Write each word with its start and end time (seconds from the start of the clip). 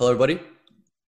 Hello, 0.00 0.12
everybody. 0.12 0.40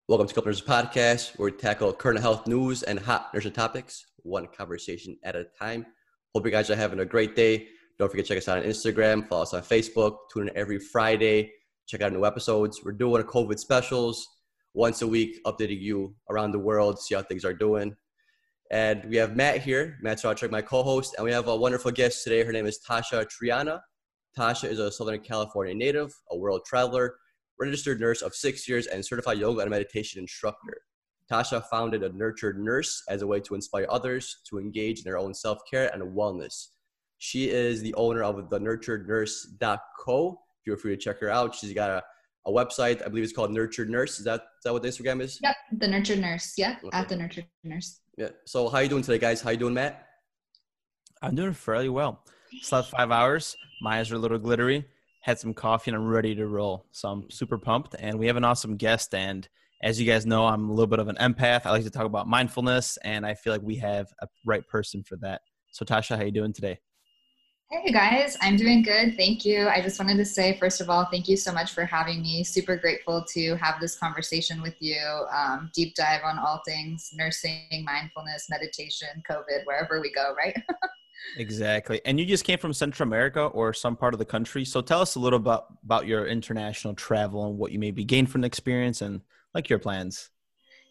Welcome 0.08 0.26
to 0.26 0.42
Nurses 0.44 0.62
Podcast, 0.62 1.38
where 1.38 1.48
we 1.48 1.56
tackle 1.56 1.92
current 1.92 2.18
health 2.18 2.48
news 2.48 2.82
and 2.82 2.98
hot 2.98 3.32
nursing 3.32 3.53
topics, 3.53 4.04
one 4.24 4.48
conversation 4.48 5.16
at 5.22 5.37
a 5.37 5.44
time. 5.56 5.87
Hope 6.35 6.44
you 6.44 6.51
guys 6.51 6.71
are 6.71 6.74
having 6.74 6.98
a 6.98 7.04
great 7.04 7.37
day. 7.37 7.68
Don't 8.00 8.11
forget 8.11 8.26
to 8.26 8.29
check 8.30 8.38
us 8.38 8.48
out 8.48 8.58
on 8.58 8.64
Instagram, 8.64 9.29
follow 9.29 9.42
us 9.42 9.54
on 9.54 9.62
Facebook, 9.62 10.16
tune 10.32 10.48
in 10.48 10.56
every 10.56 10.80
Friday, 10.80 11.53
check 11.87 12.01
out 12.01 12.12
new 12.12 12.26
episodes. 12.26 12.80
We're 12.84 12.90
doing 12.90 13.22
COVID 13.22 13.61
specials 13.61 14.26
once 14.74 15.02
a 15.02 15.07
week, 15.07 15.38
updating 15.47 15.80
you 15.80 16.16
around 16.29 16.51
the 16.51 16.59
world, 16.59 16.98
see 16.98 17.15
how 17.15 17.23
things 17.23 17.45
are 17.45 17.55
doing. 17.55 17.95
And 18.73 19.05
we 19.05 19.19
have 19.19 19.37
Matt 19.37 19.62
here, 19.62 19.98
Matt 20.02 20.20
Sarchuk, 20.20 20.51
my 20.51 20.62
co-host, 20.62 21.15
and 21.16 21.25
we 21.25 21.30
have 21.30 21.47
a 21.47 21.55
wonderful 21.55 21.93
guest 21.93 22.25
today. 22.25 22.43
Her 22.43 22.51
name 22.51 22.66
is 22.66 22.80
Tasha 22.84 23.25
Triana. 23.29 23.83
Tasha 24.37 24.69
is 24.69 24.80
a 24.80 24.91
Southern 24.91 25.20
California 25.20 25.77
native, 25.77 26.12
a 26.33 26.37
world 26.37 26.62
traveler, 26.66 27.15
registered 27.60 28.00
nurse 28.00 28.23
of 28.23 28.34
six 28.34 28.69
years, 28.69 28.87
and 28.87 29.05
certified 29.05 29.38
yoga 29.38 29.60
and 29.60 29.70
meditation 29.70 30.20
instructor. 30.20 30.78
Tasha 31.30 31.62
founded 31.70 32.02
a 32.02 32.09
Nurtured 32.12 32.59
Nurse 32.59 33.05
as 33.09 33.23
a 33.23 33.27
way 33.27 33.38
to 33.41 33.55
inspire 33.55 33.86
others 33.88 34.38
to 34.48 34.59
engage 34.59 34.98
in 34.98 35.05
their 35.05 35.19
own 35.19 35.33
self 35.33 35.60
care 35.70 35.88
and 35.95 36.02
wellness. 36.16 36.69
She 37.19 37.50
is 37.50 37.83
the 37.83 37.95
owner 37.95 38.24
of 38.24 38.50
the 38.50 38.59
Nurtured 38.59 39.06
nurturednurse.co. 39.06 40.41
Feel 40.64 40.77
free 40.77 40.96
to 40.96 40.96
check 40.96 41.20
her 41.20 41.30
out. 41.30 41.55
She's 41.55 41.73
got 41.73 41.91
a, 41.91 42.02
a 42.46 42.50
website, 42.50 43.05
I 43.05 43.09
believe 43.09 43.24
it's 43.24 43.33
called 43.33 43.52
Nurtured 43.52 43.91
Nurse. 43.91 44.19
Is 44.19 44.24
that, 44.24 44.41
is 44.41 44.64
that 44.64 44.72
what 44.72 44.83
the 44.83 44.88
Instagram 44.88 45.20
is? 45.20 45.38
Yep, 45.42 45.56
the 45.78 45.88
Nurtured 45.88 46.19
Nurse. 46.19 46.55
Yeah, 46.56 46.77
okay. 46.84 46.97
at 46.97 47.08
the 47.08 47.16
Nurtured 47.16 47.47
Nurse. 47.62 48.00
Yeah. 48.16 48.30
So, 48.47 48.69
how 48.69 48.80
you 48.80 48.88
doing 48.88 49.02
today, 49.02 49.19
guys? 49.19 49.41
How 49.41 49.50
you 49.50 49.56
doing, 49.56 49.74
Matt? 49.74 50.06
I'm 51.22 51.34
doing 51.34 51.52
fairly 51.52 51.91
well. 51.91 52.24
Slept 52.62 52.88
five 52.88 53.11
hours. 53.12 53.55
My 53.83 54.00
eyes 54.00 54.11
are 54.11 54.16
a 54.16 54.19
little 54.19 54.38
glittery 54.38 54.86
had 55.20 55.38
some 55.38 55.55
coffee, 55.55 55.91
and 55.91 55.97
I'm 55.97 56.06
ready 56.06 56.34
to 56.34 56.47
roll. 56.47 56.87
So 56.92 57.09
I'm 57.09 57.30
super 57.30 57.59
pumped. 57.59 57.95
And 57.98 58.19
we 58.19 58.27
have 58.27 58.37
an 58.37 58.45
awesome 58.45 58.77
guest. 58.77 59.14
And 59.14 59.48
as 59.83 60.00
you 60.00 60.06
guys 60.06 60.27
know, 60.27 60.47
I'm 60.47 60.69
a 60.69 60.72
little 60.72 60.86
bit 60.86 60.98
of 60.98 61.08
an 61.08 61.17
empath. 61.17 61.67
I 61.67 61.70
like 61.70 61.84
to 61.84 61.91
talk 61.91 62.06
about 62.06 62.28
mindfulness, 62.28 62.98
and 62.98 63.25
I 63.25 63.34
feel 63.34 63.53
like 63.53 63.62
we 63.62 63.77
have 63.77 64.08
a 64.20 64.28
right 64.45 64.67
person 64.67 65.03
for 65.03 65.17
that. 65.17 65.42
So 65.72 65.84
Tasha, 65.84 66.17
how 66.17 66.25
you 66.25 66.33
doing 66.33 66.53
today? 66.53 66.78
Hey 67.72 67.92
guys, 67.92 68.36
I'm 68.42 68.56
doing 68.56 68.83
good. 68.83 69.17
Thank 69.17 69.45
you. 69.45 69.69
I 69.69 69.80
just 69.80 69.97
wanted 70.00 70.17
to 70.17 70.25
say, 70.25 70.58
first 70.58 70.80
of 70.80 70.91
all, 70.91 71.06
thank 71.08 71.28
you 71.28 71.36
so 71.36 71.52
much 71.52 71.70
for 71.70 71.84
having 71.84 72.20
me. 72.20 72.42
Super 72.42 72.77
grateful 72.77 73.25
to 73.28 73.55
have 73.55 73.80
this 73.80 73.97
conversation 73.97 74.61
with 74.61 74.75
you. 74.80 75.00
Um, 75.33 75.70
deep 75.73 75.95
dive 75.95 76.23
on 76.25 76.36
all 76.36 76.61
things 76.67 77.11
nursing, 77.14 77.84
mindfulness, 77.84 78.48
meditation, 78.50 79.23
COVID, 79.30 79.67
wherever 79.67 80.00
we 80.00 80.12
go, 80.12 80.34
right? 80.36 80.56
Exactly. 81.37 82.01
And 82.05 82.19
you 82.19 82.27
just 82.27 82.45
came 82.45 82.59
from 82.59 82.73
Central 82.73 83.07
America 83.07 83.43
or 83.43 83.73
some 83.73 83.97
part 83.97 84.15
of 84.15 84.19
the 84.19 84.25
country. 84.25 84.65
So 84.65 84.81
tell 84.81 85.01
us 85.01 85.15
a 85.15 85.21
little 85.21 85.39
about, 85.39 85.67
about 85.85 86.07
your 86.07 86.27
international 86.27 86.95
travel 86.95 87.47
and 87.47 87.59
what 87.59 87.73
you 87.73 87.79
maybe 87.79 88.05
gained 88.05 88.31
from 88.31 88.41
the 88.41 88.47
experience 88.47 89.01
and 89.01 89.21
like 89.55 89.69
your 89.69 89.79
plans. 89.79 90.31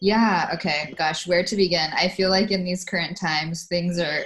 Yeah, 0.00 0.50
okay. 0.54 0.94
Gosh, 0.96 1.26
where 1.26 1.44
to 1.44 1.56
begin? 1.56 1.90
I 1.94 2.08
feel 2.08 2.30
like 2.30 2.50
in 2.50 2.64
these 2.64 2.84
current 2.84 3.18
times, 3.18 3.66
things 3.66 3.98
are 3.98 4.24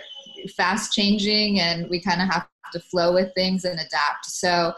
fast 0.56 0.92
changing 0.92 1.60
and 1.60 1.88
we 1.90 2.00
kind 2.00 2.22
of 2.22 2.28
have 2.28 2.46
to 2.72 2.80
flow 2.80 3.12
with 3.12 3.32
things 3.34 3.64
and 3.64 3.74
adapt. 3.74 4.26
So 4.26 4.72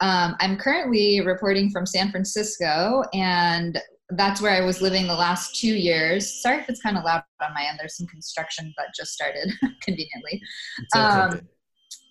um, 0.00 0.36
I'm 0.40 0.56
currently 0.56 1.20
reporting 1.20 1.70
from 1.70 1.86
San 1.86 2.10
Francisco 2.10 3.02
and 3.12 3.80
that's 4.10 4.40
where 4.40 4.52
I 4.52 4.64
was 4.64 4.80
living 4.80 5.06
the 5.06 5.14
last 5.14 5.56
two 5.56 5.74
years. 5.74 6.40
Sorry 6.42 6.58
if 6.58 6.68
it's 6.68 6.80
kind 6.80 6.96
of 6.96 7.04
loud 7.04 7.24
on 7.42 7.54
my 7.54 7.64
end. 7.68 7.78
There's 7.78 7.96
some 7.96 8.06
construction 8.06 8.72
that 8.76 8.88
just 8.94 9.12
started 9.12 9.52
conveniently. 9.82 10.40
Um, 10.94 11.40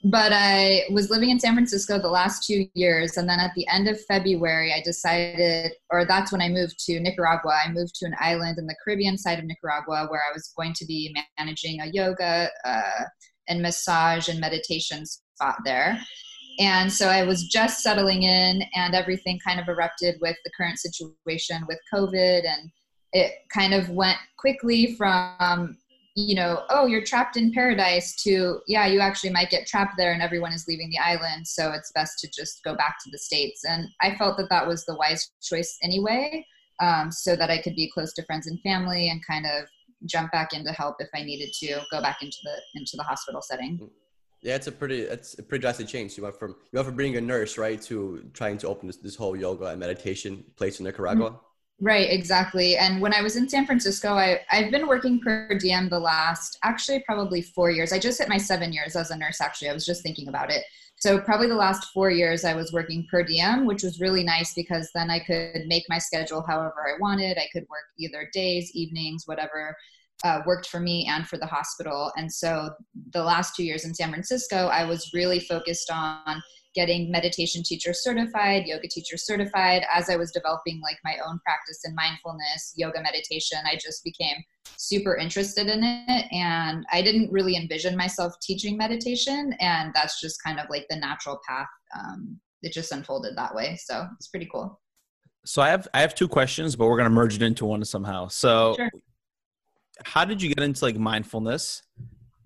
but 0.03 0.31
I 0.33 0.83
was 0.91 1.09
living 1.09 1.31
in 1.31 1.39
San 1.39 1.55
Francisco 1.55 1.97
the 1.97 2.09
last 2.09 2.45
two 2.45 2.67
years. 2.75 3.17
And 3.17 3.27
then 3.27 3.39
at 3.39 3.53
the 3.55 3.65
end 3.69 3.87
of 3.87 3.99
February, 4.05 4.71
I 4.71 4.81
decided, 4.83 5.71
or 5.89 6.05
that's 6.05 6.31
when 6.31 6.41
I 6.41 6.49
moved 6.49 6.77
to 6.85 6.99
Nicaragua. 6.99 7.59
I 7.65 7.71
moved 7.71 7.95
to 7.95 8.05
an 8.05 8.15
island 8.19 8.59
in 8.59 8.67
the 8.67 8.75
Caribbean 8.83 9.17
side 9.17 9.39
of 9.39 9.45
Nicaragua 9.45 10.05
where 10.09 10.21
I 10.21 10.33
was 10.33 10.53
going 10.55 10.73
to 10.73 10.85
be 10.85 11.15
managing 11.39 11.81
a 11.81 11.87
yoga 11.87 12.49
uh, 12.65 13.05
and 13.47 13.61
massage 13.61 14.27
and 14.27 14.39
meditation 14.39 15.05
spot 15.05 15.55
there. 15.65 15.99
And 16.59 16.91
so 16.91 17.07
I 17.09 17.23
was 17.23 17.47
just 17.47 17.81
settling 17.81 18.23
in, 18.23 18.63
and 18.75 18.95
everything 18.95 19.39
kind 19.45 19.59
of 19.59 19.67
erupted 19.67 20.15
with 20.21 20.37
the 20.43 20.51
current 20.57 20.79
situation 20.79 21.65
with 21.67 21.79
COVID. 21.93 22.43
And 22.45 22.71
it 23.13 23.33
kind 23.53 23.73
of 23.73 23.89
went 23.89 24.17
quickly 24.37 24.95
from, 24.95 25.77
you 26.15 26.35
know, 26.35 26.63
oh, 26.69 26.85
you're 26.85 27.03
trapped 27.03 27.37
in 27.37 27.51
paradise 27.51 28.15
to, 28.23 28.59
yeah, 28.67 28.87
you 28.87 28.99
actually 28.99 29.31
might 29.31 29.49
get 29.49 29.67
trapped 29.67 29.93
there 29.97 30.13
and 30.13 30.21
everyone 30.21 30.53
is 30.53 30.65
leaving 30.67 30.89
the 30.89 30.99
island. 30.99 31.47
So 31.47 31.71
it's 31.71 31.91
best 31.93 32.19
to 32.19 32.29
just 32.29 32.63
go 32.63 32.75
back 32.75 32.95
to 33.03 33.11
the 33.11 33.17
States. 33.17 33.63
And 33.65 33.87
I 34.01 34.15
felt 34.15 34.37
that 34.37 34.49
that 34.49 34.67
was 34.67 34.85
the 34.85 34.95
wise 34.95 35.29
choice 35.41 35.77
anyway, 35.83 36.45
um, 36.81 37.11
so 37.11 37.35
that 37.35 37.49
I 37.49 37.61
could 37.61 37.75
be 37.75 37.91
close 37.93 38.13
to 38.13 38.23
friends 38.23 38.47
and 38.47 38.59
family 38.61 39.09
and 39.09 39.25
kind 39.25 39.45
of 39.45 39.65
jump 40.05 40.31
back 40.31 40.53
into 40.53 40.71
help 40.71 40.95
if 40.99 41.09
I 41.15 41.23
needed 41.23 41.51
to 41.59 41.81
go 41.91 42.01
back 42.01 42.21
into 42.21 42.37
the 42.43 42.79
into 42.79 42.95
the 42.95 43.03
hospital 43.03 43.41
setting. 43.41 43.79
Yeah, 44.45 44.57
it's 44.57 44.67
a 44.67 44.71
pretty 44.71 45.01
it's 45.01 45.39
a 45.39 45.43
pretty 45.43 45.63
drastic 45.63 45.87
change. 45.87 46.15
You 46.15 46.21
went 46.21 46.37
from 46.37 46.51
you 46.51 46.77
went 46.77 46.85
from 46.85 46.95
being 46.95 47.17
a 47.17 47.21
nurse, 47.21 47.57
right, 47.57 47.81
to 47.81 48.29
trying 48.33 48.59
to 48.59 48.67
open 48.67 48.85
this, 48.85 48.97
this 48.97 49.15
whole 49.15 49.35
yoga 49.35 49.65
and 49.65 49.79
meditation 49.79 50.43
place 50.55 50.79
in 50.79 50.85
Nicaragua. 50.85 51.31
Mm-hmm. 51.31 51.85
Right, 51.85 52.09
exactly. 52.11 52.77
And 52.77 53.01
when 53.01 53.11
I 53.11 53.23
was 53.23 53.37
in 53.37 53.49
San 53.49 53.65
Francisco, 53.65 54.13
I 54.13 54.41
I've 54.51 54.69
been 54.69 54.87
working 54.87 55.19
per 55.19 55.57
diem 55.57 55.89
the 55.89 55.99
last 55.99 56.59
actually 56.63 56.99
probably 57.07 57.41
four 57.41 57.71
years. 57.71 57.91
I 57.91 57.97
just 57.97 58.19
hit 58.19 58.29
my 58.29 58.37
seven 58.37 58.71
years 58.71 58.95
as 58.95 59.09
a 59.09 59.17
nurse. 59.17 59.41
Actually, 59.41 59.69
I 59.69 59.73
was 59.73 59.83
just 59.83 60.03
thinking 60.03 60.27
about 60.27 60.51
it. 60.51 60.63
So 60.97 61.19
probably 61.19 61.47
the 61.47 61.55
last 61.55 61.91
four 61.91 62.11
years 62.11 62.45
I 62.45 62.53
was 62.53 62.71
working 62.71 63.07
per 63.09 63.23
diem, 63.23 63.65
which 63.65 63.81
was 63.81 63.99
really 63.99 64.23
nice 64.23 64.53
because 64.53 64.91
then 64.93 65.09
I 65.09 65.19
could 65.19 65.65
make 65.65 65.85
my 65.89 65.97
schedule 65.97 66.43
however 66.47 66.85
I 66.87 66.99
wanted. 66.99 67.39
I 67.39 67.47
could 67.51 67.65
work 67.67 67.85
either 67.97 68.29
days, 68.31 68.69
evenings, 68.75 69.23
whatever 69.25 69.75
uh, 70.23 70.41
worked 70.45 70.67
for 70.67 70.79
me 70.79 71.07
and 71.09 71.27
for 71.27 71.37
the 71.37 71.45
hospital. 71.45 72.11
And 72.15 72.31
so 72.31 72.69
the 73.11 73.23
last 73.23 73.55
two 73.55 73.63
years 73.63 73.85
in 73.85 73.93
San 73.93 74.09
Francisco, 74.09 74.67
I 74.67 74.85
was 74.85 75.11
really 75.13 75.39
focused 75.39 75.91
on 75.91 76.41
getting 76.73 77.09
meditation 77.09 77.63
teacher 77.63 77.93
certified, 77.93 78.65
yoga 78.65 78.87
teacher 78.87 79.17
certified. 79.17 79.83
As 79.93 80.09
I 80.09 80.17
was 80.17 80.31
developing 80.31 80.81
like 80.81 80.97
my 81.03 81.15
own 81.25 81.39
practice 81.45 81.79
in 81.85 81.95
mindfulness, 81.95 82.73
yoga 82.75 83.01
meditation, 83.01 83.59
I 83.65 83.77
just 83.81 84.03
became 84.03 84.35
super 84.77 85.15
interested 85.15 85.67
in 85.67 85.83
it. 85.83 86.25
And 86.31 86.85
I 86.91 87.01
didn't 87.01 87.31
really 87.31 87.55
envision 87.55 87.95
myself 87.95 88.33
teaching 88.41 88.77
meditation. 88.77 89.55
And 89.59 89.93
that's 89.93 90.19
just 90.19 90.43
kind 90.43 90.59
of 90.59 90.67
like 90.69 90.85
the 90.89 90.97
natural 90.97 91.39
path. 91.47 91.67
Um, 91.97 92.39
it 92.61 92.73
just 92.73 92.91
unfolded 92.91 93.37
that 93.37 93.55
way. 93.55 93.77
So 93.81 94.05
it's 94.17 94.27
pretty 94.27 94.49
cool. 94.51 94.81
So 95.45 95.61
I 95.61 95.69
have 95.69 95.87
I 95.93 96.01
have 96.01 96.15
two 96.15 96.27
questions, 96.27 96.75
but 96.75 96.87
we're 96.87 96.97
gonna 96.97 97.11
merge 97.11 97.35
it 97.35 97.43
into 97.43 97.65
one 97.65 97.85
somehow. 97.85 98.27
So 98.27 98.73
sure 98.75 98.89
how 100.03 100.25
did 100.25 100.41
you 100.41 100.53
get 100.53 100.63
into 100.63 100.83
like 100.83 100.97
mindfulness? 100.97 101.83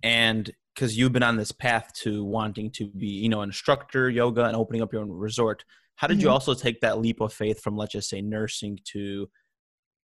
And 0.04 0.52
because 0.76 0.98
you've 0.98 1.12
been 1.12 1.24
on 1.24 1.36
this 1.36 1.52
path 1.52 1.92
to 1.94 2.24
wanting 2.24 2.72
to 2.72 2.88
be 2.88 3.08
you 3.08 3.28
know 3.28 3.42
an 3.42 3.50
instructor 3.50 4.10
yoga 4.10 4.46
and 4.46 4.56
opening 4.56 4.82
up 4.82 4.94
your 4.94 5.02
own 5.02 5.12
resort. 5.12 5.66
How 5.96 6.08
did 6.08 6.18
mm-hmm. 6.18 6.28
you 6.28 6.30
also 6.30 6.54
take 6.54 6.80
that 6.82 7.00
leap 7.00 7.20
of 7.20 7.34
faith 7.34 7.62
from 7.62 7.76
let's 7.76 7.92
just 7.92 8.10
say 8.10 8.22
nursing 8.22 8.80
to 8.94 9.30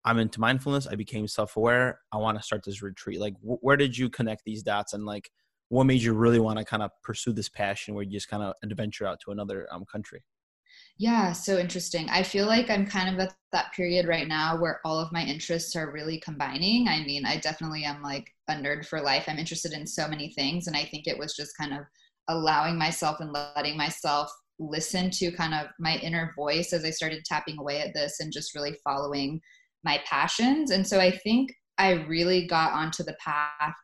i'm 0.04 0.20
into 0.20 0.40
mindfulness. 0.40 0.88
I 0.88 0.96
became 0.96 1.28
self-aware. 1.28 2.00
I 2.12 2.18
want 2.18 2.38
to 2.38 2.44
start 2.44 2.64
this 2.66 2.82
retreat. 2.82 3.20
Like 3.20 3.36
wh- 3.40 3.64
where 3.64 3.78
did 3.78 3.98
you 3.98 4.10
connect 4.10 4.44
these 4.46 4.64
dots? 4.64 4.94
And 4.94 5.06
like 5.06 5.30
what 5.70 5.86
made 5.86 6.02
you 6.02 6.14
really 6.14 6.40
want 6.40 6.60
to 6.60 6.66
kind 6.66 6.84
of 6.84 6.92
pursue 7.04 7.34
this 7.34 7.50
passion 7.50 7.96
where 7.96 8.04
you 8.04 8.12
just 8.12 8.30
kind 8.30 8.44
of 8.44 8.54
adventure 8.64 9.08
out 9.08 9.20
to 9.26 9.32
another 9.32 9.68
um, 9.72 9.86
country 9.90 10.24
yeah, 10.98 11.34
so 11.34 11.58
interesting. 11.58 12.10
I 12.10 12.24
feel 12.24 12.46
like 12.46 12.70
I'm 12.70 12.86
kind 12.86 13.14
of 13.14 13.20
at 13.20 13.36
that 13.52 13.74
period 13.74 14.08
right 14.08 14.28
now 14.28 14.58
where 14.58 14.80
all 14.86 14.98
of 14.98 15.12
my 15.12 15.24
interests 15.24 15.76
are 15.76 15.92
really 15.92 16.20
combining. 16.22 16.88
I 16.88 17.04
mean, 17.04 17.26
I 17.26 17.38
definitely 17.38 17.84
am 17.84 18.02
like 18.02 18.34
a 18.48 18.54
nerd 18.54 18.86
for 18.86 19.02
life. 19.02 19.26
I'm 19.28 19.38
interested 19.38 19.74
in 19.74 19.86
so 19.86 20.08
many 20.08 20.32
things. 20.32 20.68
And 20.68 20.76
I 20.76 20.86
think 20.86 21.06
it 21.06 21.18
was 21.18 21.36
just 21.36 21.58
kind 21.58 21.74
of 21.74 21.80
allowing 22.30 22.78
myself 22.78 23.20
and 23.20 23.34
letting 23.34 23.76
myself 23.76 24.32
listen 24.58 25.10
to 25.12 25.32
kind 25.34 25.54
of 25.54 25.68
my 25.80 25.98
inner 25.98 26.32
voice 26.34 26.72
as 26.72 26.86
I 26.86 26.92
started 26.92 27.26
tapping 27.26 27.58
away 27.60 27.82
at 27.82 27.94
this 27.94 28.22
and 28.22 28.32
just 28.32 28.56
really 28.56 28.78
following 28.82 29.42
my 29.84 30.02
passions. 30.06 30.72
And 30.72 30.88
so 30.88 31.02
I 31.02 31.12
think 31.12 31.52
I 31.78 31.92
really 32.08 32.48
got 32.48 32.72
onto 32.72 33.04
the 33.04 33.18
path 33.24 33.76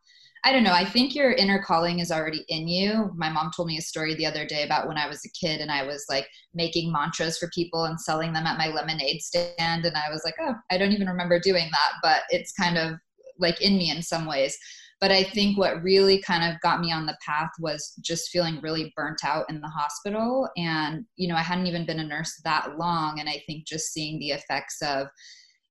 I 0.43 0.51
don't 0.51 0.63
know. 0.63 0.73
I 0.73 0.85
think 0.85 1.13
your 1.13 1.33
inner 1.33 1.61
calling 1.61 1.99
is 1.99 2.11
already 2.11 2.43
in 2.47 2.67
you. 2.67 3.11
My 3.15 3.29
mom 3.29 3.51
told 3.55 3.67
me 3.67 3.77
a 3.77 3.81
story 3.81 4.15
the 4.15 4.25
other 4.25 4.43
day 4.45 4.63
about 4.63 4.87
when 4.87 4.97
I 4.97 5.07
was 5.07 5.23
a 5.23 5.29
kid 5.29 5.61
and 5.61 5.71
I 5.71 5.83
was 5.83 6.05
like 6.09 6.27
making 6.55 6.91
mantras 6.91 7.37
for 7.37 7.47
people 7.53 7.85
and 7.85 7.99
selling 8.01 8.33
them 8.33 8.47
at 8.47 8.57
my 8.57 8.67
lemonade 8.67 9.21
stand. 9.21 9.85
And 9.85 9.95
I 9.95 10.09
was 10.09 10.23
like, 10.25 10.33
oh, 10.41 10.55
I 10.71 10.79
don't 10.79 10.93
even 10.93 11.07
remember 11.07 11.39
doing 11.39 11.69
that, 11.71 11.91
but 12.01 12.21
it's 12.31 12.53
kind 12.53 12.79
of 12.79 12.93
like 13.37 13.61
in 13.61 13.77
me 13.77 13.91
in 13.91 14.01
some 14.01 14.25
ways. 14.25 14.57
But 14.99 15.11
I 15.11 15.23
think 15.23 15.59
what 15.59 15.83
really 15.83 16.21
kind 16.21 16.43
of 16.43 16.59
got 16.61 16.81
me 16.81 16.91
on 16.91 17.05
the 17.05 17.17
path 17.23 17.49
was 17.59 17.93
just 18.01 18.29
feeling 18.29 18.59
really 18.61 18.91
burnt 18.95 19.23
out 19.23 19.47
in 19.47 19.61
the 19.61 19.67
hospital. 19.67 20.49
And, 20.57 21.05
you 21.17 21.27
know, 21.27 21.35
I 21.35 21.41
hadn't 21.41 21.67
even 21.67 21.85
been 21.85 21.99
a 21.99 22.07
nurse 22.07 22.39
that 22.43 22.79
long. 22.79 23.19
And 23.19 23.29
I 23.29 23.43
think 23.45 23.67
just 23.67 23.93
seeing 23.93 24.17
the 24.17 24.31
effects 24.31 24.81
of, 24.81 25.07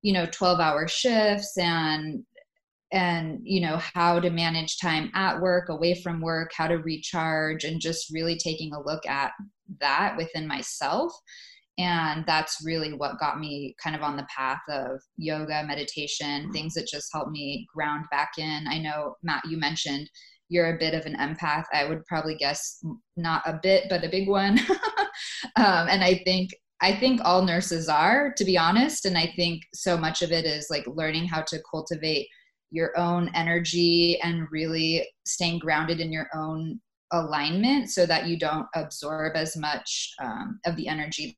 you 0.02 0.12
know 0.12 0.26
12 0.26 0.60
hour 0.60 0.88
shifts 0.88 1.56
and 1.58 2.24
and 2.92 3.40
you 3.44 3.60
know 3.60 3.78
how 3.94 4.18
to 4.18 4.30
manage 4.30 4.78
time 4.78 5.10
at 5.14 5.40
work 5.40 5.68
away 5.68 5.94
from 5.94 6.20
work 6.20 6.50
how 6.56 6.66
to 6.66 6.78
recharge 6.78 7.64
and 7.64 7.80
just 7.80 8.12
really 8.12 8.36
taking 8.36 8.72
a 8.72 8.82
look 8.82 9.06
at 9.06 9.32
that 9.80 10.16
within 10.16 10.46
myself. 10.46 11.12
And 11.78 12.24
that's 12.26 12.58
really 12.64 12.92
what 12.92 13.18
got 13.18 13.40
me 13.40 13.74
kind 13.82 13.96
of 13.96 14.02
on 14.02 14.16
the 14.16 14.26
path 14.36 14.60
of 14.68 15.00
yoga 15.16 15.64
meditation 15.64 16.52
things 16.52 16.74
that 16.74 16.86
just 16.86 17.10
help 17.12 17.30
me 17.30 17.66
ground 17.74 18.04
back 18.10 18.32
in. 18.38 18.66
I 18.68 18.78
know 18.78 19.14
matt 19.22 19.44
you 19.48 19.56
mentioned 19.56 20.10
you're 20.48 20.74
a 20.74 20.78
bit 20.78 20.94
of 20.94 21.06
an 21.06 21.16
empath. 21.16 21.64
I 21.72 21.84
would 21.84 22.04
probably 22.06 22.34
guess 22.34 22.84
not 23.16 23.42
a 23.46 23.58
bit 23.62 23.84
but 23.88 24.04
a 24.04 24.08
big 24.08 24.28
one. 24.28 24.58
Um, 25.56 25.88
and 25.88 26.02
i 26.02 26.20
think 26.24 26.50
i 26.80 26.94
think 26.94 27.20
all 27.24 27.42
nurses 27.42 27.88
are 27.88 28.32
to 28.36 28.44
be 28.44 28.56
honest. 28.58 29.04
And 29.04 29.16
i 29.16 29.32
think 29.36 29.62
so 29.74 29.96
much 29.96 30.22
of 30.22 30.32
it 30.32 30.44
is 30.44 30.68
like 30.70 30.84
learning 30.86 31.26
how 31.26 31.42
to 31.42 31.62
cultivate 31.70 32.26
your 32.70 32.96
own 32.98 33.30
energy 33.34 34.18
and 34.22 34.46
really 34.50 35.06
staying 35.24 35.58
grounded 35.58 36.00
in 36.00 36.12
your 36.12 36.28
own 36.34 36.80
alignment 37.12 37.90
so 37.90 38.06
that 38.06 38.26
you 38.26 38.38
don't 38.38 38.66
absorb 38.74 39.36
as 39.36 39.56
much 39.56 40.12
um, 40.22 40.60
of 40.64 40.76
the 40.76 40.86
energy 40.86 41.36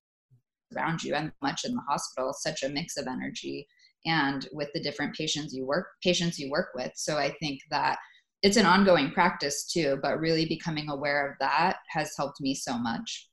around 0.77 1.03
you 1.03 1.15
and 1.15 1.33
much 1.43 1.65
in 1.65 1.75
the 1.75 1.83
hospital 1.89 2.33
such 2.33 2.63
a 2.63 2.69
mix 2.69 2.97
of 2.97 3.07
energy 3.07 3.67
and 4.05 4.49
with 4.53 4.69
the 4.75 4.83
different 4.83 5.15
patients 5.15 5.55
you 5.55 5.67
work 5.67 5.87
patients 6.03 6.39
you 6.39 6.51
work 6.51 6.69
with. 6.75 6.93
So 6.95 7.17
i 7.17 7.31
think 7.41 7.61
that 7.71 7.99
it's 8.43 8.57
an 8.57 8.67
ongoing 8.67 9.11
practice 9.13 9.67
too 9.67 9.99
but 10.03 10.21
really 10.21 10.47
becoming 10.47 10.89
aware 10.91 11.31
of 11.31 11.37
that 11.41 11.77
has 11.91 12.15
helped 12.17 12.41
me 12.41 12.55
so 12.55 12.77
much 12.79 13.29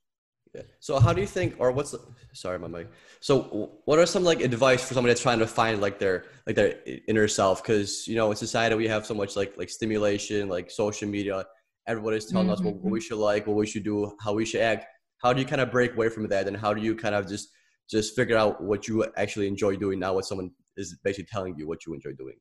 yeah. 0.54 0.62
So 0.80 0.98
how 0.98 1.12
do 1.12 1.20
you 1.20 1.26
think, 1.26 1.54
or 1.58 1.70
what's 1.70 1.92
the, 1.92 2.00
sorry, 2.32 2.58
my 2.58 2.66
mic. 2.66 2.88
So 3.20 3.70
what 3.84 3.98
are 3.98 4.06
some 4.06 4.24
like 4.24 4.40
advice 4.40 4.86
for 4.86 4.94
somebody 4.94 5.12
that's 5.12 5.22
trying 5.22 5.38
to 5.38 5.46
find 5.46 5.80
like 5.80 5.98
their, 5.98 6.24
like 6.46 6.56
their 6.56 6.74
inner 7.06 7.28
self? 7.28 7.62
Cause 7.62 8.04
you 8.06 8.16
know, 8.16 8.30
in 8.30 8.36
society 8.36 8.74
we 8.74 8.88
have 8.88 9.06
so 9.06 9.14
much 9.14 9.36
like, 9.36 9.56
like 9.56 9.70
stimulation, 9.70 10.48
like 10.48 10.70
social 10.70 11.08
media, 11.08 11.44
everybody's 11.86 12.26
telling 12.26 12.48
mm-hmm. 12.48 12.54
us 12.54 12.62
what, 12.62 12.74
what, 12.76 12.90
we 12.90 13.00
should 13.00 13.18
like, 13.18 13.46
what 13.46 13.56
we 13.56 13.66
should 13.66 13.84
do, 13.84 14.16
how 14.20 14.32
we 14.32 14.44
should 14.44 14.60
act. 14.60 14.86
How 15.18 15.32
do 15.32 15.40
you 15.40 15.46
kind 15.46 15.60
of 15.60 15.70
break 15.70 15.94
away 15.94 16.08
from 16.08 16.26
that? 16.28 16.48
And 16.48 16.56
how 16.56 16.74
do 16.74 16.82
you 16.82 16.96
kind 16.96 17.14
of 17.14 17.28
just, 17.28 17.50
just 17.88 18.16
figure 18.16 18.36
out 18.36 18.62
what 18.62 18.88
you 18.88 19.04
actually 19.16 19.46
enjoy 19.46 19.76
doing 19.76 19.98
now, 19.98 20.14
what 20.14 20.24
someone 20.24 20.50
is 20.76 20.98
basically 21.04 21.28
telling 21.30 21.54
you 21.56 21.68
what 21.68 21.86
you 21.86 21.94
enjoy 21.94 22.12
doing? 22.12 22.36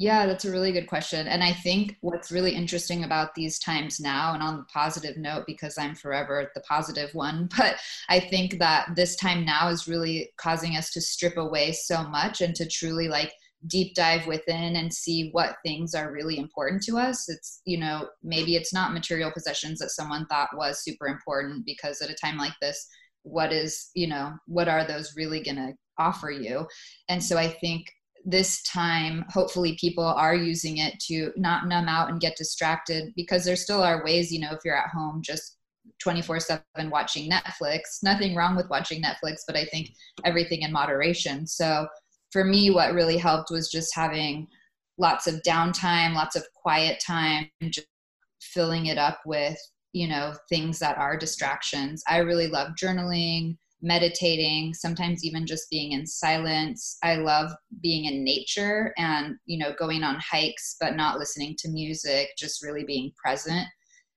Yeah, 0.00 0.26
that's 0.26 0.44
a 0.44 0.50
really 0.52 0.70
good 0.70 0.86
question. 0.86 1.26
And 1.26 1.42
I 1.42 1.52
think 1.52 1.96
what's 2.02 2.30
really 2.30 2.54
interesting 2.54 3.02
about 3.02 3.34
these 3.34 3.58
times 3.58 3.98
now, 3.98 4.32
and 4.32 4.40
on 4.42 4.56
the 4.58 4.64
positive 4.72 5.16
note, 5.16 5.42
because 5.44 5.76
I'm 5.76 5.96
forever 5.96 6.52
the 6.54 6.60
positive 6.60 7.12
one, 7.14 7.48
but 7.58 7.76
I 8.08 8.20
think 8.20 8.60
that 8.60 8.90
this 8.94 9.16
time 9.16 9.44
now 9.44 9.68
is 9.68 9.88
really 9.88 10.30
causing 10.36 10.76
us 10.76 10.90
to 10.92 11.00
strip 11.00 11.36
away 11.36 11.72
so 11.72 12.04
much 12.04 12.40
and 12.40 12.54
to 12.54 12.66
truly 12.68 13.08
like 13.08 13.32
deep 13.66 13.96
dive 13.96 14.24
within 14.28 14.76
and 14.76 14.94
see 14.94 15.30
what 15.32 15.56
things 15.64 15.92
are 15.96 16.12
really 16.12 16.38
important 16.38 16.80
to 16.84 16.96
us. 16.96 17.28
It's, 17.28 17.60
you 17.64 17.76
know, 17.76 18.08
maybe 18.22 18.54
it's 18.54 18.72
not 18.72 18.94
material 18.94 19.32
possessions 19.32 19.80
that 19.80 19.90
someone 19.90 20.26
thought 20.26 20.50
was 20.56 20.84
super 20.84 21.08
important 21.08 21.66
because 21.66 22.00
at 22.00 22.10
a 22.10 22.14
time 22.14 22.36
like 22.38 22.54
this, 22.62 22.86
what 23.24 23.52
is, 23.52 23.90
you 23.94 24.06
know, 24.06 24.34
what 24.46 24.68
are 24.68 24.86
those 24.86 25.16
really 25.16 25.42
going 25.42 25.56
to 25.56 25.72
offer 25.98 26.30
you? 26.30 26.68
And 27.08 27.22
so 27.22 27.36
I 27.36 27.48
think 27.48 27.86
this 28.24 28.62
time 28.62 29.24
hopefully 29.28 29.76
people 29.80 30.04
are 30.04 30.34
using 30.34 30.78
it 30.78 30.98
to 31.00 31.32
not 31.36 31.66
numb 31.66 31.88
out 31.88 32.10
and 32.10 32.20
get 32.20 32.36
distracted 32.36 33.12
because 33.16 33.44
there 33.44 33.56
still 33.56 33.82
are 33.82 34.04
ways 34.04 34.32
you 34.32 34.40
know 34.40 34.52
if 34.52 34.58
you're 34.64 34.76
at 34.76 34.90
home 34.90 35.20
just 35.22 35.56
24 36.02 36.38
7 36.40 36.62
watching 36.90 37.30
netflix. 37.30 37.80
Nothing 38.02 38.34
wrong 38.34 38.56
with 38.56 38.68
watching 38.68 39.02
netflix 39.02 39.38
but 39.46 39.56
i 39.56 39.64
think 39.66 39.90
everything 40.24 40.62
in 40.62 40.72
moderation. 40.72 41.46
So 41.46 41.86
for 42.32 42.44
me 42.44 42.70
what 42.70 42.94
really 42.94 43.16
helped 43.16 43.50
was 43.50 43.70
just 43.70 43.94
having 43.94 44.46
lots 44.98 45.26
of 45.26 45.40
downtime 45.46 46.14
lots 46.14 46.36
of 46.36 46.44
quiet 46.54 47.00
time 47.04 47.48
just 47.70 47.86
filling 48.40 48.86
it 48.86 48.98
up 48.98 49.20
with 49.24 49.56
you 49.92 50.08
know 50.08 50.34
things 50.48 50.78
that 50.80 50.98
are 50.98 51.16
distractions. 51.16 52.02
I 52.08 52.18
really 52.18 52.48
love 52.48 52.72
journaling 52.80 53.56
meditating 53.80 54.74
sometimes 54.74 55.24
even 55.24 55.46
just 55.46 55.70
being 55.70 55.92
in 55.92 56.06
silence. 56.06 56.98
I 57.02 57.16
love 57.16 57.50
being 57.80 58.06
in 58.06 58.24
nature 58.24 58.92
and 58.98 59.36
you 59.46 59.58
know 59.58 59.72
going 59.78 60.02
on 60.02 60.18
hikes 60.18 60.76
but 60.80 60.96
not 60.96 61.18
listening 61.18 61.54
to 61.58 61.68
music 61.68 62.30
just 62.36 62.64
really 62.64 62.84
being 62.84 63.12
present. 63.22 63.66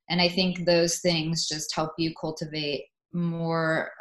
And 0.09 0.19
i 0.21 0.27
think 0.27 0.65
those 0.65 0.99
things 0.99 1.47
just 1.47 1.73
help 1.75 1.91
you 1.97 2.13
cultivate 2.19 2.85
more 3.13 3.91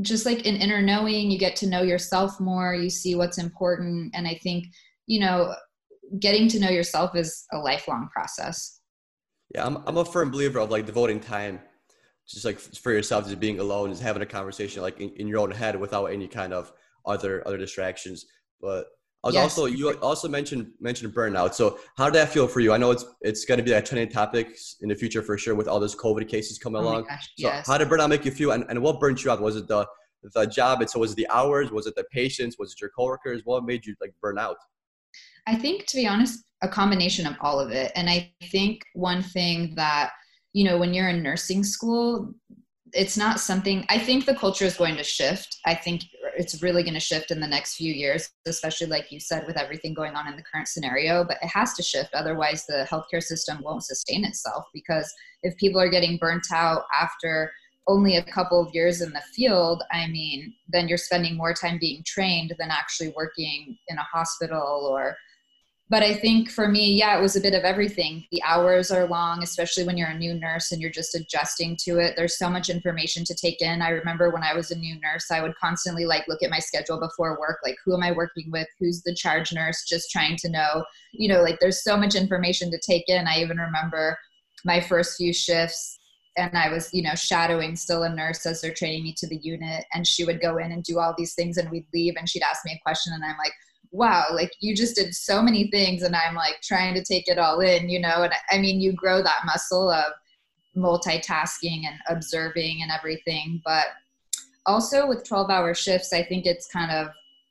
just 0.00 0.26
like 0.26 0.46
an 0.46 0.56
inner 0.56 0.82
knowing 0.82 1.30
you 1.30 1.38
get 1.38 1.56
to 1.56 1.66
know 1.66 1.82
yourself 1.82 2.38
more 2.40 2.74
you 2.74 2.90
see 2.90 3.14
what's 3.14 3.38
important. 3.38 4.14
And 4.14 4.26
i 4.26 4.38
think 4.42 4.66
you 5.06 5.20
know 5.20 5.54
getting 6.20 6.48
to 6.48 6.60
know 6.60 6.68
yourself 6.68 7.16
is 7.16 7.46
a 7.52 7.58
lifelong 7.58 8.08
process. 8.12 8.80
Yeah 9.54 9.66
i'm, 9.66 9.78
I'm 9.86 9.96
a 9.96 10.04
firm 10.04 10.30
believer 10.30 10.58
of 10.58 10.70
like 10.70 10.84
devoting 10.84 11.18
time 11.18 11.60
just 12.28 12.44
like 12.44 12.58
for 12.58 12.92
yourself, 12.92 13.24
just 13.26 13.40
being 13.40 13.60
alone, 13.60 13.90
just 13.90 14.02
having 14.02 14.22
a 14.22 14.26
conversation 14.26 14.82
like 14.82 15.00
in, 15.00 15.10
in 15.16 15.28
your 15.28 15.38
own 15.38 15.50
head 15.50 15.78
without 15.78 16.06
any 16.06 16.28
kind 16.28 16.52
of 16.52 16.72
other 17.06 17.46
other 17.46 17.58
distractions. 17.58 18.26
But 18.60 18.86
I 19.24 19.28
was 19.28 19.34
yes. 19.34 19.42
also 19.42 19.66
you 19.66 19.90
also 19.98 20.28
mentioned 20.28 20.72
mentioned 20.80 21.14
burnout. 21.14 21.54
So 21.54 21.78
how 21.96 22.06
did 22.06 22.14
that 22.14 22.30
feel 22.30 22.48
for 22.48 22.60
you? 22.60 22.72
I 22.72 22.76
know 22.76 22.90
it's 22.90 23.04
it's 23.20 23.44
going 23.44 23.58
to 23.58 23.64
be 23.64 23.72
a 23.72 23.82
trending 23.82 24.08
topic 24.08 24.56
in 24.80 24.88
the 24.88 24.94
future 24.94 25.22
for 25.22 25.38
sure 25.38 25.54
with 25.54 25.68
all 25.68 25.78
those 25.78 25.94
COVID 25.94 26.28
cases 26.28 26.58
coming 26.58 26.82
oh 26.82 26.84
along. 26.84 27.04
Gosh, 27.04 27.30
so 27.38 27.48
yes. 27.48 27.66
how 27.66 27.78
did 27.78 27.88
burnout 27.88 28.08
make 28.08 28.24
you 28.24 28.32
feel, 28.32 28.52
and, 28.52 28.64
and 28.68 28.82
what 28.82 28.98
burnt 28.98 29.24
you 29.24 29.30
out? 29.30 29.40
Was 29.40 29.56
it 29.56 29.68
the 29.68 29.86
the 30.34 30.46
job? 30.46 30.80
And 30.80 30.90
so 30.90 31.00
was 31.00 31.12
it 31.12 31.16
the 31.16 31.28
hours? 31.30 31.70
Was 31.70 31.86
it 31.86 31.94
the 31.96 32.04
patients? 32.12 32.56
Was 32.58 32.72
it 32.72 32.80
your 32.80 32.90
coworkers? 32.90 33.42
What 33.44 33.64
made 33.64 33.84
you 33.84 33.94
like 34.00 34.14
burn 34.20 34.38
out? 34.38 34.56
I 35.46 35.56
think, 35.56 35.86
to 35.86 35.96
be 35.96 36.06
honest, 36.06 36.44
a 36.62 36.68
combination 36.68 37.26
of 37.26 37.34
all 37.40 37.58
of 37.58 37.70
it. 37.72 37.90
And 37.96 38.08
I 38.08 38.32
think 38.50 38.82
one 38.94 39.22
thing 39.22 39.74
that 39.74 40.12
you 40.52 40.64
know 40.64 40.78
when 40.78 40.92
you're 40.94 41.08
in 41.08 41.22
nursing 41.22 41.64
school 41.64 42.32
it's 42.92 43.16
not 43.16 43.40
something 43.40 43.84
i 43.88 43.98
think 43.98 44.26
the 44.26 44.34
culture 44.34 44.64
is 44.64 44.76
going 44.76 44.96
to 44.96 45.04
shift. 45.04 45.58
I 45.64 45.74
think 45.74 46.02
it's 46.36 46.62
really 46.62 46.82
going 46.82 46.94
to 46.94 47.00
shift 47.00 47.30
in 47.30 47.40
the 47.40 47.46
next 47.46 47.76
few 47.76 47.92
years 47.92 48.30
especially 48.46 48.86
like 48.86 49.10
you 49.10 49.20
said 49.20 49.46
with 49.46 49.56
everything 49.56 49.94
going 49.94 50.14
on 50.14 50.28
in 50.28 50.36
the 50.36 50.42
current 50.42 50.68
scenario 50.68 51.24
but 51.24 51.38
it 51.42 51.48
has 51.48 51.74
to 51.74 51.82
shift. 51.82 52.14
Otherwise 52.14 52.64
the 52.66 52.86
healthcare 52.90 53.22
system 53.22 53.60
won't 53.62 53.84
sustain 53.84 54.24
itself 54.24 54.64
because 54.74 55.12
if 55.42 55.56
people 55.56 55.80
are 55.80 55.90
getting 55.90 56.18
burnt 56.18 56.46
out 56.52 56.82
after 56.98 57.50
only 57.88 58.16
a 58.16 58.24
couple 58.24 58.60
of 58.60 58.72
years 58.72 59.02
in 59.02 59.12
the 59.12 59.22
field 59.34 59.82
i 59.90 60.06
mean 60.06 60.54
then 60.68 60.88
you're 60.88 60.96
spending 60.96 61.36
more 61.36 61.52
time 61.52 61.78
being 61.80 62.02
trained 62.06 62.54
than 62.58 62.70
actually 62.70 63.12
working 63.16 63.76
in 63.88 63.98
a 63.98 64.02
hospital 64.04 64.88
or 64.90 65.16
but 65.92 66.02
I 66.02 66.14
think 66.14 66.50
for 66.50 66.68
me, 66.68 66.94
yeah, 66.94 67.18
it 67.18 67.20
was 67.20 67.36
a 67.36 67.40
bit 67.40 67.52
of 67.52 67.64
everything. 67.64 68.24
The 68.32 68.42
hours 68.44 68.90
are 68.90 69.06
long, 69.06 69.42
especially 69.42 69.84
when 69.84 69.98
you're 69.98 70.08
a 70.08 70.16
new 70.16 70.32
nurse 70.32 70.72
and 70.72 70.80
you're 70.80 70.90
just 70.90 71.14
adjusting 71.14 71.76
to 71.84 71.98
it. 71.98 72.14
There's 72.16 72.38
so 72.38 72.48
much 72.48 72.70
information 72.70 73.26
to 73.26 73.34
take 73.34 73.60
in. 73.60 73.82
I 73.82 73.90
remember 73.90 74.30
when 74.30 74.42
I 74.42 74.54
was 74.54 74.70
a 74.70 74.78
new 74.78 74.98
nurse, 75.02 75.30
I 75.30 75.42
would 75.42 75.54
constantly 75.56 76.06
like 76.06 76.26
look 76.28 76.42
at 76.42 76.48
my 76.48 76.60
schedule 76.60 76.98
before 76.98 77.38
work, 77.38 77.58
like 77.62 77.76
who 77.84 77.92
am 77.94 78.02
I 78.02 78.10
working 78.10 78.50
with? 78.50 78.66
Who's 78.80 79.02
the 79.02 79.14
charge 79.14 79.52
nurse? 79.52 79.84
Just 79.86 80.10
trying 80.10 80.36
to 80.38 80.48
know, 80.48 80.82
you 81.12 81.28
know, 81.28 81.42
like 81.42 81.60
there's 81.60 81.84
so 81.84 81.94
much 81.94 82.14
information 82.14 82.70
to 82.70 82.78
take 82.78 83.10
in. 83.10 83.28
I 83.28 83.42
even 83.42 83.58
remember 83.58 84.16
my 84.64 84.80
first 84.80 85.18
few 85.18 85.34
shifts 85.34 85.98
and 86.38 86.56
I 86.56 86.70
was, 86.70 86.88
you 86.94 87.02
know, 87.02 87.14
shadowing 87.14 87.76
still 87.76 88.04
a 88.04 88.08
nurse 88.08 88.46
as 88.46 88.62
they're 88.62 88.72
training 88.72 89.02
me 89.02 89.14
to 89.18 89.26
the 89.26 89.40
unit. 89.42 89.84
And 89.92 90.06
she 90.06 90.24
would 90.24 90.40
go 90.40 90.56
in 90.56 90.72
and 90.72 90.82
do 90.82 90.98
all 90.98 91.14
these 91.18 91.34
things 91.34 91.58
and 91.58 91.70
we'd 91.70 91.84
leave 91.92 92.14
and 92.16 92.26
she'd 92.26 92.42
ask 92.42 92.64
me 92.64 92.72
a 92.72 92.82
question 92.82 93.12
and 93.12 93.22
I'm 93.22 93.36
like, 93.36 93.52
wow, 93.92 94.24
like 94.32 94.50
you 94.60 94.74
just 94.74 94.96
did 94.96 95.14
so 95.14 95.42
many 95.42 95.70
things 95.70 96.02
and 96.02 96.16
I'm 96.16 96.34
like 96.34 96.60
trying 96.62 96.94
to 96.94 97.04
take 97.04 97.28
it 97.28 97.38
all 97.38 97.60
in, 97.60 97.88
you 97.90 98.00
know? 98.00 98.22
And 98.22 98.32
I 98.50 98.58
mean, 98.58 98.80
you 98.80 98.92
grow 98.92 99.22
that 99.22 99.44
muscle 99.44 99.90
of 99.90 100.12
multitasking 100.76 101.82
and 101.86 101.98
observing 102.08 102.80
and 102.82 102.90
everything. 102.90 103.60
But 103.64 103.86
also 104.64 105.06
with 105.06 105.28
12 105.28 105.50
hour 105.50 105.74
shifts, 105.74 106.12
I 106.12 106.24
think 106.24 106.46
it's 106.46 106.66
kind 106.66 106.90
of 106.90 107.08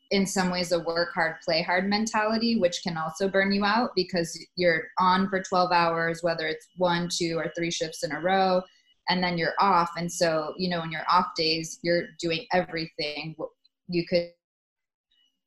in 0.10 0.26
some 0.26 0.50
ways 0.52 0.72
a 0.72 0.80
work 0.80 1.14
hard, 1.14 1.36
play 1.46 1.62
hard 1.62 1.88
mentality, 1.88 2.60
which 2.60 2.82
can 2.84 2.98
also 2.98 3.30
burn 3.30 3.52
you 3.52 3.64
out 3.64 3.92
because 3.96 4.38
you're 4.56 4.84
on 5.00 5.30
for 5.30 5.42
12 5.42 5.72
hours, 5.72 6.22
whether 6.22 6.48
it's 6.48 6.68
one, 6.76 7.08
two, 7.10 7.38
or 7.38 7.52
three 7.56 7.72
shifts 7.72 8.04
in 8.04 8.12
a 8.12 8.20
row, 8.20 8.62
and 9.10 9.24
then 9.24 9.38
you're 9.38 9.54
off. 9.60 9.92
And 9.96 10.12
so, 10.12 10.54
you 10.58 10.70
know, 10.70 10.82
in 10.84 10.92
your 10.92 11.06
off 11.10 11.28
days, 11.38 11.80
you're 11.82 12.08
doing 12.20 12.46
everything 12.52 13.36
you 13.88 14.06
could, 14.06 14.32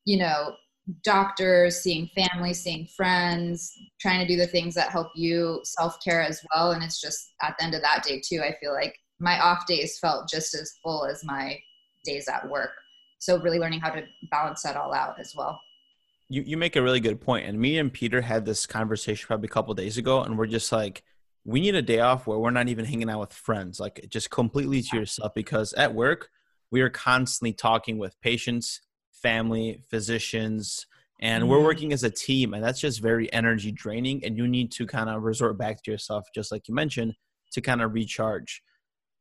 you 0.07 0.19
know, 0.19 0.55
doctors, 1.03 1.81
seeing 1.81 2.11
family, 2.15 2.53
seeing 2.53 2.87
friends, 2.97 3.73
trying 4.01 4.21
to 4.21 4.27
do 4.27 4.37
the 4.37 4.47
things 4.47 4.75
that 4.75 4.91
help 4.91 5.09
you 5.15 5.61
self 5.65 5.97
care 6.05 6.23
as 6.23 6.45
well. 6.55 6.73
And 6.73 6.83
it's 6.83 7.01
just 7.01 7.33
at 7.43 7.55
the 7.59 7.65
end 7.65 7.75
of 7.75 7.83
that 7.83 8.05
day, 8.05 8.21
too, 8.25 8.43
I 8.43 8.55
feel 8.61 8.73
like 8.73 8.95
my 9.19 9.41
off 9.41 9.67
days 9.67 9.99
felt 9.99 10.29
just 10.29 10.55
as 10.55 10.75
full 10.83 11.07
as 11.07 11.25
my 11.25 11.59
days 12.05 12.29
at 12.29 12.49
work. 12.49 12.73
So, 13.19 13.39
really 13.39 13.59
learning 13.59 13.81
how 13.81 13.91
to 13.91 14.03
balance 14.31 14.63
that 14.63 14.77
all 14.77 14.93
out 14.93 15.19
as 15.19 15.33
well. 15.35 15.59
You, 16.29 16.43
you 16.43 16.57
make 16.57 16.77
a 16.77 16.83
really 16.83 17.01
good 17.01 17.21
point. 17.21 17.47
And 17.47 17.59
me 17.59 17.79
and 17.79 17.93
Peter 17.93 18.21
had 18.21 18.45
this 18.45 18.67
conversation 18.67 19.27
probably 19.27 19.47
a 19.47 19.51
couple 19.51 19.73
days 19.75 19.97
ago, 19.99 20.23
and 20.23 20.37
we're 20.37 20.47
just 20.47 20.73
like, 20.73 21.03
we 21.45 21.61
need 21.61 21.75
a 21.75 21.83
day 21.83 22.01
off 22.01 22.27
where 22.27 22.39
we're 22.39 22.51
not 22.51 22.69
even 22.69 22.85
hanging 22.85 23.11
out 23.11 23.21
with 23.21 23.33
friends, 23.33 23.79
like 23.79 24.07
just 24.09 24.31
completely 24.31 24.83
to 24.83 24.97
yourself. 24.97 25.33
Because 25.35 25.73
at 25.75 25.95
work, 25.95 26.29
we 26.71 26.81
are 26.81 26.91
constantly 26.91 27.53
talking 27.53 27.99
with 27.99 28.21
patients, 28.21 28.81
family, 29.25 29.81
physicians, 29.91 30.87
and 31.21 31.43
mm-hmm. 31.43 31.51
we're 31.51 31.65
working 31.65 31.93
as 31.93 32.05
a 32.05 32.11
team. 32.11 32.55
And 32.55 32.63
that's 32.63 32.81
just 32.81 33.01
very 33.01 33.33
energy 33.33 33.73
draining. 33.73 34.25
And 34.25 34.37
you 34.37 34.47
need 34.47 34.71
to 34.73 34.87
kind 34.87 35.09
of 35.09 35.23
resort 35.23 35.59
back 35.59 35.83
to 35.83 35.91
yourself, 35.91 36.27
just 36.35 36.53
like 36.53 36.69
you 36.69 36.75
mentioned, 36.75 37.15
to 37.53 37.61
kind 37.61 37.83
of 37.83 37.95
recharge. 37.95 38.63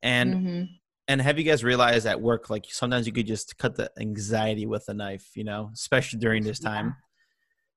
And 0.03 0.36
mm-hmm. 0.36 0.63
And 1.07 1.22
have 1.22 1.38
you 1.38 1.43
guys 1.43 1.63
realized 1.63 2.05
at 2.05 2.22
work, 2.22 2.50
like 2.50 2.65
sometimes 2.69 3.05
you 3.05 3.12
could 3.12 3.27
just 3.27 3.57
cut 3.57 3.75
the 3.75 3.91
anxiety 4.00 4.65
with 4.65 4.88
a 4.88 4.93
knife, 4.93 5.31
you 5.36 5.43
know, 5.43 5.69
especially 5.74 6.19
during 6.19 6.43
this 6.43 6.60
time. 6.60 6.86
Yeah. 6.88 6.93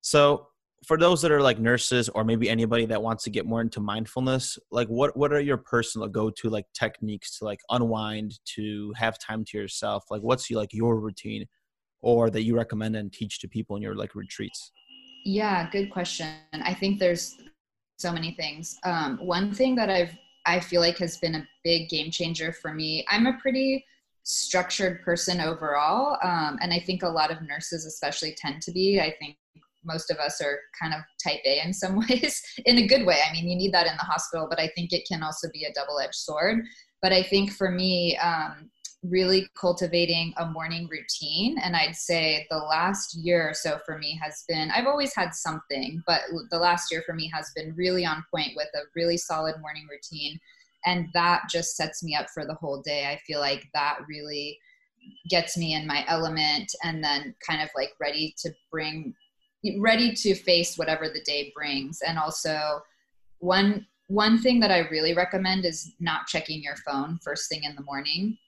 So 0.01 0.47
for 0.87 0.97
those 0.97 1.23
that 1.23 1.33
are 1.33 1.43
like 1.43 1.59
nurses 1.59 2.09
or 2.11 2.23
maybe 2.23 2.49
anybody 2.49 2.87
that 2.87 3.03
wants 3.03 3.25
to 3.25 3.31
get 3.31 3.45
more 3.45 3.61
into 3.61 3.81
mindfulness, 3.81 4.59
like 4.71 4.87
what 4.87 5.17
what 5.17 5.33
are 5.33 5.41
your 5.41 5.57
personal 5.57 6.07
go-to 6.07 6.49
like 6.49 6.67
techniques 6.73 7.39
to 7.39 7.45
like 7.45 7.61
unwind, 7.71 8.39
to 8.55 8.93
have 8.97 9.19
time 9.19 9.45
to 9.47 9.59
yourself? 9.59 10.05
Like 10.09 10.23
what's 10.23 10.49
like 10.53 10.73
your 10.73 11.01
routine 11.01 11.47
or 12.03 12.31
that 12.31 12.43
you 12.43 12.57
recommend 12.57 12.97
and 12.97 13.13
teach 13.13 13.41
to 13.41 13.49
people 13.49 13.77
in 13.77 13.83
your 13.83 13.95
like 13.95 14.15
retreats? 14.15 14.73
Yeah, 15.25 15.69
good 15.71 15.91
question. 15.91 16.29
I 16.53 16.75
think 16.75 16.99
there's 16.99 17.37
so 17.99 18.13
many 18.13 18.33
things. 18.33 18.79
Um, 18.85 19.19
one 19.19 19.53
thing 19.53 19.75
that 19.77 19.91
I've 19.91 20.17
I 20.47 20.61
feel 20.61 20.81
like 20.81 20.99
has 20.99 21.17
been 21.19 21.35
a 21.35 21.49
big 21.65 21.89
game 21.89 22.11
changer 22.11 22.53
for 22.53 22.73
me. 22.73 23.05
I'm 23.11 23.27
a 23.27 23.37
pretty 23.43 23.85
structured 24.23 25.03
person 25.03 25.41
overall, 25.41 26.19
um, 26.23 26.59
and 26.63 26.73
I 26.73 26.79
think 26.79 27.03
a 27.03 27.09
lot 27.09 27.33
of 27.33 27.43
nurses, 27.43 27.85
especially, 27.85 28.35
tend 28.39 28.63
to 28.63 28.73
be. 28.73 29.01
I 29.01 29.13
think 29.19 29.37
most 29.85 30.11
of 30.11 30.19
us 30.19 30.41
are 30.41 30.59
kind 30.81 30.95
of 30.95 31.01
type 31.23 31.41
A 31.45 31.65
in 31.65 31.73
some 31.73 31.97
ways, 32.09 32.43
in 32.65 32.79
a 32.79 32.87
good 32.87 33.05
way. 33.05 33.19
I 33.29 33.33
mean, 33.33 33.49
you 33.49 33.57
need 33.57 33.73
that 33.75 33.87
in 33.87 33.97
the 33.97 34.05
hospital, 34.05 34.47
but 34.49 34.61
I 34.61 34.69
think 34.75 34.93
it 34.93 35.07
can 35.09 35.23
also 35.23 35.49
be 35.53 35.65
a 35.65 35.73
double 35.73 35.99
edged 35.99 36.15
sword. 36.15 36.65
But 37.03 37.13
I 37.13 37.23
think 37.23 37.53
for 37.53 37.71
me, 37.71 38.17
um, 38.19 38.71
really 39.03 39.49
cultivating 39.55 40.33
a 40.39 40.47
morning 40.47 40.89
routine. 40.91 41.59
And 41.59 41.77
I'd 41.77 41.97
say 41.97 42.47
the 42.51 42.59
last 42.59 43.17
year 43.17 43.51
or 43.51 43.55
so 43.55 43.79
for 43.85 43.99
me 43.99 44.19
has 44.23 44.45
been, 44.49 44.71
I've 44.71 44.87
always 44.87 45.15
had 45.15 45.35
something, 45.35 46.03
but 46.07 46.23
the 46.51 46.59
last 46.59 46.91
year 46.91 47.03
for 47.07 47.15
me 47.15 47.31
has 47.33 47.53
been 47.55 47.75
really 47.77 48.05
on 48.05 48.25
point 48.35 48.53
with 48.57 48.69
a 48.75 48.81
really 48.95 49.17
solid 49.17 49.57
morning 49.61 49.87
routine. 49.91 50.39
And 50.85 51.09
that 51.15 51.43
just 51.51 51.77
sets 51.77 52.03
me 52.03 52.15
up 52.15 52.27
for 52.33 52.47
the 52.47 52.55
whole 52.55 52.83
day. 52.83 53.07
I 53.07 53.21
feel 53.27 53.41
like 53.41 53.67
that 53.75 53.99
really 54.09 54.59
gets 55.29 55.57
me 55.57 55.75
in 55.75 55.87
my 55.87 56.05
element 56.09 56.73
and 56.83 57.03
then 57.03 57.35
kind 57.47 57.63
of 57.63 57.69
like 57.77 57.91
ready 58.01 58.35
to 58.39 58.51
bring, 58.71 59.15
ready 59.79 60.13
to 60.15 60.35
face 60.35 60.77
whatever 60.77 61.09
the 61.09 61.23
day 61.23 61.53
brings. 61.55 62.01
And 62.03 62.19
also, 62.19 62.81
one 63.39 63.87
one 64.09 64.41
thing 64.41 64.61
that 64.61 64.71
I 64.71 64.89
really 64.89 65.15
recommend 65.15 65.65
is 65.65 65.93
not 65.99 66.29
checking 66.29 66.63
your 66.63 66.77
phone 66.77 67.19
first 67.25 67.49
thing 67.49 67.65
in 67.65 67.75
the 67.75 67.83
morning 67.83 68.39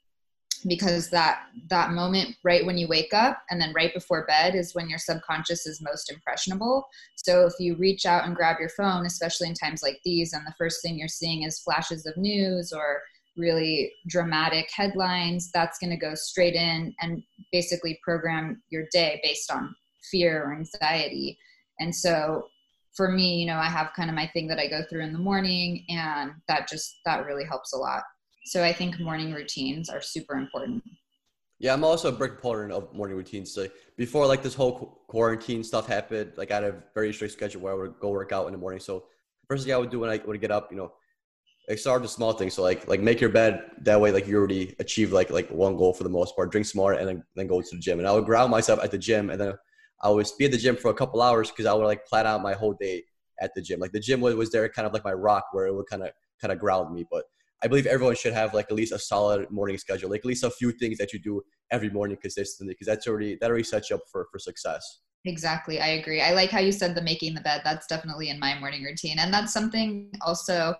because 0.66 1.10
that 1.10 1.42
that 1.70 1.92
moment 1.92 2.34
right 2.42 2.64
when 2.64 2.78
you 2.78 2.88
wake 2.88 3.14
up 3.14 3.42
and 3.50 3.60
then 3.60 3.72
right 3.74 3.94
before 3.94 4.26
bed 4.26 4.54
is 4.54 4.74
when 4.74 4.88
your 4.88 4.98
subconscious 4.98 5.66
is 5.66 5.82
most 5.82 6.10
impressionable. 6.10 6.86
So 7.16 7.46
if 7.46 7.54
you 7.58 7.76
reach 7.76 8.06
out 8.06 8.24
and 8.24 8.34
grab 8.34 8.56
your 8.58 8.70
phone 8.70 9.06
especially 9.06 9.48
in 9.48 9.54
times 9.54 9.82
like 9.82 10.00
these 10.04 10.32
and 10.32 10.46
the 10.46 10.54
first 10.58 10.82
thing 10.82 10.98
you're 10.98 11.08
seeing 11.08 11.42
is 11.42 11.60
flashes 11.60 12.06
of 12.06 12.16
news 12.16 12.72
or 12.72 13.02
really 13.36 13.92
dramatic 14.08 14.68
headlines 14.74 15.50
that's 15.52 15.78
going 15.78 15.90
to 15.90 15.96
go 15.96 16.14
straight 16.14 16.54
in 16.54 16.94
and 17.00 17.22
basically 17.52 17.98
program 18.02 18.60
your 18.70 18.84
day 18.92 19.20
based 19.22 19.52
on 19.52 19.74
fear 20.10 20.44
or 20.44 20.54
anxiety. 20.54 21.38
And 21.78 21.94
so 21.94 22.48
for 22.96 23.08
me 23.08 23.36
you 23.36 23.46
know 23.46 23.58
i 23.58 23.66
have 23.66 23.92
kind 23.94 24.10
of 24.10 24.16
my 24.16 24.26
thing 24.32 24.48
that 24.48 24.58
i 24.58 24.66
go 24.66 24.82
through 24.90 25.04
in 25.04 25.12
the 25.12 25.18
morning 25.18 25.84
and 25.88 26.32
that 26.48 26.66
just 26.68 26.96
that 27.04 27.24
really 27.24 27.44
helps 27.44 27.72
a 27.72 27.76
lot 27.76 28.02
so 28.48 28.64
I 28.64 28.72
think 28.72 28.98
morning 28.98 29.32
routines 29.32 29.88
are 29.88 30.00
super 30.00 30.34
important. 30.34 30.82
Yeah, 31.58 31.74
I'm 31.74 31.84
also 31.84 32.08
a 32.08 32.12
big 32.12 32.38
proponent 32.38 32.72
of 32.72 32.94
morning 32.94 33.16
routines. 33.16 33.52
So 33.52 33.66
before 33.96 34.26
like 34.26 34.42
this 34.42 34.54
whole 34.54 35.02
quarantine 35.08 35.64
stuff 35.64 35.86
happened, 35.86 36.32
like 36.36 36.50
I 36.50 36.54
had 36.54 36.64
a 36.64 36.82
very 36.94 37.12
strict 37.12 37.32
schedule 37.32 37.60
where 37.62 37.72
I 37.72 37.76
would 37.76 37.98
go 38.00 38.10
work 38.10 38.32
out 38.32 38.46
in 38.46 38.52
the 38.52 38.58
morning. 38.58 38.80
So 38.80 39.04
first 39.48 39.64
thing 39.64 39.74
I 39.74 39.76
would 39.76 39.90
do 39.90 40.00
when 40.00 40.10
I 40.10 40.20
would 40.24 40.40
get 40.40 40.52
up, 40.52 40.68
you 40.70 40.76
know, 40.76 40.92
like 41.68 41.78
start 41.78 42.00
with 42.00 42.10
small 42.10 42.32
things. 42.32 42.54
So 42.54 42.62
like 42.62 42.88
like 42.88 43.00
make 43.00 43.20
your 43.20 43.30
bed 43.30 43.70
that 43.82 44.00
way, 44.00 44.12
like 44.12 44.26
you 44.26 44.36
already 44.36 44.74
achieved 44.78 45.12
like 45.12 45.30
like 45.30 45.50
one 45.50 45.76
goal 45.76 45.92
for 45.92 46.04
the 46.04 46.10
most 46.10 46.34
part. 46.36 46.50
Drink 46.50 46.66
smart 46.66 46.98
and 46.98 47.08
then 47.08 47.24
then 47.34 47.48
go 47.48 47.60
to 47.60 47.68
the 47.72 47.78
gym. 47.80 47.98
And 47.98 48.08
I 48.08 48.12
would 48.12 48.24
ground 48.24 48.50
myself 48.50 48.80
at 48.82 48.90
the 48.90 48.98
gym, 48.98 49.28
and 49.28 49.40
then 49.40 49.54
I 50.00 50.10
would 50.10 50.26
be 50.38 50.46
at 50.46 50.52
the 50.52 50.58
gym 50.58 50.76
for 50.76 50.90
a 50.90 50.94
couple 50.94 51.20
hours 51.20 51.50
because 51.50 51.66
I 51.66 51.74
would 51.74 51.84
like 51.84 52.06
plan 52.06 52.26
out 52.26 52.40
my 52.40 52.54
whole 52.54 52.72
day 52.72 53.02
at 53.40 53.52
the 53.54 53.60
gym. 53.60 53.80
Like 53.80 53.92
the 53.92 54.00
gym 54.00 54.20
was, 54.20 54.34
was 54.36 54.50
there 54.50 54.68
kind 54.68 54.86
of 54.86 54.92
like 54.92 55.04
my 55.04 55.12
rock 55.12 55.46
where 55.52 55.66
it 55.66 55.74
would 55.74 55.86
kind 55.86 56.02
of 56.04 56.10
kind 56.40 56.52
of 56.52 56.58
ground 56.58 56.94
me. 56.94 57.04
But 57.10 57.24
I 57.62 57.66
believe 57.66 57.86
everyone 57.86 58.14
should 58.14 58.32
have 58.32 58.54
like 58.54 58.66
at 58.70 58.76
least 58.76 58.92
a 58.92 58.98
solid 58.98 59.50
morning 59.50 59.78
schedule, 59.78 60.10
like 60.10 60.20
at 60.20 60.26
least 60.26 60.44
a 60.44 60.50
few 60.50 60.70
things 60.72 60.98
that 60.98 61.12
you 61.12 61.18
do 61.18 61.42
every 61.70 61.90
morning 61.90 62.16
consistently, 62.20 62.74
because 62.74 62.86
that's 62.86 63.06
already 63.06 63.36
that 63.40 63.50
already 63.50 63.64
sets 63.64 63.90
you 63.90 63.96
up 63.96 64.02
for 64.10 64.26
for 64.30 64.38
success. 64.38 65.00
Exactly, 65.24 65.80
I 65.80 65.88
agree. 65.88 66.22
I 66.22 66.32
like 66.32 66.50
how 66.50 66.60
you 66.60 66.72
said 66.72 66.94
the 66.94 67.02
making 67.02 67.34
the 67.34 67.40
bed. 67.40 67.62
That's 67.64 67.86
definitely 67.86 68.30
in 68.30 68.38
my 68.38 68.58
morning 68.58 68.84
routine, 68.84 69.18
and 69.18 69.32
that's 69.32 69.52
something 69.52 70.10
also. 70.22 70.74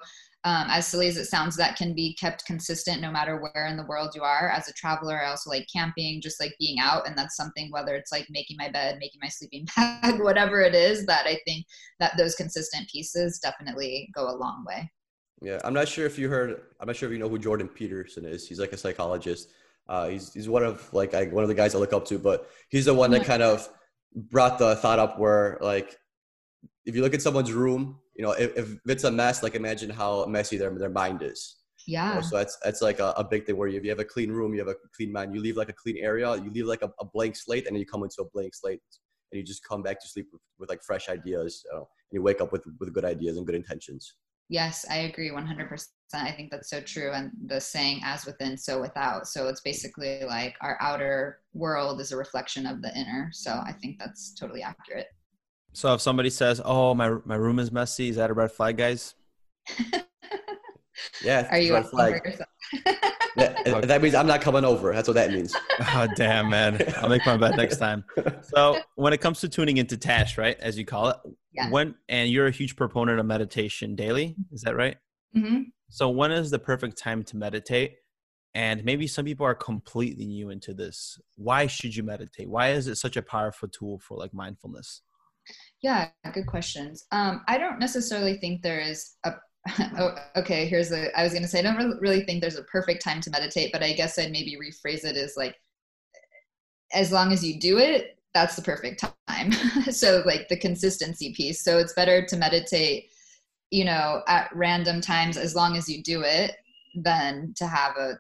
Um, 0.45 0.69
as 0.71 0.87
silly 0.87 1.09
as 1.09 1.17
it 1.17 1.25
sounds, 1.25 1.57
that 1.57 1.77
can 1.77 1.97
be 1.97 2.15
kept 2.15 2.47
consistent 2.47 3.03
no 3.03 3.11
matter 3.11 3.43
where 3.43 3.67
in 3.67 3.77
the 3.77 3.85
world 3.85 4.13
you 4.15 4.23
are. 4.23 4.49
As 4.49 4.69
a 4.69 4.73
traveler, 4.73 5.21
I 5.21 5.31
also 5.31 5.51
like 5.51 5.67
camping, 5.71 6.21
just 6.23 6.41
like 6.41 6.55
being 6.61 6.79
out, 6.79 7.09
and 7.09 7.19
that's 7.19 7.37
something 7.37 7.73
whether 7.73 7.97
it's 7.97 8.13
like 8.13 8.25
making 8.31 8.57
my 8.57 8.71
bed, 8.71 8.99
making 9.01 9.19
my 9.21 9.29
sleeping 9.29 9.67
bag, 9.77 10.21
whatever 10.21 10.61
it 10.63 10.77
is. 10.77 11.05
That 11.07 11.27
I 11.27 11.41
think 11.45 11.67
that 11.99 12.17
those 12.17 12.37
consistent 12.37 12.89
pieces 12.89 13.41
definitely 13.41 14.09
go 14.15 14.31
a 14.31 14.39
long 14.39 14.65
way. 14.67 14.89
Yeah, 15.41 15.59
I'm 15.65 15.75
not 15.75 15.89
sure 15.89 16.07
if 16.07 16.19
you 16.19 16.29
heard. 16.29 16.61
I'm 16.81 16.87
not 16.87 16.97
sure 16.97 17.09
if 17.09 17.13
you 17.13 17.19
know 17.19 17.29
who 17.29 17.39
Jordan 17.39 17.69
Peterson 17.69 18.25
is. 18.25 18.49
He's 18.49 18.59
like 18.59 18.73
a 18.73 18.77
psychologist. 18.77 19.51
Uh, 19.89 20.09
he's 20.09 20.33
he's 20.33 20.49
one 20.49 20.65
of 20.65 20.93
like 20.93 21.15
I, 21.15 21.27
one 21.27 21.45
of 21.45 21.49
the 21.49 21.55
guys 21.55 21.75
I 21.75 21.79
look 21.79 21.93
up 21.93 22.07
to, 22.07 22.19
but 22.19 22.51
he's 22.69 22.87
the 22.87 22.95
one 22.95 23.11
that 23.13 23.25
kind 23.25 23.43
of 23.43 23.69
brought 24.15 24.59
the 24.59 24.77
thought 24.77 24.99
up 24.99 25.19
where 25.19 25.59
like 25.61 25.97
if 26.85 26.97
you 26.97 27.03
look 27.03 27.15
at 27.15 27.23
someone's 27.23 27.53
room, 27.53 27.99
you 28.17 28.25
know, 28.25 28.33
if, 28.33 28.57
if 28.57 28.79
it's 28.87 29.05
a 29.05 29.11
mess, 29.11 29.43
like 29.43 29.55
imagine 29.55 29.91
how 29.91 30.27
messy 30.27 30.57
their 30.57 30.71
their 30.77 30.91
mind 30.91 31.23
is. 31.23 31.57
Yeah. 31.87 32.09
You 32.09 32.15
know, 32.17 32.21
so 32.23 32.37
that's 32.37 32.59
that's 32.63 32.83
like 32.83 32.99
a, 32.99 33.15
a 33.17 33.25
big 33.25 33.47
thing 33.47 33.57
where 33.57 33.69
you, 33.69 33.79
if 33.79 33.85
you 33.85 33.91
have 33.91 34.01
a 34.01 34.05
clean 34.05 34.31
room, 34.31 34.53
you 34.53 34.59
have 34.59 34.69
a 34.69 34.75
clean 34.95 35.13
mind. 35.13 35.35
You 35.35 35.41
leave 35.41 35.57
like 35.57 35.71
a 35.71 35.75
clean 35.75 35.97
area. 35.99 36.35
You 36.37 36.51
leave 36.51 36.67
like 36.67 36.83
a, 36.83 36.91
a 37.01 37.05
blank 37.05 37.37
slate, 37.37 37.67
and 37.67 37.75
then 37.75 37.81
you 37.81 37.87
come 37.87 38.03
into 38.03 38.21
a 38.21 38.29
blank 38.35 38.55
slate, 38.55 38.81
and 39.33 39.39
you 39.39 39.45
just 39.45 39.65
come 39.65 39.83
back 39.83 40.01
to 40.01 40.09
sleep 40.09 40.27
with, 40.33 40.43
with 40.59 40.69
like 40.69 40.83
fresh 40.83 41.09
ideas. 41.09 41.63
You 41.65 41.73
know, 41.73 41.89
and 42.11 42.17
you 42.19 42.23
wake 42.23 42.41
up 42.41 42.53
with 42.53 42.65
with 42.79 42.93
good 42.93 43.05
ideas 43.05 43.37
and 43.37 43.47
good 43.47 43.55
intentions. 43.55 44.15
Yes, 44.49 44.87
I 44.91 44.99
agree 44.99 45.31
100%. 45.31 45.87
I 46.15 46.33
think 46.33 46.51
that's 46.51 46.71
so 46.71 46.81
true. 46.81 47.13
And 47.13 47.31
the 47.47 47.61
saying, 47.61 48.01
as 48.03 48.25
within, 48.25 48.57
so 48.57 48.81
without. 48.81 49.27
So 49.27 49.49
it's 49.49 49.61
basically 49.61 50.23
like 50.25 50.57
our 50.63 50.79
outer 50.81 51.41
world 51.53 52.01
is 52.01 52.13
a 52.13 52.17
reflection 52.17 52.67
of 52.67 52.81
the 52.81 52.95
inner. 52.97 53.29
So 53.33 53.51
I 53.53 53.73
think 53.73 53.99
that's 53.99 54.33
totally 54.35 54.63
accurate. 54.63 55.09
So 55.75 55.93
if 55.93 56.01
somebody 56.01 56.31
says, 56.31 56.63
oh, 56.65 56.95
my, 56.95 57.11
my 57.27 57.37
room 57.37 57.59
is 57.59 57.71
messy, 57.71 58.09
is 58.09 58.17
that 58.17 58.31
a 58.31 58.33
red 58.33 58.51
flag, 58.51 58.79
guys? 58.79 59.15
yeah. 61.23 61.47
Are 61.51 61.59
you 61.59 61.75
red 61.75 61.89
flag. 61.89 62.43
that, 63.39 63.83
that 63.89 64.03
means 64.03 64.15
I'm 64.15 64.27
not 64.27 64.41
coming 64.41 64.65
over. 64.65 64.93
That's 64.93 65.09
what 65.09 65.15
that 65.15 65.31
means. 65.31 65.55
oh, 65.81 66.09
damn, 66.17 66.51
man. 66.51 66.83
I'll 66.97 67.09
make 67.09 67.25
my 67.25 67.37
bet 67.37 67.57
next 67.57 67.79
time. 67.79 68.05
So 68.43 68.79
when 68.97 69.13
it 69.13 69.21
comes 69.21 69.41
to 69.41 69.49
tuning 69.49 69.79
into 69.79 69.97
Tash, 69.97 70.39
right, 70.39 70.59
as 70.61 70.79
you 70.79 70.85
call 70.85 71.09
it, 71.09 71.17
yeah. 71.53 71.71
when 71.71 71.95
and 72.09 72.31
you're 72.31 72.47
a 72.47 72.53
huge 72.53 72.77
proponent 72.77 73.21
of 73.21 73.27
meditation 73.27 73.95
daily, 73.95 74.37
is 74.53 74.63
that 74.63 74.77
right? 74.77 74.97
Mm-hmm. 75.37 75.63
So 75.91 76.11
when 76.11 76.33
is 76.33 76.51
the 76.51 76.59
perfect 76.59 76.99
time 76.99 77.23
to 77.25 77.37
meditate? 77.37 77.95
And 78.55 78.85
maybe 78.85 79.07
some 79.07 79.25
people 79.25 79.47
are 79.47 79.55
completely 79.55 80.27
new 80.27 80.51
into 80.51 80.75
this. 80.75 81.19
Why 81.37 81.67
should 81.67 81.95
you 81.95 82.03
meditate? 82.03 82.49
Why 82.49 82.71
is 82.71 82.89
it 82.89 82.97
such 82.97 83.17
a 83.17 83.23
powerful 83.23 83.69
tool 83.69 84.01
for 84.01 84.17
like 84.17 84.35
mindfulness? 84.35 85.03
Yeah, 85.81 86.09
good 86.33 86.47
questions. 86.47 87.07
Um, 87.13 87.43
I 87.47 87.59
don't 87.59 87.79
necessarily 87.79 88.39
think 88.39 88.63
there 88.63 88.81
is 88.81 89.17
a 89.25 89.35
oh, 89.99 90.15
okay, 90.37 90.67
here's 90.67 90.93
a, 90.93 91.17
I 91.19 91.23
was 91.23 91.33
going 91.33 91.43
to 91.43 91.49
say, 91.49 91.59
I 91.59 91.63
don't 91.63 92.01
really 92.01 92.23
think 92.23 92.41
there's 92.41 92.57
a 92.57 92.65
perfect 92.65 93.03
time 93.03 93.21
to 93.23 93.31
meditate, 93.31 93.73
but 93.73 93.83
I 93.83 93.93
guess 93.93 94.19
I'd 94.19 94.31
maybe 94.31 94.57
rephrase 94.57 95.05
it 95.05 95.17
as 95.17 95.35
like, 95.37 95.55
as 96.93 97.13
long 97.13 97.33
as 97.33 97.45
you 97.45 97.59
do 97.59 97.79
it, 97.79 98.19
that's 98.35 98.57
the 98.57 98.63
perfect 98.63 99.05
time. 99.29 99.53
so 99.91 100.23
like 100.25 100.49
the 100.49 100.59
consistency 100.59 101.35
piece. 101.35 101.63
So 101.65 101.79
it's 101.79 101.93
better 101.95 102.25
to 102.27 102.37
meditate, 102.37 103.11
you 103.71 103.85
know, 103.85 104.23
at 104.29 104.51
random 104.55 105.01
times, 105.01 105.37
as 105.37 105.55
long 105.55 105.77
as 105.77 105.89
you 105.89 106.03
do 106.03 106.23
it, 106.23 106.57
than 106.95 107.53
to 107.57 107.67
have 107.67 107.97
a, 107.97 108.15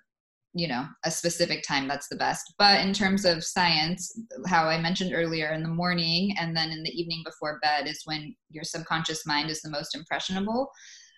you 0.54 0.66
know, 0.66 0.86
a 1.04 1.10
specific 1.10 1.62
time 1.62 1.86
that's 1.86 2.08
the 2.08 2.16
best. 2.16 2.54
But 2.58 2.80
in 2.80 2.92
terms 2.92 3.24
of 3.24 3.44
science, 3.44 4.18
how 4.46 4.64
I 4.64 4.80
mentioned 4.80 5.12
earlier 5.14 5.52
in 5.52 5.62
the 5.62 5.68
morning 5.68 6.34
and 6.38 6.56
then 6.56 6.70
in 6.70 6.82
the 6.82 7.00
evening 7.00 7.22
before 7.24 7.60
bed 7.62 7.86
is 7.86 8.02
when 8.04 8.34
your 8.50 8.64
subconscious 8.64 9.26
mind 9.26 9.50
is 9.50 9.62
the 9.62 9.70
most 9.70 9.94
impressionable 9.94 10.70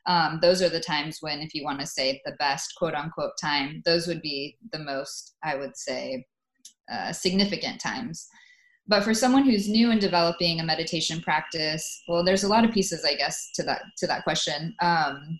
um, 0.07 0.39
those 0.41 0.63
are 0.63 0.69
the 0.69 0.81
times 0.81 1.19
when 1.21 1.41
if 1.41 1.55
you 1.55 1.65
want 1.65 1.81
to 1.81 1.87
say 1.87 2.21
the 2.25 2.33
best 2.39 2.75
quote 2.77 2.95
unquote 2.95 3.33
time 3.41 3.83
those 3.85 4.07
would 4.07 4.23
be 4.23 4.57
the 4.73 4.79
most 4.79 5.37
i 5.43 5.55
would 5.55 5.77
say 5.77 6.25
uh, 6.91 7.13
significant 7.13 7.81
times. 7.81 8.27
But 8.89 9.05
for 9.05 9.15
someone 9.15 9.45
who's 9.45 9.69
new 9.69 9.93
in 9.93 10.01
developing 10.01 10.59
a 10.59 10.65
meditation 10.65 11.21
practice 11.21 12.03
well 12.09 12.25
there's 12.25 12.43
a 12.43 12.49
lot 12.49 12.65
of 12.65 12.73
pieces 12.73 13.05
i 13.05 13.15
guess 13.15 13.51
to 13.55 13.63
that 13.63 13.83
to 13.99 14.07
that 14.07 14.25
question. 14.25 14.75
Um, 14.81 15.39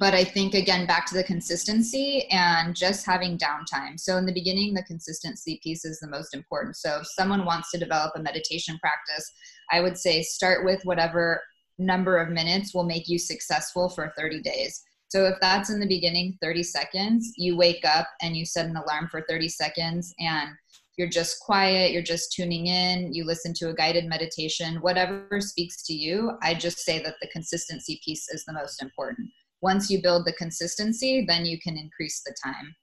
but 0.00 0.14
i 0.14 0.24
think 0.24 0.54
again 0.54 0.86
back 0.86 1.06
to 1.06 1.14
the 1.14 1.22
consistency 1.22 2.26
and 2.30 2.74
just 2.74 3.06
having 3.06 3.38
downtime. 3.38 4.00
So 4.00 4.16
in 4.16 4.26
the 4.26 4.32
beginning 4.32 4.74
the 4.74 4.82
consistency 4.82 5.60
piece 5.62 5.84
is 5.84 6.00
the 6.00 6.08
most 6.08 6.34
important. 6.34 6.76
So 6.76 6.98
if 7.02 7.06
someone 7.06 7.44
wants 7.44 7.70
to 7.70 7.78
develop 7.78 8.12
a 8.16 8.22
meditation 8.22 8.76
practice 8.80 9.30
i 9.70 9.80
would 9.80 9.96
say 9.96 10.22
start 10.22 10.64
with 10.64 10.84
whatever 10.84 11.40
number 11.78 12.18
of 12.18 12.30
minutes 12.30 12.74
will 12.74 12.84
make 12.84 13.08
you 13.08 13.18
successful 13.18 13.88
for 13.88 14.12
30 14.16 14.42
days. 14.42 14.82
So 15.08 15.26
if 15.26 15.36
that's 15.40 15.70
in 15.70 15.80
the 15.80 15.86
beginning 15.86 16.36
30 16.42 16.62
seconds, 16.62 17.32
you 17.36 17.56
wake 17.56 17.84
up 17.84 18.08
and 18.20 18.36
you 18.36 18.44
set 18.44 18.66
an 18.66 18.76
alarm 18.76 19.08
for 19.10 19.24
30 19.28 19.48
seconds 19.48 20.12
and 20.18 20.50
you're 20.96 21.08
just 21.08 21.40
quiet, 21.40 21.92
you're 21.92 22.02
just 22.02 22.32
tuning 22.32 22.68
in, 22.68 23.12
you 23.12 23.24
listen 23.24 23.52
to 23.54 23.70
a 23.70 23.74
guided 23.74 24.06
meditation, 24.06 24.76
whatever 24.76 25.40
speaks 25.40 25.82
to 25.84 25.92
you. 25.92 26.32
I 26.42 26.54
just 26.54 26.78
say 26.78 27.02
that 27.02 27.16
the 27.20 27.28
consistency 27.28 28.00
piece 28.04 28.28
is 28.28 28.44
the 28.44 28.52
most 28.52 28.82
important. 28.82 29.28
Once 29.60 29.90
you 29.90 30.02
build 30.02 30.26
the 30.26 30.32
consistency, 30.34 31.24
then 31.26 31.44
you 31.44 31.58
can 31.60 31.76
increase 31.76 32.22
the 32.24 32.34
time. 32.44 32.74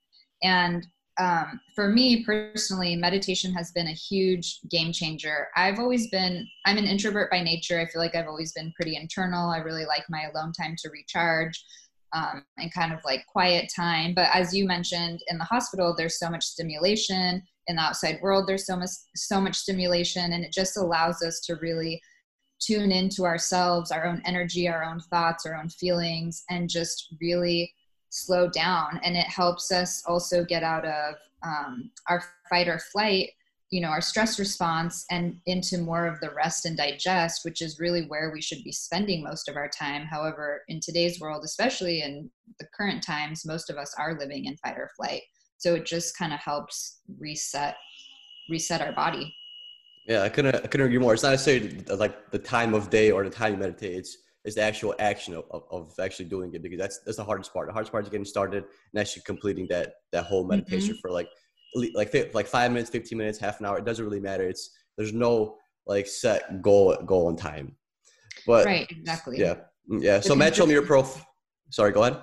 And 0.42 0.86
um, 1.18 1.60
for 1.74 1.88
me 1.88 2.24
personally, 2.24 2.96
meditation 2.96 3.52
has 3.52 3.70
been 3.72 3.88
a 3.88 3.92
huge 3.92 4.60
game 4.70 4.92
changer. 4.92 5.48
I've 5.56 5.78
always 5.78 6.08
been, 6.08 6.46
I'm 6.64 6.78
an 6.78 6.86
introvert 6.86 7.30
by 7.30 7.42
nature. 7.42 7.78
I 7.78 7.86
feel 7.86 8.00
like 8.00 8.14
I've 8.14 8.28
always 8.28 8.52
been 8.52 8.72
pretty 8.74 8.96
internal. 8.96 9.50
I 9.50 9.58
really 9.58 9.84
like 9.84 10.04
my 10.08 10.22
alone 10.32 10.52
time 10.52 10.74
to 10.78 10.90
recharge 10.90 11.62
um, 12.14 12.44
and 12.58 12.72
kind 12.72 12.92
of 12.92 13.00
like 13.04 13.26
quiet 13.26 13.70
time. 13.74 14.14
But 14.14 14.30
as 14.32 14.54
you 14.54 14.66
mentioned, 14.66 15.20
in 15.28 15.38
the 15.38 15.44
hospital, 15.44 15.94
there's 15.96 16.18
so 16.18 16.30
much 16.30 16.44
stimulation. 16.44 17.42
In 17.68 17.76
the 17.76 17.82
outside 17.82 18.18
world, 18.22 18.46
there's 18.46 18.66
so 18.66 18.76
much, 18.76 18.90
so 19.14 19.40
much 19.40 19.56
stimulation, 19.56 20.32
and 20.32 20.44
it 20.44 20.52
just 20.52 20.76
allows 20.76 21.22
us 21.22 21.40
to 21.46 21.56
really 21.56 22.00
tune 22.60 22.90
into 22.90 23.24
ourselves, 23.24 23.90
our 23.90 24.06
own 24.06 24.22
energy, 24.24 24.68
our 24.68 24.82
own 24.82 25.00
thoughts, 25.00 25.46
our 25.46 25.54
own 25.54 25.68
feelings, 25.68 26.44
and 26.50 26.68
just 26.68 27.14
really 27.20 27.72
slow 28.12 28.48
down. 28.48 29.00
And 29.02 29.16
it 29.16 29.26
helps 29.26 29.72
us 29.72 30.04
also 30.06 30.44
get 30.44 30.62
out 30.62 30.84
of 30.84 31.14
um, 31.42 31.90
our 32.08 32.22
fight 32.48 32.68
or 32.68 32.78
flight 32.78 33.30
you 33.70 33.80
know 33.80 33.88
our 33.88 34.02
stress 34.02 34.38
response 34.38 35.06
and 35.10 35.38
into 35.46 35.78
more 35.78 36.06
of 36.06 36.20
the 36.20 36.30
rest 36.30 36.66
and 36.66 36.76
digest 36.76 37.40
which 37.42 37.62
is 37.62 37.80
really 37.80 38.04
where 38.06 38.30
we 38.30 38.42
should 38.42 38.62
be 38.62 38.70
spending 38.70 39.24
most 39.24 39.48
of 39.48 39.56
our 39.56 39.68
time. 39.68 40.04
However 40.04 40.62
in 40.68 40.78
today's 40.78 41.18
world 41.20 41.42
especially 41.42 42.02
in 42.02 42.30
the 42.60 42.66
current 42.76 43.02
times 43.02 43.46
most 43.46 43.70
of 43.70 43.78
us 43.78 43.94
are 43.98 44.18
living 44.18 44.44
in 44.44 44.56
fight 44.58 44.76
or 44.76 44.90
flight. 44.94 45.22
So 45.56 45.74
it 45.74 45.86
just 45.86 46.16
kind 46.18 46.34
of 46.34 46.38
helps 46.40 47.00
reset 47.18 47.76
reset 48.50 48.82
our 48.82 48.92
body. 48.92 49.34
Yeah 50.06 50.22
i 50.22 50.28
couldn't 50.28 50.54
i 50.54 50.66
couldn't 50.66 50.86
agree 50.86 50.98
more. 50.98 51.14
It's 51.14 51.22
not 51.22 51.30
necessarily 51.30 51.82
like 51.96 52.30
the 52.30 52.38
time 52.38 52.74
of 52.74 52.90
day 52.90 53.10
or 53.10 53.24
the 53.24 53.30
time 53.30 53.54
you 53.54 53.58
meditate. 53.58 53.96
It's 53.96 54.18
is 54.44 54.56
the 54.56 54.62
actual 54.62 54.94
action 54.98 55.34
of, 55.34 55.44
of, 55.50 55.62
of, 55.70 55.94
actually 56.00 56.24
doing 56.24 56.52
it 56.54 56.62
because 56.62 56.78
that's 56.78 57.00
that's 57.04 57.16
the 57.16 57.24
hardest 57.24 57.52
part. 57.52 57.68
The 57.68 57.72
hardest 57.72 57.92
part 57.92 58.04
is 58.04 58.10
getting 58.10 58.24
started 58.24 58.64
and 58.92 59.00
actually 59.00 59.22
completing 59.24 59.66
that 59.70 59.94
that 60.12 60.24
whole 60.24 60.44
meditation 60.44 60.90
mm-hmm. 60.90 61.00
for 61.00 61.10
like 61.10 61.28
like 61.94 62.34
like 62.34 62.46
five 62.46 62.72
minutes, 62.72 62.90
fifteen 62.90 63.18
minutes, 63.18 63.38
half 63.38 63.60
an 63.60 63.66
hour. 63.66 63.78
It 63.78 63.84
doesn't 63.84 64.04
really 64.04 64.20
matter. 64.20 64.46
It's 64.46 64.70
there's 64.96 65.12
no 65.12 65.56
like 65.86 66.06
set 66.06 66.60
goal 66.60 66.96
goal 67.06 67.28
and 67.28 67.38
time. 67.38 67.76
But 68.46 68.66
right, 68.66 68.86
exactly. 68.90 69.38
Yeah, 69.38 69.54
mm, 69.90 70.02
yeah. 70.02 70.20
So 70.20 70.34
Matt, 70.34 70.56
show 70.56 70.66
me 70.66 70.72
your 70.72 70.86
prof. 70.86 71.24
Sorry, 71.70 71.92
go 71.92 72.02
ahead. 72.02 72.22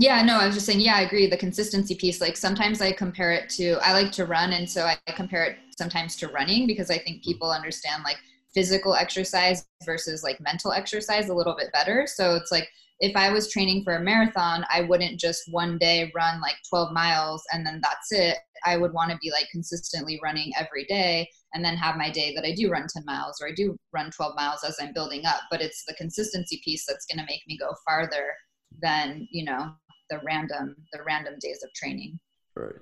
Yeah, 0.00 0.22
no, 0.22 0.38
I 0.38 0.46
was 0.46 0.54
just 0.54 0.64
saying, 0.64 0.80
yeah, 0.80 0.94
I 0.94 1.00
agree. 1.02 1.26
The 1.26 1.36
consistency 1.36 1.96
piece, 1.96 2.20
like 2.20 2.36
sometimes 2.36 2.80
I 2.80 2.92
compare 2.92 3.32
it 3.32 3.50
to, 3.50 3.78
I 3.82 3.92
like 3.92 4.12
to 4.12 4.26
run. 4.26 4.52
And 4.52 4.70
so 4.70 4.84
I 4.84 4.96
compare 5.16 5.44
it 5.44 5.56
sometimes 5.76 6.14
to 6.16 6.28
running 6.28 6.68
because 6.68 6.88
I 6.88 6.98
think 6.98 7.18
mm. 7.18 7.24
people 7.24 7.50
understand 7.50 8.04
like 8.04 8.18
physical 8.54 8.94
exercise 8.94 9.66
versus 9.84 10.22
like 10.22 10.40
mental 10.40 10.72
exercise 10.72 11.28
a 11.28 11.34
little 11.34 11.56
bit 11.56 11.72
better. 11.72 12.06
So 12.06 12.34
it's 12.34 12.50
like 12.50 12.68
if 13.00 13.14
I 13.16 13.30
was 13.30 13.50
training 13.50 13.84
for 13.84 13.96
a 13.96 14.02
marathon, 14.02 14.64
I 14.72 14.82
wouldn't 14.82 15.20
just 15.20 15.42
one 15.50 15.78
day 15.78 16.10
run 16.14 16.40
like 16.40 16.56
12 16.68 16.92
miles 16.92 17.42
and 17.52 17.64
then 17.64 17.80
that's 17.82 18.10
it. 18.10 18.38
I 18.64 18.76
would 18.76 18.92
want 18.92 19.12
to 19.12 19.18
be 19.22 19.30
like 19.30 19.46
consistently 19.52 20.18
running 20.22 20.52
every 20.58 20.84
day 20.84 21.28
and 21.54 21.64
then 21.64 21.76
have 21.76 21.96
my 21.96 22.10
day 22.10 22.34
that 22.34 22.44
I 22.44 22.54
do 22.54 22.70
run 22.70 22.86
10 22.92 23.04
miles 23.06 23.40
or 23.40 23.48
I 23.48 23.52
do 23.54 23.76
run 23.92 24.10
12 24.10 24.34
miles 24.34 24.64
as 24.64 24.76
I'm 24.80 24.92
building 24.92 25.24
up. 25.26 25.42
But 25.50 25.60
it's 25.60 25.84
the 25.86 25.94
consistency 25.94 26.60
piece 26.64 26.84
that's 26.86 27.06
going 27.06 27.24
to 27.24 27.30
make 27.30 27.42
me 27.46 27.56
go 27.56 27.72
farther 27.86 28.32
than, 28.82 29.28
you 29.30 29.44
know, 29.44 29.70
the 30.10 30.20
random 30.24 30.74
the 30.92 31.00
random 31.06 31.34
days 31.40 31.62
of 31.62 31.72
training. 31.74 32.18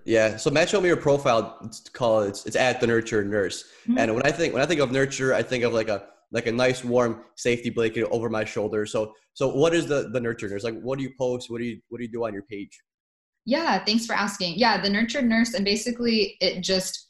Yeah. 0.05 0.37
So 0.37 0.51
Matt 0.51 0.69
showed 0.69 0.83
me 0.83 0.89
your 0.89 0.97
profile. 0.97 1.59
It's 1.65 1.81
called 1.89 2.29
it's, 2.29 2.47
it's 2.47 2.57
at 2.57 2.81
the 2.81 2.87
Nurture 2.87 3.25
Nurse. 3.25 3.65
Mm-hmm. 3.83 3.99
And 3.99 4.15
when 4.15 4.27
I 4.27 4.31
think 4.31 4.53
when 4.53 4.63
I 4.63 4.67
think 4.67 4.81
of 4.81 4.91
nurture, 4.93 5.35
I 5.35 5.43
think 5.43 5.65
of 5.65 5.73
like 5.73 5.89
a 5.89 6.07
like 6.33 6.47
a 6.47 6.53
nice 6.53 6.85
warm 6.85 7.23
safety 7.37 7.71
blanket 7.71 8.05
over 8.11 8.29
my 8.29 8.45
shoulder. 8.45 8.87
So 8.87 9.15
so 9.35 9.49
what 9.49 9.75
is 9.75 9.87
the 9.87 10.11
the 10.13 10.21
Nurture 10.21 10.49
Nurse? 10.49 10.65
Like 10.65 10.81
what 10.81 10.99
do 10.99 11.05
you 11.05 11.13
post? 11.19 11.51
What 11.51 11.59
do 11.59 11.65
you 11.65 11.81
what 11.89 11.99
do 11.99 12.05
you 12.05 12.13
do 12.13 12.25
on 12.27 12.33
your 12.33 12.43
page? 12.43 12.81
Yeah, 13.45 13.85
thanks 13.85 14.07
for 14.07 14.15
asking. 14.15 14.55
Yeah, 14.57 14.81
the 14.81 14.91
Nurture 14.91 15.23
Nurse 15.23 15.55
and 15.55 15.65
basically 15.65 16.37
it 16.41 16.61
just 16.61 17.07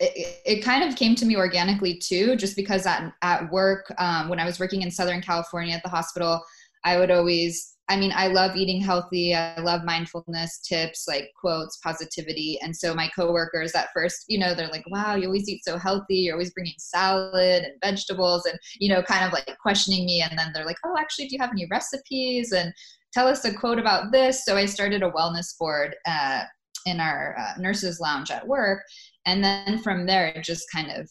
it, 0.00 0.40
it 0.44 0.62
kind 0.62 0.84
of 0.84 0.96
came 0.96 1.14
to 1.16 1.26
me 1.26 1.36
organically 1.36 1.96
too, 1.96 2.36
just 2.36 2.56
because 2.56 2.86
at, 2.86 3.12
at 3.22 3.50
work, 3.50 3.92
um, 3.98 4.28
when 4.28 4.38
I 4.38 4.44
was 4.44 4.60
working 4.60 4.82
in 4.82 4.90
Southern 4.90 5.20
California 5.20 5.74
at 5.74 5.82
the 5.82 5.88
hospital, 5.88 6.40
I 6.84 6.98
would 6.98 7.10
always 7.10 7.74
I 7.90 7.96
mean, 7.96 8.12
I 8.14 8.26
love 8.26 8.54
eating 8.54 8.82
healthy. 8.82 9.34
I 9.34 9.58
love 9.60 9.82
mindfulness 9.82 10.58
tips, 10.58 11.06
like 11.08 11.30
quotes, 11.40 11.78
positivity. 11.78 12.58
And 12.60 12.76
so 12.76 12.94
my 12.94 13.08
coworkers 13.16 13.74
at 13.74 13.88
first, 13.94 14.24
you 14.28 14.38
know, 14.38 14.54
they're 14.54 14.68
like, 14.68 14.84
wow, 14.90 15.14
you 15.14 15.26
always 15.26 15.48
eat 15.48 15.64
so 15.64 15.78
healthy. 15.78 16.16
You're 16.16 16.34
always 16.34 16.52
bringing 16.52 16.74
salad 16.78 17.64
and 17.64 17.72
vegetables 17.82 18.44
and, 18.44 18.58
you 18.78 18.92
know, 18.92 19.02
kind 19.02 19.24
of 19.24 19.32
like 19.32 19.48
questioning 19.60 20.04
me. 20.04 20.20
And 20.20 20.38
then 20.38 20.50
they're 20.52 20.66
like, 20.66 20.76
oh, 20.84 20.96
actually, 20.98 21.28
do 21.28 21.34
you 21.34 21.40
have 21.40 21.52
any 21.52 21.66
recipes? 21.70 22.52
And 22.52 22.74
tell 23.14 23.26
us 23.26 23.44
a 23.46 23.54
quote 23.54 23.78
about 23.78 24.12
this. 24.12 24.44
So 24.44 24.56
I 24.56 24.66
started 24.66 25.02
a 25.02 25.10
wellness 25.10 25.58
board 25.58 25.96
uh, 26.06 26.42
in 26.84 27.00
our 27.00 27.36
uh, 27.38 27.58
nurses 27.58 28.00
lounge 28.00 28.30
at 28.30 28.46
work. 28.46 28.82
And 29.24 29.42
then 29.42 29.78
from 29.82 30.04
there, 30.04 30.28
it 30.28 30.44
just 30.44 30.70
kind 30.70 30.90
of 30.90 31.10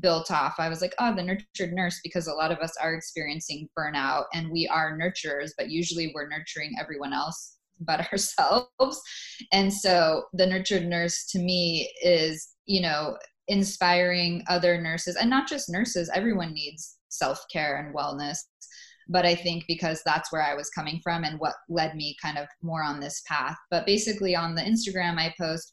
built 0.00 0.30
off. 0.30 0.54
I 0.58 0.68
was 0.68 0.80
like, 0.80 0.94
oh, 0.98 1.14
the 1.14 1.22
nurtured 1.22 1.72
nurse, 1.72 2.00
because 2.02 2.26
a 2.26 2.32
lot 2.32 2.52
of 2.52 2.58
us 2.58 2.72
are 2.80 2.94
experiencing 2.94 3.68
burnout 3.78 4.24
and 4.34 4.50
we 4.50 4.68
are 4.68 4.98
nurturers, 4.98 5.50
but 5.56 5.70
usually 5.70 6.12
we're 6.14 6.28
nurturing 6.28 6.74
everyone 6.78 7.12
else 7.12 7.58
but 7.80 8.00
ourselves. 8.12 9.00
And 9.52 9.72
so 9.72 10.24
the 10.32 10.46
nurtured 10.46 10.86
nurse 10.86 11.26
to 11.30 11.38
me 11.38 11.92
is, 12.02 12.48
you 12.66 12.80
know, 12.80 13.16
inspiring 13.48 14.44
other 14.48 14.80
nurses 14.80 15.16
and 15.16 15.30
not 15.30 15.48
just 15.48 15.70
nurses, 15.70 16.10
everyone 16.14 16.52
needs 16.52 16.98
self 17.08 17.44
care 17.50 17.76
and 17.76 17.94
wellness. 17.94 18.38
But 19.10 19.24
I 19.24 19.34
think 19.34 19.64
because 19.66 20.02
that's 20.04 20.30
where 20.30 20.42
I 20.42 20.54
was 20.54 20.68
coming 20.68 21.00
from 21.02 21.24
and 21.24 21.40
what 21.40 21.54
led 21.70 21.94
me 21.94 22.14
kind 22.20 22.36
of 22.36 22.46
more 22.62 22.82
on 22.82 23.00
this 23.00 23.22
path. 23.26 23.56
But 23.70 23.86
basically, 23.86 24.36
on 24.36 24.54
the 24.54 24.60
Instagram, 24.60 25.16
I 25.18 25.34
post 25.40 25.72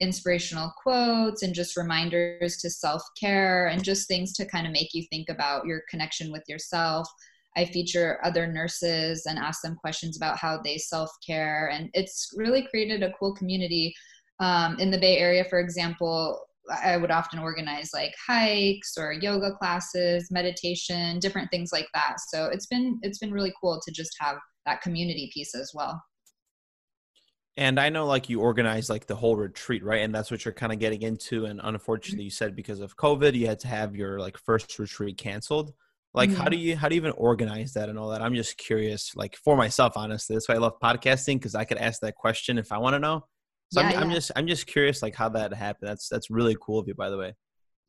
inspirational 0.00 0.72
quotes 0.82 1.42
and 1.42 1.54
just 1.54 1.76
reminders 1.76 2.56
to 2.58 2.70
self 2.70 3.02
care 3.18 3.68
and 3.68 3.84
just 3.84 4.08
things 4.08 4.32
to 4.34 4.46
kind 4.46 4.66
of 4.66 4.72
make 4.72 4.94
you 4.94 5.04
think 5.10 5.28
about 5.28 5.66
your 5.66 5.82
connection 5.90 6.32
with 6.32 6.42
yourself. 6.48 7.08
I 7.56 7.64
feature 7.66 8.18
other 8.24 8.46
nurses 8.46 9.26
and 9.26 9.38
ask 9.38 9.62
them 9.62 9.76
questions 9.76 10.16
about 10.16 10.38
how 10.38 10.60
they 10.62 10.78
self 10.78 11.10
care. 11.26 11.70
And 11.72 11.88
it's 11.94 12.32
really 12.36 12.66
created 12.68 13.02
a 13.02 13.12
cool 13.18 13.34
community. 13.34 13.94
Um, 14.40 14.78
in 14.80 14.90
the 14.90 14.98
Bay 14.98 15.18
Area, 15.18 15.44
for 15.44 15.60
example, 15.60 16.40
I 16.82 16.96
would 16.96 17.10
often 17.10 17.38
organize 17.38 17.90
like 17.92 18.14
hikes 18.26 18.94
or 18.98 19.12
yoga 19.12 19.52
classes, 19.52 20.28
meditation, 20.30 21.18
different 21.18 21.50
things 21.50 21.70
like 21.72 21.86
that. 21.94 22.16
So 22.28 22.46
it's 22.46 22.66
been 22.66 22.98
it's 23.02 23.18
been 23.18 23.32
really 23.32 23.52
cool 23.60 23.80
to 23.84 23.92
just 23.92 24.16
have 24.20 24.38
that 24.66 24.80
community 24.80 25.30
piece 25.32 25.54
as 25.54 25.72
well. 25.74 26.02
And 27.56 27.78
I 27.78 27.88
know 27.88 28.06
like 28.06 28.28
you 28.28 28.40
organized 28.40 28.90
like 28.90 29.06
the 29.06 29.14
whole 29.14 29.36
retreat, 29.36 29.84
right? 29.84 30.02
And 30.02 30.12
that's 30.12 30.30
what 30.30 30.44
you're 30.44 30.54
kind 30.54 30.72
of 30.72 30.80
getting 30.80 31.02
into. 31.02 31.46
And 31.46 31.60
unfortunately, 31.62 32.24
you 32.24 32.30
said 32.30 32.56
because 32.56 32.80
of 32.80 32.96
COVID, 32.96 33.34
you 33.34 33.46
had 33.46 33.60
to 33.60 33.68
have 33.68 33.94
your 33.94 34.18
like 34.18 34.36
first 34.38 34.76
retreat 34.78 35.18
canceled. 35.18 35.72
Like, 36.14 36.30
mm-hmm. 36.30 36.40
how 36.40 36.48
do 36.48 36.56
you 36.56 36.76
how 36.76 36.88
do 36.88 36.94
you 36.94 37.00
even 37.00 37.12
organize 37.12 37.72
that 37.74 37.88
and 37.88 37.98
all 37.98 38.10
that? 38.10 38.22
I'm 38.22 38.34
just 38.34 38.56
curious, 38.56 39.14
like 39.16 39.36
for 39.36 39.56
myself, 39.56 39.92
honestly. 39.96 40.34
That's 40.34 40.48
why 40.48 40.56
I 40.56 40.58
love 40.58 40.78
podcasting 40.82 41.36
because 41.36 41.54
I 41.54 41.64
could 41.64 41.78
ask 41.78 42.00
that 42.00 42.14
question 42.14 42.58
if 42.58 42.72
I 42.72 42.78
want 42.78 42.94
to 42.94 43.00
know. 43.00 43.24
So 43.72 43.80
yeah, 43.80 43.86
I'm, 43.86 43.92
yeah. 43.92 44.00
I'm 44.00 44.10
just 44.10 44.32
I'm 44.36 44.46
just 44.46 44.66
curious, 44.66 45.02
like 45.02 45.14
how 45.14 45.28
that 45.30 45.52
happened. 45.52 45.88
That's 45.88 46.08
that's 46.08 46.30
really 46.30 46.56
cool 46.60 46.78
of 46.78 46.88
you, 46.88 46.94
by 46.94 47.10
the 47.10 47.18
way. 47.18 47.34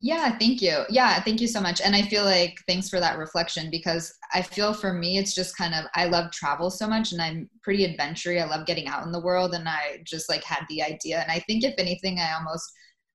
Yeah, 0.00 0.36
thank 0.38 0.60
you. 0.60 0.84
Yeah, 0.90 1.20
thank 1.22 1.40
you 1.40 1.46
so 1.48 1.60
much. 1.60 1.80
And 1.80 1.96
I 1.96 2.02
feel 2.02 2.24
like 2.24 2.54
thanks 2.68 2.88
for 2.88 3.00
that 3.00 3.18
reflection 3.18 3.70
because 3.70 4.12
I 4.34 4.42
feel 4.42 4.74
for 4.74 4.92
me 4.92 5.16
it's 5.16 5.34
just 5.34 5.56
kind 5.56 5.74
of 5.74 5.86
I 5.94 6.04
love 6.06 6.30
travel 6.32 6.70
so 6.70 6.86
much 6.86 7.12
and 7.12 7.20
I'm 7.22 7.48
pretty 7.62 7.84
adventurous. 7.84 8.42
I 8.42 8.46
love 8.46 8.66
getting 8.66 8.88
out 8.88 9.04
in 9.06 9.12
the 9.12 9.20
world 9.20 9.54
and 9.54 9.66
I 9.68 10.00
just 10.04 10.28
like 10.28 10.44
had 10.44 10.64
the 10.68 10.82
idea 10.82 11.20
and 11.22 11.30
I 11.32 11.40
think 11.40 11.64
if 11.64 11.74
anything 11.78 12.18
I 12.18 12.34
almost 12.34 12.70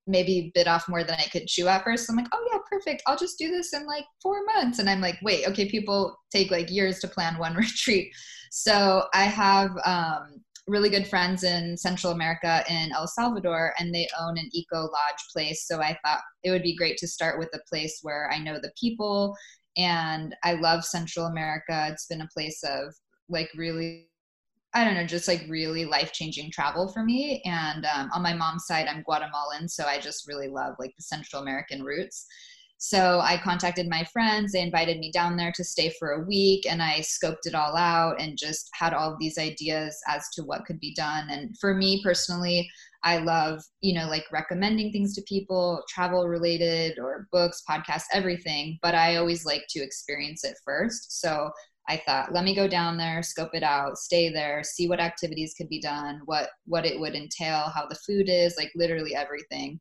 maybe 0.08 0.52
bit 0.56 0.68
off 0.68 0.90
more 0.90 1.04
than 1.04 1.20
I 1.20 1.28
could 1.32 1.46
chew 1.48 1.68
at 1.68 1.84
first. 1.84 2.10
I'm 2.10 2.16
like, 2.16 2.26
"Oh 2.34 2.50
yeah, 2.52 2.58
perfect. 2.70 3.04
I'll 3.06 3.16
just 3.18 3.38
do 3.38 3.52
this 3.52 3.72
in 3.74 3.86
like 3.86 4.04
4 4.22 4.44
months." 4.46 4.80
And 4.80 4.90
I'm 4.90 5.00
like, 5.00 5.20
"Wait, 5.22 5.48
okay, 5.48 5.70
people 5.70 6.18
take 6.32 6.50
like 6.50 6.72
years 6.72 7.00
to 7.00 7.08
plan 7.08 7.38
one 7.38 7.54
retreat." 7.56 8.12
So, 8.52 9.06
I 9.14 9.24
have 9.26 9.70
um 9.86 10.42
really 10.72 10.90
good 10.90 11.06
friends 11.06 11.44
in 11.44 11.76
Central 11.76 12.14
America 12.14 12.64
in 12.70 12.94
El 12.94 13.06
Salvador, 13.06 13.74
and 13.78 13.94
they 13.94 14.08
own 14.20 14.38
an 14.38 14.50
eco 14.54 14.84
lodge 14.84 15.24
place. 15.34 15.68
So 15.68 15.82
I 15.82 15.98
thought 16.04 16.22
it 16.44 16.52
would 16.52 16.64
be 16.64 16.76
great 16.76 16.98
to 16.98 17.08
start 17.08 17.38
with 17.38 17.50
a 17.54 17.60
place 17.70 18.00
where 18.02 18.32
I 18.32 18.40
know 18.40 18.56
the 18.56 18.72
people 18.80 19.36
and 19.78 20.34
I 20.44 20.54
love 20.54 20.86
Central 20.86 21.26
America. 21.26 21.90
It's 21.92 22.08
been 22.08 22.22
a 22.22 22.30
place 22.34 22.64
of 22.64 22.94
like 23.30 23.50
really, 23.56 24.08
I 24.74 24.86
don't 24.86 24.94
know, 24.94 25.06
just 25.06 25.28
like 25.28 25.46
really 25.50 25.84
life 25.84 26.14
changing 26.14 26.52
travel 26.52 26.88
for 26.88 27.04
me. 27.04 27.42
And 27.46 27.86
um, 27.86 28.10
on 28.14 28.22
my 28.22 28.34
mom's 28.34 28.66
side, 28.66 28.88
I'm 28.88 29.04
Guatemalan, 29.04 29.68
so 29.68 29.86
I 29.86 30.00
just 30.00 30.28
really 30.28 30.48
love 30.48 30.76
like 30.80 30.94
the 30.98 31.04
Central 31.04 31.42
American 31.42 31.84
roots. 31.84 32.26
So 32.84 33.20
I 33.20 33.38
contacted 33.38 33.88
my 33.88 34.04
friends. 34.06 34.54
They 34.54 34.62
invited 34.62 34.98
me 34.98 35.12
down 35.12 35.38
there 35.38 35.52
to 35.56 35.64
stay 35.64 35.94
for 36.00 36.14
a 36.14 36.24
week, 36.26 36.66
and 36.68 36.82
I 36.82 37.02
scoped 37.02 37.46
it 37.46 37.54
all 37.54 37.78
out 37.78 38.20
and 38.20 38.36
just 38.36 38.72
had 38.74 38.92
all 38.92 39.16
these 39.20 39.38
ideas 39.38 39.96
as 40.08 40.28
to 40.34 40.42
what 40.42 40.66
could 40.66 40.80
be 40.80 40.92
done. 40.96 41.30
And 41.30 41.56
for 41.60 41.76
me 41.76 42.02
personally, 42.04 42.68
I 43.04 43.18
love, 43.18 43.62
you 43.82 43.94
know, 43.94 44.08
like 44.08 44.24
recommending 44.32 44.92
things 44.92 45.14
to 45.14 45.22
people, 45.30 45.84
travel 45.90 46.28
related 46.28 46.98
or 46.98 47.28
books, 47.32 47.62
podcasts, 47.70 48.06
everything. 48.14 48.80
But 48.82 48.96
I 48.96 49.18
always 49.18 49.46
like 49.46 49.66
to 49.70 49.84
experience 49.84 50.44
it 50.44 50.58
first. 50.66 51.22
So 51.22 51.52
I 51.88 52.02
thought, 52.04 52.34
let 52.34 52.44
me 52.44 52.56
go 52.56 52.68
down 52.68 52.98
there, 52.98 53.22
scope 53.22 53.54
it 53.54 53.64
out, 53.64 54.00
stay 54.00 54.34
there, 54.34 54.64
see 54.64 54.90
what 54.90 55.00
activities 55.00 55.54
could 55.56 55.70
be 55.70 55.80
done, 55.80 56.22
what 56.26 56.50
what 56.66 56.88
it 56.88 57.00
would 57.00 57.14
entail, 57.14 57.72
how 57.76 57.86
the 57.88 58.00
food 58.08 58.28
is, 58.28 58.56
like 58.58 58.72
literally 58.76 59.14
everything. 59.14 59.80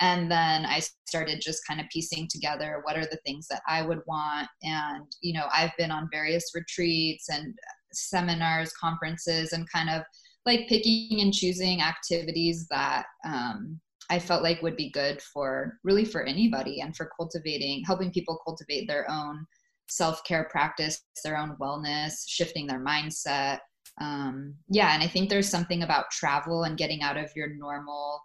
And 0.00 0.30
then 0.30 0.66
I 0.66 0.82
started 1.06 1.40
just 1.40 1.66
kind 1.66 1.80
of 1.80 1.86
piecing 1.90 2.28
together 2.30 2.80
what 2.84 2.96
are 2.96 3.06
the 3.06 3.20
things 3.24 3.46
that 3.48 3.62
I 3.66 3.82
would 3.82 4.00
want. 4.06 4.48
And, 4.62 5.04
you 5.22 5.32
know, 5.32 5.46
I've 5.54 5.76
been 5.78 5.90
on 5.90 6.08
various 6.12 6.50
retreats 6.54 7.28
and 7.30 7.54
seminars, 7.92 8.72
conferences, 8.74 9.52
and 9.52 9.70
kind 9.70 9.88
of 9.88 10.02
like 10.44 10.68
picking 10.68 11.20
and 11.20 11.32
choosing 11.32 11.80
activities 11.80 12.66
that 12.68 13.06
um, 13.24 13.80
I 14.10 14.18
felt 14.18 14.42
like 14.42 14.62
would 14.62 14.76
be 14.76 14.90
good 14.90 15.20
for 15.20 15.78
really 15.82 16.04
for 16.04 16.22
anybody 16.22 16.80
and 16.80 16.94
for 16.94 17.10
cultivating, 17.16 17.82
helping 17.84 18.12
people 18.12 18.40
cultivate 18.44 18.86
their 18.86 19.10
own 19.10 19.46
self 19.88 20.22
care 20.24 20.44
practice, 20.50 21.02
their 21.24 21.36
own 21.36 21.56
wellness, 21.60 22.24
shifting 22.26 22.66
their 22.66 22.84
mindset. 22.84 23.58
Um, 24.00 24.54
yeah, 24.68 24.94
and 24.94 25.02
I 25.02 25.08
think 25.08 25.30
there's 25.30 25.48
something 25.48 25.82
about 25.82 26.10
travel 26.10 26.64
and 26.64 26.76
getting 26.76 27.02
out 27.02 27.16
of 27.16 27.30
your 27.34 27.54
normal 27.56 28.20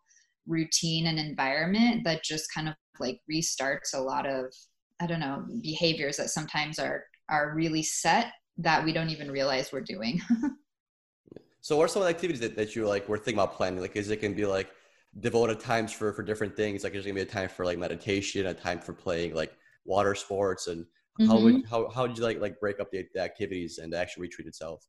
routine 0.48 1.08
and 1.08 1.20
environment 1.20 2.04
that 2.04 2.24
just 2.24 2.46
kind 2.54 2.68
of 2.68 2.76
like 3.00 3.20
restarts 3.32 3.94
a 3.94 4.00
lot 4.00 4.26
of 4.28 4.46
I 5.00 5.08
don't 5.08 5.20
know 5.20 5.46
behaviors 5.62 6.18
that 6.18 6.30
sometimes 6.30 6.80
are 6.80 7.04
are 7.30 7.54
really 7.56 7.84
set 7.84 8.28
that 8.58 8.84
we 8.84 8.94
don't 8.94 9.10
even 9.10 9.32
realize 9.32 9.72
we're 9.72 9.82
doing. 9.82 10.22
So 11.62 11.78
what 11.78 11.86
are 11.86 11.88
some 11.88 12.02
of 12.02 12.08
the 12.08 12.14
activities 12.14 12.42
that, 12.42 12.56
that 12.56 12.76
you 12.76 12.88
like 12.88 13.08
were 13.08 13.18
thinking 13.18 13.36
about 13.36 13.54
planning? 13.54 13.80
Like 13.80 13.96
is 13.96 14.10
it 14.10 14.18
can 14.18 14.34
be 14.34 14.46
like 14.46 14.72
devoted 15.20 15.60
times 15.60 15.94
for 15.94 16.12
for 16.12 16.24
different 16.24 16.56
things? 16.56 16.84
Like 16.84 16.92
there's 16.92 17.06
gonna 17.06 17.14
be 17.14 17.22
a 17.22 17.26
time 17.26 17.50
for 17.50 17.66
like 17.66 17.78
meditation, 17.78 18.48
a 18.48 18.54
time 18.54 18.80
for 18.80 18.94
playing 18.94 19.36
like 19.36 19.54
water 19.86 20.16
sports 20.16 20.68
and 20.68 20.84
mm-hmm. 20.86 21.28
how 21.28 21.40
would 21.40 21.66
how 21.70 21.90
how 21.90 22.08
did 22.08 22.18
you 22.18 22.24
like 22.24 22.42
like 22.42 22.60
break 22.60 22.80
up 22.80 22.92
the, 22.92 23.06
the 23.14 23.22
activities 23.22 23.78
and 23.78 23.94
the 23.94 23.98
actual 23.98 24.22
retreat 24.22 24.48
itself? 24.48 24.84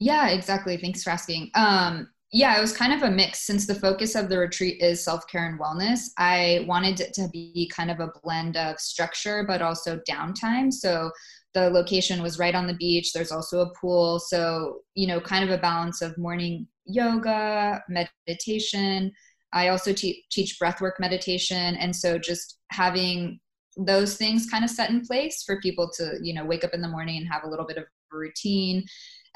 Yeah, 0.00 0.28
exactly. 0.28 0.76
Thanks 0.76 1.02
for 1.02 1.10
asking. 1.10 1.50
Um 1.54 2.08
yeah, 2.32 2.56
it 2.56 2.62
was 2.62 2.74
kind 2.74 2.94
of 2.94 3.02
a 3.02 3.10
mix 3.10 3.40
since 3.40 3.66
the 3.66 3.74
focus 3.74 4.14
of 4.14 4.30
the 4.30 4.38
retreat 4.38 4.80
is 4.80 5.04
self 5.04 5.26
care 5.26 5.46
and 5.46 5.60
wellness. 5.60 6.08
I 6.18 6.64
wanted 6.66 7.00
it 7.00 7.12
to 7.14 7.28
be 7.28 7.70
kind 7.74 7.90
of 7.90 8.00
a 8.00 8.10
blend 8.22 8.56
of 8.56 8.80
structure, 8.80 9.44
but 9.46 9.60
also 9.60 10.00
downtime. 10.08 10.72
So 10.72 11.10
the 11.52 11.68
location 11.68 12.22
was 12.22 12.38
right 12.38 12.54
on 12.54 12.66
the 12.66 12.74
beach. 12.74 13.12
There's 13.12 13.32
also 13.32 13.60
a 13.60 13.74
pool. 13.74 14.18
So, 14.18 14.80
you 14.94 15.06
know, 15.06 15.20
kind 15.20 15.44
of 15.44 15.50
a 15.50 15.60
balance 15.60 16.00
of 16.00 16.16
morning 16.16 16.66
yoga, 16.86 17.82
meditation. 17.90 19.12
I 19.52 19.68
also 19.68 19.92
te- 19.92 20.24
teach 20.30 20.58
breathwork 20.58 20.92
meditation. 20.98 21.76
And 21.76 21.94
so 21.94 22.18
just 22.18 22.58
having 22.70 23.40
those 23.76 24.16
things 24.16 24.48
kind 24.50 24.64
of 24.64 24.70
set 24.70 24.88
in 24.88 25.02
place 25.02 25.42
for 25.42 25.60
people 25.60 25.90
to, 25.96 26.18
you 26.22 26.32
know, 26.32 26.46
wake 26.46 26.64
up 26.64 26.72
in 26.72 26.80
the 26.80 26.88
morning 26.88 27.18
and 27.18 27.30
have 27.30 27.44
a 27.44 27.48
little 27.48 27.66
bit 27.66 27.76
of 27.76 27.84
routine. 28.10 28.84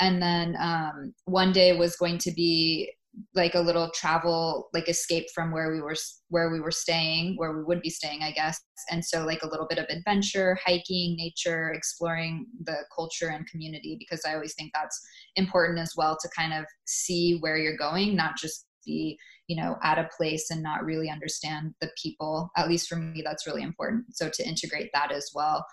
And 0.01 0.21
then 0.21 0.57
um, 0.61 1.15
one 1.25 1.53
day 1.53 1.77
was 1.77 1.97
going 1.97 2.19
to 2.19 2.31
be 2.33 2.93
like 3.35 3.55
a 3.55 3.61
little 3.61 3.91
travel 3.95 4.69
like 4.75 4.89
escape 4.89 5.27
from 5.35 5.51
where 5.51 5.73
we 5.73 5.81
were 5.81 5.97
where 6.29 6.51
we 6.51 6.61
were 6.61 6.71
staying 6.71 7.35
where 7.37 7.57
we 7.57 7.65
would 7.65 7.81
be 7.81 7.91
staying 7.91 8.23
i 8.23 8.31
guess. 8.31 8.61
And 8.91 9.05
so 9.05 9.25
like 9.25 9.43
a 9.43 9.49
little 9.49 9.67
bit 9.67 9.79
of 9.79 9.87
adventure 9.89 10.59
hiking 10.65 11.17
nature 11.17 11.73
exploring 11.73 12.47
the 12.63 12.77
culture 12.95 13.29
and 13.29 13.47
community 13.47 13.97
because 13.99 14.23
i 14.27 14.35
always 14.35 14.55
think 14.55 14.71
that's 14.75 15.01
important 15.37 15.79
as 15.79 15.95
well 15.97 16.17
to 16.21 16.29
kind 16.37 16.53
of 16.53 16.65
see 16.85 17.39
where 17.41 17.57
you're 17.57 17.77
going 17.77 18.15
not 18.15 18.37
just 18.37 18.67
be 18.85 19.19
you 19.49 19.57
know 19.57 19.77
at 19.83 19.99
a 19.99 20.09
place 20.17 20.51
and 20.51 20.63
not 20.63 20.85
really 20.85 21.11
understand 21.11 21.75
the 21.81 21.91
people 22.01 22.51
at 22.57 22.69
least 22.69 22.89
for 22.89 22.97
me 22.97 23.23
that's 23.25 23.47
really 23.47 23.63
important. 23.63 24.05
So 24.15 24.29
to 24.29 24.47
integrate 24.47 24.91
that 24.93 25.11
as 25.11 25.31
well 25.35 25.65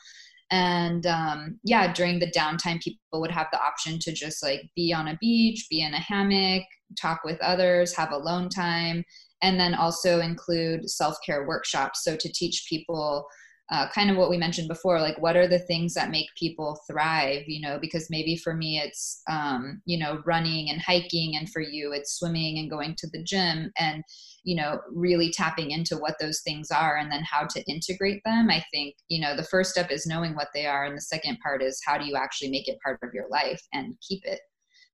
and 0.54 1.06
um, 1.08 1.60
yeah 1.63 1.92
during 1.92 2.20
the 2.20 2.32
downtime 2.32 2.80
people 2.82 3.22
would 3.22 3.32
have 3.32 3.48
the 3.52 3.62
option 3.62 3.98
to 4.00 4.12
just 4.13 4.44
like 4.44 4.62
be 4.76 4.94
on 4.94 5.08
a 5.08 5.18
beach 5.20 5.66
be 5.70 5.82
in 5.82 5.94
a 5.94 6.00
hammock 6.00 6.63
talk 6.96 7.24
with 7.24 7.39
others, 7.42 7.96
have 7.96 8.12
alone 8.12 8.50
time, 8.50 9.04
and 9.42 9.60
then 9.60 9.74
also 9.74 10.20
include 10.20 10.89
self 10.89 11.18
care 11.26 11.48
workshops. 11.48 12.04
So 12.04 12.16
to 12.16 12.32
teach 12.32 12.66
people 12.70 13.26
uh, 13.72 13.88
kind 13.89 14.12
of 14.12 14.18
what 14.18 14.30
we 14.30 14.38
mentioned 14.38 14.68
before 14.68 15.00
like 15.00 15.18
what 15.20 15.38
are 15.38 15.48
the 15.48 15.58
things 15.58 15.94
that 15.94 16.12
make 16.12 16.28
people 16.38 16.78
thrive 16.86 17.44
you 17.48 17.62
know 17.62 17.80
because 17.80 18.10
maybe 18.10 18.36
for 18.36 18.54
me 18.54 18.78
it's 18.78 19.22
um, 19.30 19.82
you 19.86 19.98
know 19.98 20.22
running 20.26 20.70
and 20.70 20.82
hiking 20.82 21.38
and 21.38 21.50
for 21.50 21.62
you 21.62 21.94
it's 21.94 22.20
swimming 22.20 22.60
and 22.60 22.70
going 22.70 22.94
to 22.98 23.08
the 23.13 23.24
gym 23.24 23.72
and 23.80 24.04
you 24.43 24.56
know 24.56 24.79
really 24.91 25.32
tapping 25.32 25.71
into 25.71 25.95
what 25.97 26.15
those 26.19 26.41
things 26.41 26.69
are 26.71 26.97
and 26.97 27.12
then 27.12 27.23
how 27.23 27.45
to 27.45 27.63
integrate 27.63 28.21
them 28.25 28.49
i 28.49 28.63
think 28.71 28.95
you 29.08 29.21
know 29.21 29.36
the 29.36 29.43
first 29.43 29.71
step 29.71 29.89
is 29.89 30.06
knowing 30.06 30.36
what 30.36 30.49
they 30.53 30.65
are 30.65 30.86
and 30.86 30.97
the 30.97 31.01
second 31.01 31.38
part 31.39 31.62
is 31.62 31.82
how 31.86 31.97
do 31.97 32.06
you 32.06 32.15
actually 32.15 32.49
make 32.49 32.67
it 32.67 32.77
part 32.84 32.99
of 33.03 33.13
your 33.13 33.27
life 33.29 33.62
and 33.73 33.95
keep 34.08 34.23
it 34.25 34.39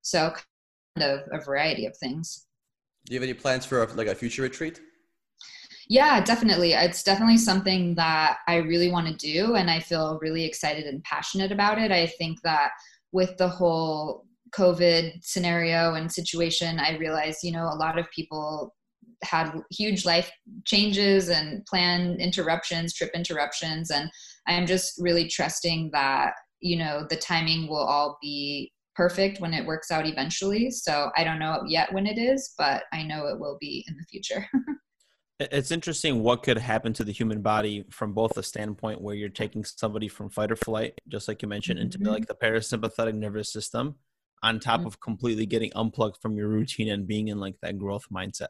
so 0.01 0.33
kind 0.97 1.11
of 1.11 1.21
a 1.31 1.43
variety 1.43 1.85
of 1.85 1.95
things. 1.97 2.45
Do 3.05 3.13
you 3.13 3.19
have 3.19 3.27
any 3.27 3.33
plans 3.33 3.65
for 3.65 3.83
a, 3.83 3.93
like 3.93 4.07
a 4.07 4.15
future 4.15 4.41
retreat? 4.43 4.81
Yeah, 5.87 6.23
definitely. 6.23 6.73
It's 6.73 7.03
definitely 7.03 7.37
something 7.37 7.95
that 7.95 8.37
I 8.47 8.57
really 8.57 8.91
want 8.91 9.07
to 9.07 9.13
do, 9.13 9.55
and 9.55 9.71
I 9.71 9.79
feel 9.79 10.19
really 10.21 10.45
excited 10.45 10.85
and 10.85 11.03
passionate 11.03 11.51
about 11.51 11.79
it. 11.79 11.91
I 11.91 12.05
think 12.05 12.41
that 12.43 12.71
with 13.11 13.37
the 13.37 13.47
whole 13.47 14.25
COVID 14.51 15.23
scenario 15.23 15.95
and 15.95 16.11
situation, 16.11 16.79
I 16.79 16.97
realized, 16.97 17.39
you 17.43 17.51
know, 17.51 17.65
a 17.65 17.75
lot 17.75 17.97
of 17.97 18.09
people 18.11 18.75
had 19.23 19.53
huge 19.71 20.05
life 20.05 20.31
changes 20.65 21.29
and 21.29 21.65
plan 21.65 22.17
interruptions, 22.19 22.93
trip 22.93 23.11
interruptions, 23.13 23.91
and 23.91 24.09
I'm 24.47 24.65
just 24.65 24.93
really 24.99 25.27
trusting 25.27 25.91
that, 25.93 26.33
you 26.59 26.77
know, 26.77 27.05
the 27.09 27.15
timing 27.15 27.67
will 27.67 27.77
all 27.77 28.17
be 28.21 28.71
perfect 28.95 29.39
when 29.39 29.53
it 29.53 29.65
works 29.65 29.91
out 29.91 30.05
eventually. 30.05 30.69
So 30.71 31.09
I 31.15 31.23
don't 31.23 31.39
know 31.39 31.63
yet 31.67 31.93
when 31.93 32.05
it 32.05 32.17
is, 32.17 32.53
but 32.57 32.83
I 32.91 33.03
know 33.03 33.27
it 33.27 33.39
will 33.39 33.57
be 33.59 33.85
in 33.87 33.95
the 33.95 34.05
future. 34.05 34.45
it's 35.39 35.71
interesting 35.71 36.21
what 36.21 36.43
could 36.43 36.57
happen 36.57 36.91
to 36.93 37.05
the 37.05 37.13
human 37.13 37.41
body 37.41 37.85
from 37.89 38.13
both 38.13 38.37
a 38.37 38.43
standpoint 38.43 39.01
where 39.01 39.15
you're 39.15 39.29
taking 39.29 39.63
somebody 39.63 40.09
from 40.09 40.29
fight 40.29 40.51
or 40.51 40.57
flight, 40.57 40.99
just 41.07 41.29
like 41.29 41.41
you 41.41 41.47
mentioned, 41.47 41.79
mm-hmm. 41.79 42.01
into 42.01 42.11
like 42.11 42.27
the 42.27 42.35
parasympathetic 42.35 43.13
nervous 43.13 43.53
system, 43.53 43.95
on 44.43 44.59
top 44.59 44.79
mm-hmm. 44.79 44.87
of 44.87 44.99
completely 44.99 45.45
getting 45.45 45.71
unplugged 45.75 46.17
from 46.21 46.35
your 46.35 46.49
routine 46.49 46.89
and 46.89 47.07
being 47.07 47.29
in 47.29 47.39
like 47.39 47.55
that 47.61 47.77
growth 47.77 48.05
mindset. 48.13 48.47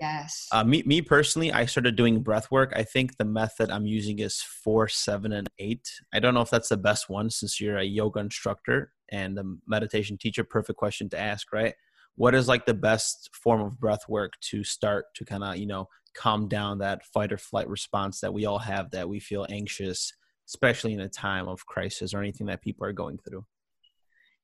Yes. 0.00 0.48
Uh, 0.50 0.64
me, 0.64 0.82
me 0.86 1.02
personally, 1.02 1.52
I 1.52 1.66
started 1.66 1.94
doing 1.94 2.22
breath 2.22 2.50
work. 2.50 2.72
I 2.74 2.82
think 2.82 3.16
the 3.16 3.24
method 3.24 3.70
I'm 3.70 3.86
using 3.86 4.18
is 4.18 4.40
four, 4.40 4.88
seven, 4.88 5.32
and 5.32 5.48
eight. 5.58 5.86
I 6.14 6.20
don't 6.20 6.32
know 6.32 6.40
if 6.40 6.50
that's 6.50 6.70
the 6.70 6.78
best 6.78 7.10
one 7.10 7.28
since 7.28 7.60
you're 7.60 7.76
a 7.76 7.84
yoga 7.84 8.20
instructor 8.20 8.92
and 9.10 9.38
a 9.38 9.44
meditation 9.66 10.16
teacher. 10.16 10.42
Perfect 10.42 10.78
question 10.78 11.10
to 11.10 11.18
ask, 11.18 11.52
right? 11.52 11.74
What 12.16 12.34
is 12.34 12.48
like 12.48 12.64
the 12.64 12.74
best 12.74 13.28
form 13.34 13.60
of 13.60 13.78
breath 13.78 14.08
work 14.08 14.32
to 14.50 14.64
start 14.64 15.06
to 15.16 15.24
kind 15.24 15.44
of, 15.44 15.58
you 15.58 15.66
know, 15.66 15.86
calm 16.14 16.48
down 16.48 16.78
that 16.78 17.04
fight 17.04 17.32
or 17.32 17.38
flight 17.38 17.68
response 17.68 18.20
that 18.20 18.32
we 18.32 18.46
all 18.46 18.58
have 18.58 18.90
that 18.92 19.08
we 19.08 19.20
feel 19.20 19.46
anxious, 19.50 20.12
especially 20.48 20.94
in 20.94 21.00
a 21.00 21.08
time 21.08 21.46
of 21.46 21.66
crisis 21.66 22.14
or 22.14 22.20
anything 22.20 22.46
that 22.46 22.62
people 22.62 22.86
are 22.86 22.92
going 22.92 23.18
through? 23.18 23.44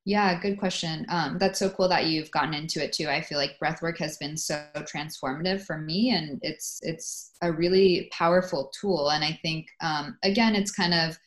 Yeah, 0.06 0.38
good 0.40 0.56
question. 0.58 1.04
Um, 1.08 1.36
that's 1.38 1.58
so 1.58 1.68
cool 1.68 1.88
that 1.88 2.06
you've 2.06 2.30
gotten 2.30 2.54
into 2.54 2.82
it 2.82 2.92
too. 2.92 3.08
I 3.08 3.20
feel 3.20 3.38
like 3.38 3.58
breathwork 3.60 3.98
has 3.98 4.16
been 4.18 4.36
so 4.36 4.64
transformative 4.76 5.66
for 5.66 5.78
me, 5.78 6.10
and 6.10 6.38
it's 6.42 6.78
it's 6.82 7.32
a 7.42 7.52
really 7.52 8.08
powerful 8.12 8.70
tool. 8.80 9.10
And 9.10 9.24
I 9.24 9.36
think 9.42 9.66
um, 9.80 10.16
again, 10.22 10.54
it's 10.54 10.70
kind 10.70 10.94
of 10.94 11.18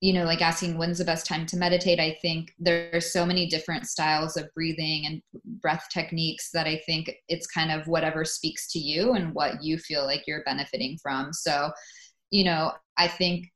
you 0.00 0.12
know 0.12 0.24
like 0.24 0.42
asking 0.42 0.78
when's 0.78 0.98
the 0.98 1.04
best 1.04 1.26
time 1.26 1.46
to 1.46 1.56
meditate. 1.56 2.00
I 2.00 2.18
think 2.22 2.54
there's 2.58 3.12
so 3.12 3.26
many 3.26 3.48
different 3.48 3.86
styles 3.88 4.36
of 4.36 4.52
breathing 4.54 5.06
and 5.06 5.22
breath 5.62 5.88
techniques 5.92 6.50
that 6.52 6.66
I 6.66 6.82
think 6.86 7.10
it's 7.28 7.46
kind 7.46 7.72
of 7.72 7.88
whatever 7.88 8.24
speaks 8.26 8.70
to 8.72 8.78
you 8.78 9.14
and 9.14 9.34
what 9.34 9.62
you 9.64 9.78
feel 9.78 10.04
like 10.06 10.24
you're 10.26 10.44
benefiting 10.44 10.98
from. 11.02 11.32
So, 11.32 11.72
you 12.30 12.44
know, 12.44 12.72
I 12.98 13.08
think, 13.08 13.46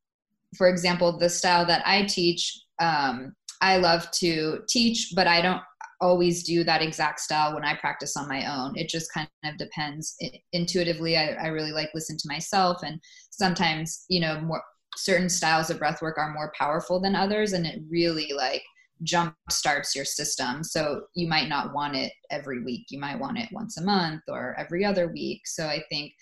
for 0.57 0.69
example, 0.69 1.19
the 1.19 1.29
style 1.31 1.67
that 1.67 1.87
I 1.87 2.05
teach. 2.05 2.61
Um, 2.81 3.35
I 3.65 3.79
love 3.79 4.11
to 4.13 4.61
teach, 4.69 5.13
but 5.17 5.27
I 5.27 5.41
don't 5.41 5.63
always 6.03 6.43
do 6.43 6.65
that 6.65 6.83
exact 6.83 7.19
style 7.19 7.55
when 7.55 7.65
I 7.65 7.75
practice 7.75 8.15
on 8.15 8.29
my 8.29 8.45
own. 8.45 8.77
It 8.77 8.91
just 8.91 9.11
kind 9.11 9.27
of 9.47 9.57
depends. 9.57 10.17
It, 10.19 10.43
intuitively, 10.53 11.17
I, 11.17 11.29
I 11.31 11.47
really 11.47 11.73
like 11.73 11.89
listen 11.95 12.19
to 12.19 12.29
myself, 12.29 12.83
and 12.83 13.01
sometimes 13.31 14.05
you 14.11 14.21
know 14.21 14.39
more 14.43 14.63
certain 14.97 15.31
styles 15.31 15.71
of 15.71 15.79
breath 15.79 16.03
work 16.03 16.19
are 16.19 16.35
more 16.35 16.53
powerful 16.59 17.01
than 17.01 17.17
others, 17.17 17.55
and 17.55 17.65
it 17.65 17.81
really 17.89 18.33
like 18.37 18.63
jump 19.03 19.35
starts 19.51 19.97
your 19.97 20.05
system. 20.05 20.63
So 20.63 21.05
you 21.15 21.27
might 21.27 21.49
not 21.49 21.73
want 21.73 21.97
it 21.97 22.13
every 22.31 22.63
week. 22.63 22.89
You 22.91 23.01
might 23.01 23.19
want 23.19 23.39
it 23.39 23.49
once 23.51 23.79
a 23.79 23.83
month 23.83 24.21
or 24.29 24.55
every 24.59 24.85
other 24.85 25.09
week. 25.09 25.47
So 25.47 25.67
I 25.67 25.83
think 25.91 26.13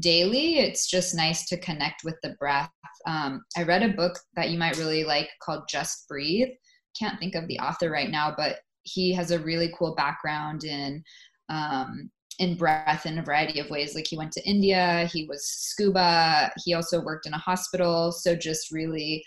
daily 0.00 0.58
it's 0.58 0.86
just 0.86 1.14
nice 1.14 1.46
to 1.46 1.56
connect 1.56 2.04
with 2.04 2.16
the 2.22 2.34
breath 2.38 2.70
um, 3.06 3.42
i 3.56 3.62
read 3.62 3.82
a 3.82 3.94
book 3.94 4.18
that 4.34 4.50
you 4.50 4.58
might 4.58 4.76
really 4.76 5.04
like 5.04 5.30
called 5.42 5.62
just 5.70 6.06
breathe 6.06 6.50
can't 6.98 7.18
think 7.18 7.34
of 7.34 7.46
the 7.48 7.58
author 7.58 7.90
right 7.90 8.10
now 8.10 8.32
but 8.36 8.58
he 8.86 9.12
has 9.12 9.30
a 9.30 9.38
really 9.38 9.72
cool 9.76 9.94
background 9.94 10.64
in 10.64 11.02
um, 11.48 12.10
in 12.38 12.56
breath 12.56 13.06
in 13.06 13.18
a 13.18 13.22
variety 13.22 13.60
of 13.60 13.70
ways. 13.70 13.94
Like 13.94 14.06
he 14.06 14.16
went 14.16 14.32
to 14.32 14.48
india 14.48 15.08
he 15.12 15.26
was 15.26 15.44
scuba 15.48 16.50
he 16.64 16.74
also 16.74 17.02
worked 17.02 17.26
in 17.26 17.34
a 17.34 17.38
hospital. 17.38 18.12
So 18.12 18.34
just 18.34 18.70
really 18.70 19.24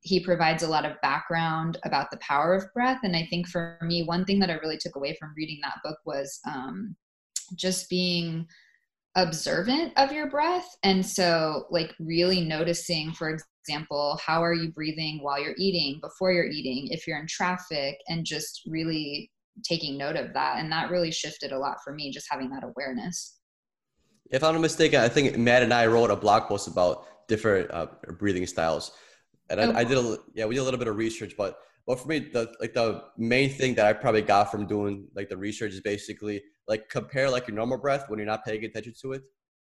he 0.00 0.20
provides 0.20 0.62
a 0.62 0.68
lot 0.68 0.84
of 0.84 1.00
background 1.02 1.78
about 1.84 2.10
the 2.10 2.18
power 2.18 2.54
of 2.54 2.72
breath. 2.74 3.00
And 3.02 3.16
i 3.16 3.26
think 3.30 3.48
for 3.48 3.78
me 3.82 4.02
one 4.02 4.24
thing 4.24 4.38
that 4.40 4.50
i 4.50 4.54
really 4.54 4.78
took 4.78 4.96
away 4.96 5.16
from 5.18 5.34
reading 5.36 5.58
that 5.62 5.78
book 5.84 5.98
was 6.04 6.38
um, 6.46 6.96
just 7.56 7.88
being 7.88 8.46
observant 9.16 9.92
of 9.96 10.12
your 10.12 10.28
breath. 10.28 10.68
And 10.82 11.04
so 11.04 11.66
like 11.70 11.94
really 11.98 12.40
noticing 12.40 13.12
for 13.12 13.38
example 13.68 14.18
how 14.24 14.42
are 14.42 14.54
you 14.54 14.70
breathing 14.72 15.18
while 15.22 15.40
you're 15.40 15.54
eating 15.58 15.98
before 16.00 16.32
you're 16.32 16.46
eating 16.46 16.88
if 16.90 17.06
you're 17.06 17.18
in 17.18 17.26
traffic 17.26 17.98
and 18.08 18.24
just 18.24 18.62
really 18.66 19.30
taking 19.64 19.98
note 19.98 20.16
of 20.16 20.32
that 20.32 20.58
and 20.58 20.70
that 20.70 20.90
really 20.90 21.10
shifted 21.10 21.52
a 21.52 21.58
lot 21.58 21.76
for 21.82 21.92
me 21.92 22.10
just 22.10 22.26
having 22.30 22.48
that 22.50 22.64
awareness 22.64 23.38
if 24.30 24.42
i'm 24.42 24.54
not 24.54 24.60
mistaken 24.60 25.00
i 25.00 25.08
think 25.08 25.36
matt 25.36 25.62
and 25.62 25.74
i 25.74 25.86
wrote 25.86 26.10
a 26.10 26.16
blog 26.16 26.44
post 26.44 26.68
about 26.68 27.06
different 27.28 27.70
uh, 27.72 27.86
breathing 28.18 28.46
styles 28.46 28.92
and 29.50 29.60
I, 29.60 29.64
oh. 29.66 29.76
I, 29.76 29.84
did 29.84 29.98
a 29.98 30.16
yeah 30.34 30.46
we 30.46 30.54
did 30.54 30.60
a 30.60 30.64
little 30.64 30.78
bit 30.78 30.88
of 30.88 30.96
research 30.96 31.34
but 31.36 31.58
but 31.86 32.00
for 32.00 32.08
me 32.08 32.20
the 32.20 32.52
like 32.60 32.72
the 32.72 33.02
main 33.18 33.50
thing 33.50 33.74
that 33.74 33.86
i 33.86 33.92
probably 33.92 34.22
got 34.22 34.50
from 34.50 34.66
doing 34.66 35.08
like 35.14 35.28
the 35.28 35.36
research 35.36 35.72
is 35.72 35.80
basically 35.80 36.42
like 36.68 36.88
compare 36.88 37.28
like 37.28 37.48
your 37.48 37.56
normal 37.56 37.78
breath 37.78 38.04
when 38.08 38.18
you're 38.18 38.26
not 38.26 38.44
paying 38.44 38.64
attention 38.64 38.94
to 39.02 39.12
it 39.12 39.22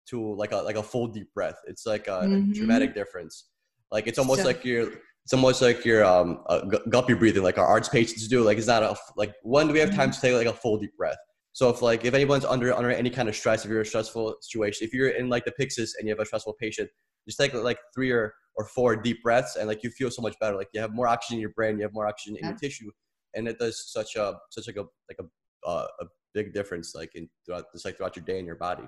to 0.08 0.34
like 0.34 0.52
a 0.52 0.56
like 0.56 0.76
a 0.76 0.82
full 0.82 1.06
deep 1.06 1.32
breath. 1.34 1.56
It's 1.66 1.86
like 1.86 2.08
a, 2.08 2.22
mm-hmm. 2.22 2.50
a 2.50 2.54
dramatic 2.54 2.94
difference. 2.94 3.44
Like 3.90 4.06
it's 4.06 4.18
almost 4.18 4.40
so, 4.40 4.46
like 4.46 4.64
you're 4.64 4.90
it's 5.24 5.32
almost 5.32 5.60
like 5.60 5.84
you're 5.84 6.04
um 6.04 6.42
uh, 6.46 6.60
guppy 6.90 7.14
breathing 7.14 7.42
like 7.42 7.58
our 7.58 7.66
ARDS 7.66 7.88
patients 7.88 8.28
do. 8.28 8.42
Like 8.42 8.58
it's 8.58 8.66
not 8.66 8.82
a 8.82 8.96
like 9.16 9.34
when 9.42 9.66
do 9.66 9.72
we 9.72 9.78
have 9.78 9.94
time 9.94 10.10
to 10.10 10.20
take 10.20 10.34
like 10.34 10.46
a 10.46 10.52
full 10.52 10.78
deep 10.78 10.96
breath? 10.96 11.18
So 11.52 11.68
if 11.70 11.82
like 11.82 12.04
if 12.04 12.14
anyone's 12.14 12.44
under 12.44 12.72
under 12.72 12.90
any 12.90 13.10
kind 13.10 13.28
of 13.28 13.36
stress, 13.36 13.64
if 13.64 13.70
you're 13.70 13.80
in 13.80 13.86
a 13.86 13.88
stressful 13.88 14.36
situation, 14.40 14.86
if 14.86 14.94
you're 14.94 15.08
in 15.08 15.28
like 15.28 15.44
the 15.44 15.52
Pyxis 15.52 15.90
and 15.98 16.06
you 16.06 16.10
have 16.10 16.20
a 16.20 16.26
stressful 16.26 16.54
patient, 16.60 16.88
just 17.26 17.38
take 17.38 17.52
like 17.54 17.78
three 17.94 18.10
or 18.10 18.34
or 18.56 18.66
four 18.66 18.96
deep 18.96 19.22
breaths 19.22 19.56
and 19.56 19.68
like 19.68 19.82
you 19.82 19.90
feel 19.90 20.10
so 20.10 20.22
much 20.22 20.34
better. 20.40 20.56
Like 20.56 20.68
you 20.72 20.80
have 20.80 20.94
more 20.94 21.08
oxygen 21.08 21.36
in 21.36 21.40
your 21.40 21.52
brain, 21.56 21.76
you 21.76 21.82
have 21.82 21.94
more 21.94 22.06
oxygen 22.06 22.36
in 22.40 22.46
your 22.48 22.56
tissue, 22.56 22.90
and 23.34 23.48
it 23.48 23.58
does 23.58 23.90
such 23.92 24.16
a 24.16 24.34
such 24.50 24.66
like 24.66 24.76
a 24.76 24.84
like 25.08 25.18
a 25.20 25.68
uh, 25.68 25.86
a 26.00 26.06
big 26.34 26.52
difference 26.52 26.94
like 26.94 27.10
in 27.14 27.28
throughout 27.44 27.64
just 27.72 27.84
like 27.84 27.96
throughout 27.96 28.16
your 28.16 28.24
day 28.24 28.38
in 28.38 28.46
your 28.46 28.56
body 28.56 28.84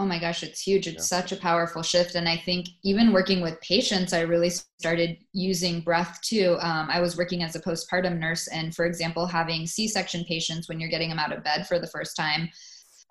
oh 0.00 0.06
my 0.06 0.18
gosh 0.18 0.42
it's 0.42 0.62
huge. 0.62 0.86
It's 0.86 1.12
yeah. 1.12 1.20
such 1.20 1.32
a 1.32 1.36
powerful 1.36 1.82
shift. 1.82 2.14
And 2.14 2.26
i 2.28 2.36
think 2.36 2.68
even 2.82 3.12
working 3.12 3.42
with 3.42 3.60
patients 3.60 4.12
i 4.12 4.20
really 4.20 4.50
started 4.50 5.18
using 5.32 5.82
breath 5.82 6.18
too. 6.22 6.56
Um, 6.60 6.88
i 6.90 7.00
was 7.00 7.16
working 7.18 7.42
as 7.42 7.54
a 7.54 7.60
postpartum 7.60 8.18
nurse 8.18 8.48
and 8.48 8.74
for 8.74 8.86
example 8.86 9.26
having 9.26 9.66
c-section 9.66 10.24
patients 10.24 10.68
when 10.68 10.80
you're 10.80 10.90
getting 10.90 11.10
them 11.10 11.18
out 11.18 11.32
of 11.32 11.44
bed 11.44 11.66
for 11.66 11.78
the 11.78 11.86
first 11.86 12.16
time 12.16 12.48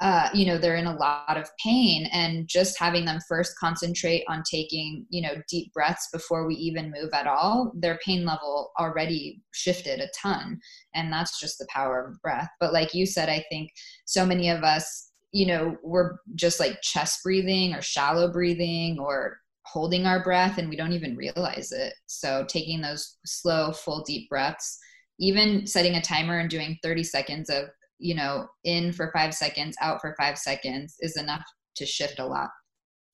uh, 0.01 0.29
you 0.33 0.45
know 0.45 0.57
they're 0.57 0.77
in 0.77 0.87
a 0.87 0.95
lot 0.95 1.37
of 1.37 1.49
pain. 1.63 2.07
And 2.13 2.47
just 2.47 2.79
having 2.79 3.03
them 3.03 3.19
first 3.27 3.57
concentrate 3.59 4.23
on 4.29 4.43
taking 4.49 5.05
you 5.09 5.21
know 5.21 5.35
deep 5.49 5.73
breaths 5.73 6.07
before 6.13 6.47
we 6.47 6.55
even 6.55 6.91
move 6.91 7.09
at 7.13 7.27
all 7.27 7.73
their 7.75 7.99
pain 8.05 8.25
level 8.25 8.71
already 8.79 9.41
shifted 9.51 9.99
a 9.99 10.07
ton. 10.17 10.59
And 10.95 11.11
that's 11.11 11.39
just 11.39 11.59
the 11.59 11.67
power 11.69 11.99
of 12.05 12.21
breath. 12.21 12.49
But 12.61 12.73
like 12.73 12.93
you 12.93 13.05
said 13.05 13.29
i 13.29 13.43
think 13.49 13.71
so 14.05 14.25
many 14.25 14.49
of 14.49 14.63
us 14.63 15.08
you 15.31 15.45
know 15.45 15.77
we're 15.83 16.17
just 16.35 16.59
like 16.59 16.81
chest 16.81 17.19
breathing 17.23 17.73
or 17.73 17.81
shallow 17.81 18.31
breathing 18.31 18.97
or 18.99 19.37
holding 19.65 20.05
our 20.05 20.23
breath 20.23 20.57
and 20.57 20.67
we 20.67 20.75
don't 20.75 20.93
even 20.93 21.15
realize 21.15 21.71
it. 21.71 21.93
So 22.07 22.45
taking 22.47 22.81
those 22.81 23.17
slow 23.25 23.71
full 23.71 24.03
deep 24.03 24.29
breaths 24.29 24.79
even 25.19 25.67
setting 25.67 25.95
a 25.95 26.01
timer 26.01 26.39
and 26.39 26.49
doing 26.49 26.77
30 26.81 27.03
seconds 27.03 27.49
of 27.49 27.65
you 27.99 28.15
know 28.15 28.47
in 28.63 28.93
for 28.93 29.11
five 29.13 29.33
seconds 29.33 29.75
out 29.81 30.01
for 30.01 30.15
five 30.19 30.37
seconds 30.37 30.95
is 31.01 31.17
enough 31.17 31.43
to 31.75 31.85
shift 31.85 32.19
a 32.19 32.25
lot. 32.25 32.49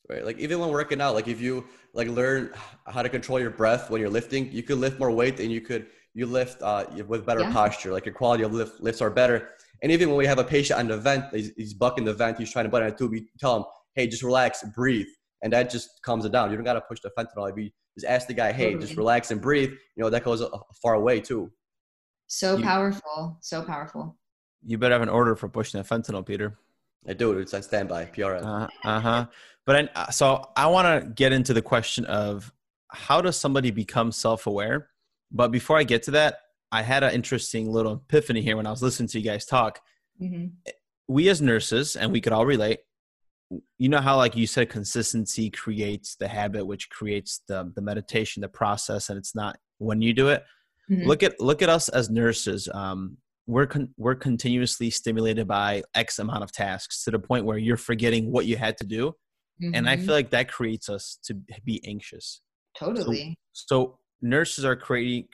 Right 0.07 0.23
like 0.23 0.37
even 0.37 0.59
when 0.59 0.69
working 0.69 1.01
out 1.01 1.15
like 1.15 1.27
if 1.27 1.41
you 1.41 1.65
like 1.93 2.07
learn 2.07 2.51
how 2.87 3.01
to 3.01 3.09
control 3.09 3.39
your 3.39 3.49
breath 3.49 3.89
when 3.89 3.99
you're 3.99 4.09
lifting 4.09 4.51
you 4.51 4.63
could 4.63 4.77
lift 4.77 4.99
more 4.99 5.11
weight 5.11 5.39
and 5.39 5.51
you 5.51 5.61
could 5.61 5.87
you 6.13 6.25
lift 6.25 6.61
uh, 6.61 6.85
with 7.07 7.25
better 7.25 7.41
yeah. 7.41 7.51
posture 7.51 7.91
like 7.91 8.05
your 8.05 8.13
quality 8.13 8.43
of 8.43 8.53
lift, 8.53 8.79
lifts 8.79 9.01
are 9.01 9.09
better 9.09 9.49
and 9.85 9.91
even 9.91 10.09
when 10.09 10.17
we 10.17 10.25
have 10.25 10.39
a 10.39 10.43
patient 10.43 10.79
on 10.79 10.87
the 10.87 10.97
vent 10.97 11.25
he's, 11.31 11.51
he's 11.55 11.73
bucking 11.73 12.03
the 12.03 12.13
vent 12.13 12.37
he's 12.37 12.51
trying 12.51 12.65
to 12.65 12.69
butt 12.69 12.81
on 12.81 12.89
a 12.89 12.91
tube 12.91 13.11
we 13.11 13.27
tell 13.39 13.55
him 13.55 13.63
hey 13.93 14.07
just 14.07 14.23
relax 14.23 14.63
breathe 14.75 15.07
and 15.41 15.53
that 15.53 15.69
just 15.69 15.89
calms 16.03 16.25
it 16.25 16.31
down 16.31 16.49
you 16.49 16.57
don't 16.57 16.65
got 16.65 16.73
to 16.73 16.81
push 16.81 16.99
the 17.01 17.11
fentanyl 17.17 17.49
if 17.49 17.57
you 17.57 17.69
just 17.95 18.05
ask 18.05 18.27
the 18.27 18.33
guy 18.33 18.51
hey 18.51 18.71
totally. 18.71 18.81
just 18.81 18.97
relax 18.97 19.31
and 19.31 19.41
breathe 19.41 19.69
you 19.69 20.03
know 20.03 20.09
that 20.09 20.23
goes 20.23 20.41
a, 20.41 20.47
a 20.47 20.59
far 20.81 20.95
away 20.95 21.21
too 21.21 21.49
so 22.27 22.57
you, 22.57 22.63
powerful 22.63 23.37
so 23.41 23.61
powerful 23.61 24.17
you 24.65 24.77
better 24.77 24.93
have 24.93 25.01
an 25.01 25.09
order 25.09 25.35
for 25.35 25.47
pushing 25.47 25.79
that 25.79 25.87
fentanyl, 25.87 26.25
Peter. 26.25 26.57
I 27.07 27.13
do. 27.13 27.37
It's 27.37 27.53
on 27.53 27.61
standby. 27.61 28.05
PRN. 28.05 28.69
Uh 28.83 28.99
huh. 28.99 29.27
But 29.65 29.91
I, 29.95 30.11
so 30.11 30.49
I 30.55 30.67
want 30.67 31.03
to 31.03 31.09
get 31.09 31.31
into 31.31 31.53
the 31.53 31.61
question 31.61 32.05
of 32.05 32.51
how 32.89 33.21
does 33.21 33.37
somebody 33.37 33.71
become 33.71 34.11
self-aware? 34.11 34.89
But 35.31 35.51
before 35.51 35.77
I 35.77 35.83
get 35.83 36.03
to 36.03 36.11
that, 36.11 36.39
I 36.71 36.81
had 36.81 37.03
an 37.03 37.13
interesting 37.13 37.71
little 37.71 37.93
epiphany 37.93 38.41
here 38.41 38.57
when 38.57 38.67
I 38.67 38.71
was 38.71 38.81
listening 38.81 39.07
to 39.09 39.19
you 39.19 39.25
guys 39.25 39.45
talk. 39.45 39.79
Mm-hmm. 40.21 40.47
We 41.07 41.29
as 41.29 41.41
nurses, 41.41 41.95
and 41.95 42.11
we 42.11 42.21
could 42.21 42.33
all 42.33 42.45
relate. 42.45 42.79
You 43.77 43.89
know 43.89 44.01
how, 44.01 44.17
like 44.17 44.35
you 44.35 44.47
said, 44.47 44.69
consistency 44.69 45.49
creates 45.49 46.15
the 46.15 46.27
habit, 46.27 46.65
which 46.65 46.89
creates 46.89 47.41
the 47.47 47.71
the 47.75 47.81
meditation, 47.81 48.41
the 48.41 48.49
process, 48.49 49.09
and 49.09 49.17
it's 49.17 49.35
not 49.35 49.57
when 49.77 50.01
you 50.01 50.13
do 50.13 50.29
it. 50.29 50.43
Mm-hmm. 50.89 51.07
Look 51.07 51.23
at 51.23 51.39
look 51.39 51.61
at 51.61 51.69
us 51.69 51.89
as 51.89 52.09
nurses. 52.09 52.67
Um, 52.73 53.17
we're 53.47 53.67
con- 53.67 53.93
we're 53.97 54.15
continuously 54.15 54.89
stimulated 54.89 55.47
by 55.47 55.83
x 55.93 56.19
amount 56.19 56.43
of 56.43 56.51
tasks 56.51 57.03
to 57.03 57.11
the 57.11 57.19
point 57.19 57.45
where 57.45 57.57
you're 57.57 57.77
forgetting 57.77 58.31
what 58.31 58.45
you 58.45 58.57
had 58.57 58.77
to 58.77 58.85
do 58.85 59.09
mm-hmm. 59.61 59.75
and 59.75 59.87
i 59.87 59.95
mm-hmm. 59.95 60.05
feel 60.05 60.15
like 60.15 60.29
that 60.31 60.51
creates 60.51 60.89
us 60.89 61.19
to 61.23 61.35
be 61.63 61.81
anxious 61.85 62.41
totally 62.77 63.37
so, 63.53 63.65
so 63.75 63.99
nurses 64.21 64.65
are 64.65 64.75
creating 64.75 65.27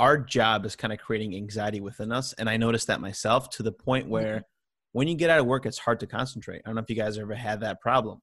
our 0.00 0.16
job 0.16 0.64
is 0.64 0.74
kind 0.74 0.92
of 0.94 0.98
creating 0.98 1.36
anxiety 1.36 1.80
within 1.80 2.10
us 2.10 2.32
and 2.34 2.48
i 2.48 2.56
noticed 2.56 2.86
that 2.86 3.00
myself 3.00 3.50
to 3.50 3.62
the 3.62 3.70
point 3.70 4.04
mm-hmm. 4.04 4.12
where 4.12 4.36
mm-hmm. 4.36 4.92
when 4.92 5.06
you 5.06 5.14
get 5.14 5.30
out 5.30 5.38
of 5.38 5.46
work 5.46 5.66
it's 5.66 5.78
hard 5.78 6.00
to 6.00 6.06
concentrate 6.06 6.62
i 6.64 6.68
don't 6.68 6.74
know 6.74 6.82
if 6.82 6.90
you 6.90 6.96
guys 6.96 7.18
ever 7.18 7.34
had 7.34 7.60
that 7.60 7.80
problem 7.80 8.20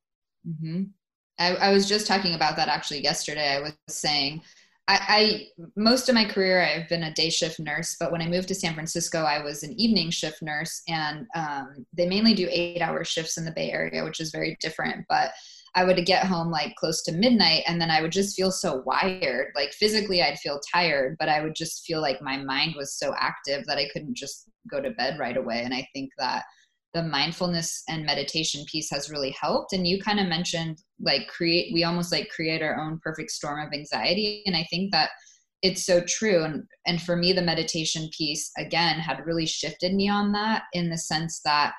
mm-hmm. 0.48 0.84
I, 1.40 1.56
I 1.56 1.72
was 1.72 1.88
just 1.88 2.08
talking 2.08 2.34
about 2.34 2.56
that 2.58 2.68
actually 2.68 3.04
yesterday 3.04 3.56
i 3.56 3.62
was 3.62 3.74
saying 3.88 4.42
I, 4.90 5.00
I, 5.10 5.68
most 5.76 6.08
of 6.08 6.16
my 6.16 6.24
career 6.24 6.63
I've 6.63 6.88
been 6.88 7.04
a 7.04 7.13
day 7.13 7.30
shift 7.30 7.60
nurse, 7.60 7.98
but 8.00 8.10
when 8.10 8.22
I 8.22 8.28
moved 8.28 8.48
to 8.48 8.56
San 8.56 8.74
Francisco, 8.74 9.24
I 9.24 9.44
was 9.44 9.63
an 9.63 9.78
evening 9.78 10.12
shift 10.12 10.42
nurse, 10.42 10.82
and 10.88 11.28
um, 11.36 11.86
they 11.92 12.08
mainly 12.08 12.34
do 12.34 12.48
eight-hour 12.50 13.04
shifts 13.04 13.38
in 13.38 13.44
the 13.44 13.52
Bay 13.52 13.70
Area, 13.70 14.06
which 14.06 14.22
is 14.22 14.32
very 14.32 14.56
different. 14.62 15.06
But 15.10 15.32
I 15.78 15.84
would 15.84 16.04
get 16.08 16.26
home 16.26 16.50
like 16.50 16.76
close 16.76 17.04
to 17.04 17.12
midnight, 17.12 17.62
and 17.68 17.80
then 17.80 17.92
I 17.92 18.02
would 18.02 18.12
just 18.12 18.36
feel 18.36 18.52
so 18.52 18.82
wired. 18.84 19.52
Like 19.56 19.74
physically, 19.74 20.24
I'd 20.24 20.40
feel 20.40 20.60
tired, 20.74 21.18
but 21.20 21.30
I 21.30 21.42
would 21.44 21.54
just 21.54 21.86
feel 21.86 22.02
like 22.02 22.20
my 22.20 22.36
mind 22.36 22.74
was 22.76 22.98
so 22.98 23.13
active 23.16 23.63
that 23.68 23.78
I 23.78 23.88
couldn't 23.94 24.18
just 24.18 24.50
go 24.72 24.82
to 24.82 24.90
bed 24.90 25.20
right 25.20 25.38
away. 25.38 25.62
And 25.63 25.76
I 25.76 25.88
think 25.94 26.10
that 26.18 26.46
the 26.96 27.04
mindfulness 27.04 27.84
and 27.88 28.08
meditation 28.08 28.66
piece 28.66 28.90
has 28.90 29.12
really 29.12 29.30
helped 29.40 29.72
and 29.72 29.86
you 29.86 30.02
kind 30.02 30.20
of 30.20 30.28
mentioned 30.28 30.80
like 31.00 31.28
create 31.28 31.72
we 31.72 31.84
almost 31.84 32.12
like 32.12 32.28
create 32.30 32.63
our 32.63 32.80
own 32.80 32.98
perfect 33.04 33.30
storm 33.30 33.60
of 33.60 33.74
anxiety 33.74 34.42
and 34.48 34.56
i 34.56 34.66
think 34.72 34.92
that 34.92 35.10
it's 35.62 35.86
so 35.86 36.02
true 36.08 36.44
and 36.44 36.63
and 36.88 37.02
for 37.02 37.16
me 37.16 37.34
the 37.34 37.42
meditation 37.42 38.10
piece 38.18 38.50
again 38.58 38.98
had 38.98 39.26
really 39.26 39.46
shifted 39.46 39.94
me 39.94 40.10
on 40.10 40.32
that 40.32 40.63
in 40.74 40.90
the 40.90 40.98
sense 40.98 41.42
that 41.44 41.74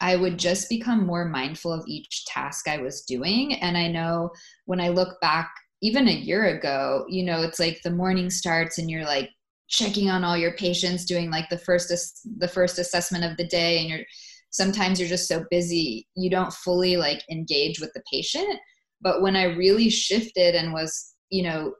I 0.00 0.16
would 0.16 0.38
just 0.38 0.68
become 0.68 1.06
more 1.06 1.24
mindful 1.24 1.72
of 1.72 1.84
each 1.86 2.24
task 2.26 2.68
I 2.68 2.78
was 2.78 3.02
doing. 3.02 3.54
And 3.54 3.76
I 3.76 3.88
know 3.88 4.30
when 4.66 4.80
I 4.80 4.88
look 4.88 5.20
back, 5.20 5.50
even 5.82 6.08
a 6.08 6.12
year 6.12 6.56
ago, 6.56 7.04
you 7.08 7.24
know, 7.24 7.42
it's 7.42 7.58
like 7.58 7.80
the 7.82 7.90
morning 7.90 8.30
starts 8.30 8.78
and 8.78 8.90
you're 8.90 9.04
like 9.04 9.30
checking 9.68 10.10
on 10.10 10.24
all 10.24 10.36
your 10.36 10.52
patients, 10.52 11.04
doing 11.04 11.30
like 11.30 11.48
the 11.50 11.58
first 11.58 11.92
the 12.38 12.48
first 12.48 12.78
assessment 12.78 13.24
of 13.24 13.36
the 13.36 13.46
day, 13.46 13.78
and 13.80 13.88
you're 13.88 14.04
sometimes 14.50 14.98
you're 14.98 15.08
just 15.08 15.28
so 15.28 15.44
busy 15.50 16.06
you 16.16 16.30
don't 16.30 16.52
fully 16.52 16.96
like 16.96 17.22
engage 17.30 17.80
with 17.80 17.92
the 17.94 18.02
patient 18.10 18.58
but 19.00 19.22
when 19.22 19.36
i 19.36 19.44
really 19.44 19.90
shifted 19.90 20.54
and 20.54 20.72
was 20.72 21.14
you 21.30 21.42
know 21.42 21.72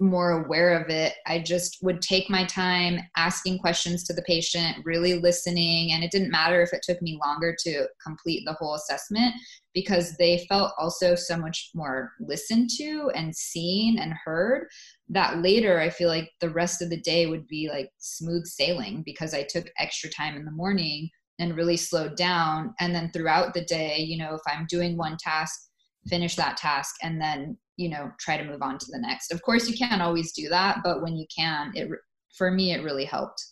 more 0.00 0.42
aware 0.42 0.80
of 0.80 0.88
it. 0.90 1.14
I 1.26 1.40
just 1.40 1.78
would 1.82 2.00
take 2.00 2.30
my 2.30 2.44
time 2.44 3.00
asking 3.16 3.58
questions 3.58 4.04
to 4.04 4.12
the 4.12 4.22
patient 4.22 4.78
really 4.84 5.14
listening 5.14 5.92
and 5.92 6.02
it 6.02 6.10
didn't 6.10 6.30
matter 6.30 6.62
if 6.62 6.72
it 6.72 6.82
took 6.82 7.00
me 7.02 7.18
longer 7.24 7.54
to 7.64 7.86
complete 8.04 8.44
the 8.44 8.54
whole 8.54 8.74
assessment 8.74 9.34
because 9.74 10.16
they 10.16 10.46
felt 10.48 10.72
also 10.78 11.14
so 11.14 11.36
much 11.36 11.70
more 11.74 12.12
listened 12.20 12.70
to 12.76 13.10
and 13.14 13.34
seen 13.34 13.98
and 13.98 14.14
heard 14.24 14.66
that 15.08 15.38
later 15.42 15.78
i 15.78 15.88
feel 15.88 16.08
like 16.08 16.30
the 16.40 16.50
rest 16.50 16.82
of 16.82 16.90
the 16.90 17.00
day 17.00 17.26
would 17.26 17.46
be 17.46 17.68
like 17.68 17.90
smooth 17.98 18.44
sailing 18.44 19.02
because 19.04 19.34
i 19.34 19.42
took 19.42 19.70
extra 19.78 20.10
time 20.10 20.36
in 20.36 20.44
the 20.44 20.50
morning 20.50 21.08
and 21.40 21.56
really 21.56 21.76
slowed 21.76 22.16
down. 22.16 22.74
And 22.80 22.92
then 22.92 23.12
throughout 23.12 23.54
the 23.54 23.64
day 23.64 23.98
you 23.98 24.18
know 24.18 24.34
if 24.34 24.40
i'm 24.48 24.66
doing 24.68 24.96
one 24.96 25.16
task 25.18 25.67
finish 26.06 26.36
that 26.36 26.56
task 26.56 26.96
and 27.02 27.20
then 27.20 27.56
you 27.76 27.88
know 27.88 28.10
try 28.18 28.36
to 28.36 28.44
move 28.44 28.62
on 28.62 28.78
to 28.78 28.86
the 28.90 28.98
next. 28.98 29.32
Of 29.32 29.42
course 29.42 29.68
you 29.68 29.76
can't 29.76 30.02
always 30.02 30.32
do 30.32 30.48
that 30.48 30.78
but 30.84 31.02
when 31.02 31.16
you 31.16 31.26
can 31.34 31.72
it 31.74 31.88
for 32.36 32.50
me 32.50 32.72
it 32.72 32.82
really 32.82 33.04
helped. 33.04 33.44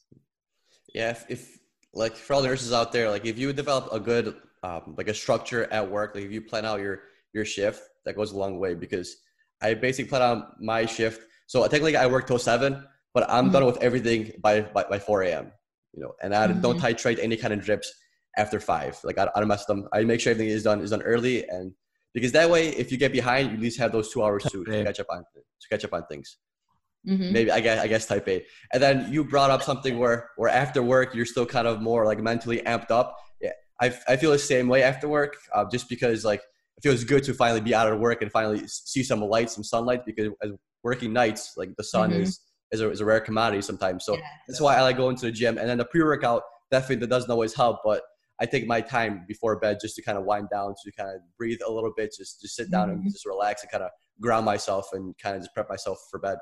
Yeah 0.95 1.11
if, 1.11 1.25
if 1.29 1.59
like 1.95 2.15
for 2.15 2.35
all 2.35 2.43
the 2.43 2.49
nurses 2.49 2.73
out 2.73 2.93
there 2.93 3.11
like 3.11 3.25
if 3.27 3.39
you 3.39 3.53
develop 3.53 3.89
a 3.93 4.01
good 4.01 4.37
um, 4.63 4.95
like 4.97 5.09
a 5.09 5.15
structure 5.15 5.71
at 5.73 5.89
work 5.89 6.15
like 6.15 6.25
if 6.25 6.33
you 6.33 6.41
plan 6.41 6.65
out 6.65 6.81
your 6.81 7.03
your 7.33 7.45
shift 7.45 7.83
that 8.05 8.17
goes 8.17 8.33
a 8.33 8.37
long 8.37 8.59
way 8.59 8.75
because 8.75 9.17
i 9.63 9.75
basically 9.75 10.09
plan 10.09 10.23
out 10.23 10.61
my 10.61 10.87
shift. 10.87 11.23
So 11.47 11.63
technically 11.63 11.97
i 11.97 12.07
work 12.07 12.27
till 12.27 12.39
seven 12.39 12.85
but 13.15 13.29
i'm 13.31 13.45
mm-hmm. 13.45 13.53
done 13.53 13.67
with 13.67 13.79
everything 13.83 14.33
by, 14.41 14.63
by, 14.63 14.85
by 14.85 14.99
4 14.99 15.23
a.m 15.23 15.53
you 15.93 16.03
know 16.03 16.13
and 16.23 16.35
i 16.35 16.47
mm-hmm. 16.47 16.61
don't 16.61 16.79
titrate 16.79 17.19
any 17.23 17.37
kind 17.37 17.53
of 17.53 17.61
drips 17.63 17.93
after 18.37 18.61
five. 18.61 18.99
Like 19.03 19.19
I, 19.19 19.29
I 19.35 19.41
don't 19.41 19.49
mess 19.49 19.65
them. 19.67 19.89
I 19.93 20.05
make 20.05 20.21
sure 20.21 20.31
everything 20.31 20.53
is 20.53 20.63
done 20.63 20.81
is 20.81 20.91
done 20.91 21.03
early 21.03 21.47
and 21.49 21.73
because 22.17 22.33
that 22.33 22.49
way 22.49 22.69
if 22.69 22.91
you 22.91 22.97
get 22.97 23.13
behind 23.13 23.49
you 23.49 23.55
at 23.55 23.61
least 23.61 23.79
have 23.79 23.93
those 23.93 24.11
two 24.11 24.23
hours 24.25 24.43
to, 24.45 24.65
to 24.65 24.85
catch 24.85 24.99
up 24.99 25.07
on 25.11 25.19
to 25.19 25.69
catch 25.69 25.85
up 25.85 25.93
on 25.93 26.03
things 26.07 26.39
mm-hmm. 27.07 27.31
maybe 27.31 27.51
i 27.51 27.61
guess 27.61 27.79
i 27.85 27.87
guess 27.87 28.07
type 28.07 28.27
a 28.27 28.43
and 28.73 28.83
then 28.83 29.13
you 29.13 29.23
brought 29.23 29.51
up 29.51 29.63
something 29.63 29.99
where 29.99 30.31
where 30.37 30.49
after 30.49 30.83
work 30.83 31.15
you're 31.15 31.27
still 31.27 31.45
kind 31.45 31.69
of 31.69 31.83
more 31.83 32.07
like 32.07 32.19
mentally 32.19 32.63
amped 32.63 32.91
up 32.91 33.15
yeah 33.43 33.51
i, 33.83 33.93
I 34.09 34.17
feel 34.17 34.31
the 34.31 34.39
same 34.39 34.67
way 34.67 34.83
after 34.83 35.07
work 35.09 35.37
uh, 35.55 35.67
just 35.71 35.91
because 35.91 36.25
like 36.25 36.41
it 36.79 36.83
feels 36.83 37.05
good 37.05 37.23
to 37.25 37.35
finally 37.35 37.61
be 37.61 37.75
out 37.75 37.93
of 37.93 38.01
work 38.01 38.23
and 38.23 38.33
finally 38.33 38.67
see 38.67 39.03
some 39.03 39.21
light 39.21 39.51
some 39.51 39.63
sunlight 39.63 40.07
because 40.07 40.31
as 40.43 40.53
working 40.83 41.13
nights 41.13 41.53
like 41.59 41.77
the 41.77 41.85
sun 41.85 42.13
mm-hmm. 42.13 42.23
is 42.23 42.41
is 42.73 42.81
a, 42.81 42.91
is 42.91 43.03
a 43.03 43.05
rare 43.05 43.21
commodity 43.21 43.61
sometimes 43.61 44.07
so 44.07 44.15
yeah. 44.15 44.23
that's 44.49 44.61
why 44.61 44.75
i 44.75 44.81
like 44.81 44.97
going 44.97 45.17
to 45.17 45.27
the 45.27 45.33
gym 45.33 45.59
and 45.59 45.69
then 45.69 45.77
the 45.77 45.85
pre-workout 45.85 46.43
definitely 46.71 46.97
that 46.97 47.11
doesn't 47.11 47.31
always 47.31 47.55
help 47.55 47.81
but 47.85 48.03
I 48.41 48.47
take 48.47 48.67
my 48.67 48.81
time 48.81 49.25
before 49.27 49.59
bed 49.59 49.79
just 49.81 49.97
to 49.97 50.03
kind 50.03 50.19
of 50.19 50.25
wind 50.25 50.49
down, 50.53 50.75
to 50.85 50.93
kind 50.93 51.09
of 51.09 51.23
breathe 51.39 51.59
a 51.67 51.71
little 51.73 51.93
bit, 51.97 52.15
just 52.17 52.41
just 52.41 52.57
sit 52.57 52.71
down 52.71 52.89
mm-hmm. 52.89 53.03
and 53.03 53.13
just 53.13 53.27
relax 53.27 53.63
and 53.63 53.71
kind 53.71 53.85
of 53.85 53.91
ground 54.21 54.45
myself 54.45 54.89
and 54.93 55.15
kind 55.19 55.37
of 55.37 55.43
just 55.43 55.55
prep 55.55 55.69
myself 55.69 55.99
for 56.11 56.19
bed. 56.19 56.37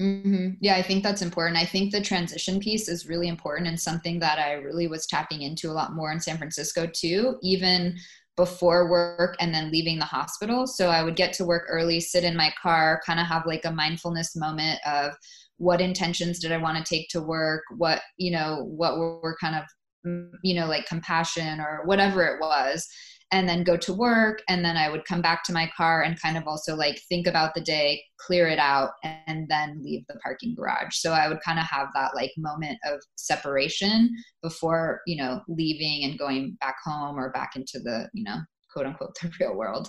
Mm-hmm. 0.00 0.54
Yeah, 0.60 0.76
I 0.76 0.82
think 0.82 1.02
that's 1.02 1.22
important. 1.22 1.58
I 1.58 1.64
think 1.64 1.92
the 1.92 2.00
transition 2.00 2.60
piece 2.60 2.88
is 2.88 3.06
really 3.06 3.28
important 3.28 3.68
and 3.68 3.78
something 3.78 4.18
that 4.20 4.38
I 4.38 4.54
really 4.54 4.88
was 4.88 5.06
tapping 5.06 5.42
into 5.42 5.70
a 5.70 5.72
lot 5.72 5.94
more 5.94 6.10
in 6.10 6.20
San 6.20 6.38
Francisco 6.38 6.86
too, 6.86 7.36
even 7.42 7.96
before 8.36 8.90
work 8.90 9.36
and 9.40 9.54
then 9.54 9.70
leaving 9.70 9.98
the 9.98 10.06
hospital. 10.06 10.66
So 10.66 10.88
I 10.88 11.02
would 11.02 11.16
get 11.16 11.34
to 11.34 11.44
work 11.44 11.64
early, 11.68 12.00
sit 12.00 12.24
in 12.24 12.36
my 12.36 12.52
car, 12.60 13.02
kind 13.04 13.20
of 13.20 13.26
have 13.26 13.46
like 13.46 13.66
a 13.66 13.70
mindfulness 13.70 14.34
moment 14.34 14.80
of 14.86 15.12
what 15.58 15.82
intentions 15.82 16.38
did 16.38 16.50
I 16.50 16.56
want 16.56 16.78
to 16.78 16.84
take 16.84 17.08
to 17.10 17.20
work, 17.20 17.62
what, 17.76 18.00
you 18.16 18.32
know, 18.32 18.64
what 18.64 18.96
were 18.96 19.36
kind 19.38 19.54
of 19.54 19.64
you 20.04 20.54
know, 20.54 20.66
like 20.66 20.86
compassion 20.86 21.60
or 21.60 21.82
whatever 21.84 22.24
it 22.24 22.40
was, 22.40 22.86
and 23.32 23.48
then 23.48 23.64
go 23.64 23.76
to 23.78 23.94
work. 23.94 24.42
And 24.48 24.64
then 24.64 24.76
I 24.76 24.90
would 24.90 25.04
come 25.06 25.22
back 25.22 25.42
to 25.44 25.52
my 25.52 25.70
car 25.76 26.02
and 26.02 26.20
kind 26.20 26.36
of 26.36 26.46
also 26.46 26.76
like 26.76 27.00
think 27.08 27.26
about 27.26 27.54
the 27.54 27.62
day, 27.62 28.02
clear 28.20 28.46
it 28.48 28.58
out, 28.58 28.90
and 29.02 29.48
then 29.48 29.80
leave 29.82 30.02
the 30.08 30.18
parking 30.22 30.54
garage. 30.54 30.96
So 30.96 31.12
I 31.12 31.28
would 31.28 31.40
kind 31.44 31.58
of 31.58 31.64
have 31.64 31.88
that 31.94 32.14
like 32.14 32.30
moment 32.36 32.78
of 32.84 33.00
separation 33.16 34.10
before, 34.42 35.00
you 35.06 35.16
know, 35.16 35.40
leaving 35.48 36.04
and 36.04 36.18
going 36.18 36.56
back 36.60 36.76
home 36.84 37.18
or 37.18 37.32
back 37.32 37.56
into 37.56 37.80
the, 37.80 38.08
you 38.12 38.22
know, 38.22 38.36
quote 38.72 38.86
unquote, 38.86 39.14
the 39.22 39.32
real 39.40 39.56
world. 39.56 39.88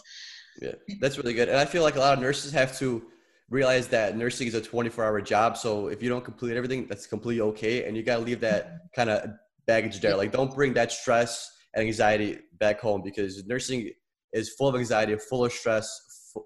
Yeah, 0.61 0.73
that's 1.01 1.17
really 1.17 1.33
good. 1.33 1.49
And 1.49 1.57
I 1.57 1.65
feel 1.65 1.83
like 1.83 1.95
a 1.95 1.99
lot 1.99 2.13
of 2.13 2.19
nurses 2.19 2.53
have 2.53 2.77
to 2.79 3.03
realize 3.49 3.87
that 3.89 4.17
nursing 4.17 4.47
is 4.47 4.53
a 4.55 4.61
24 4.61 5.03
hour 5.03 5.21
job. 5.21 5.57
So 5.57 5.87
if 5.87 6.01
you 6.01 6.09
don't 6.09 6.23
complete 6.23 6.55
everything, 6.55 6.87
that's 6.87 7.07
completely 7.07 7.41
okay. 7.41 7.85
And 7.85 7.97
you 7.97 8.03
got 8.03 8.17
to 8.17 8.23
leave 8.23 8.39
that 8.39 8.67
mm-hmm. 8.67 8.77
kind 8.95 9.09
of 9.09 9.31
baggage 9.67 9.99
there. 9.99 10.15
Like, 10.15 10.31
don't 10.31 10.53
bring 10.53 10.73
that 10.73 10.91
stress 10.91 11.51
and 11.73 11.85
anxiety 11.85 12.39
back 12.59 12.79
home 12.79 13.01
because 13.03 13.45
nursing 13.45 13.91
is 14.33 14.53
full 14.53 14.67
of 14.67 14.75
anxiety, 14.75 15.15
full 15.17 15.45
of 15.45 15.51
stress, 15.51 15.87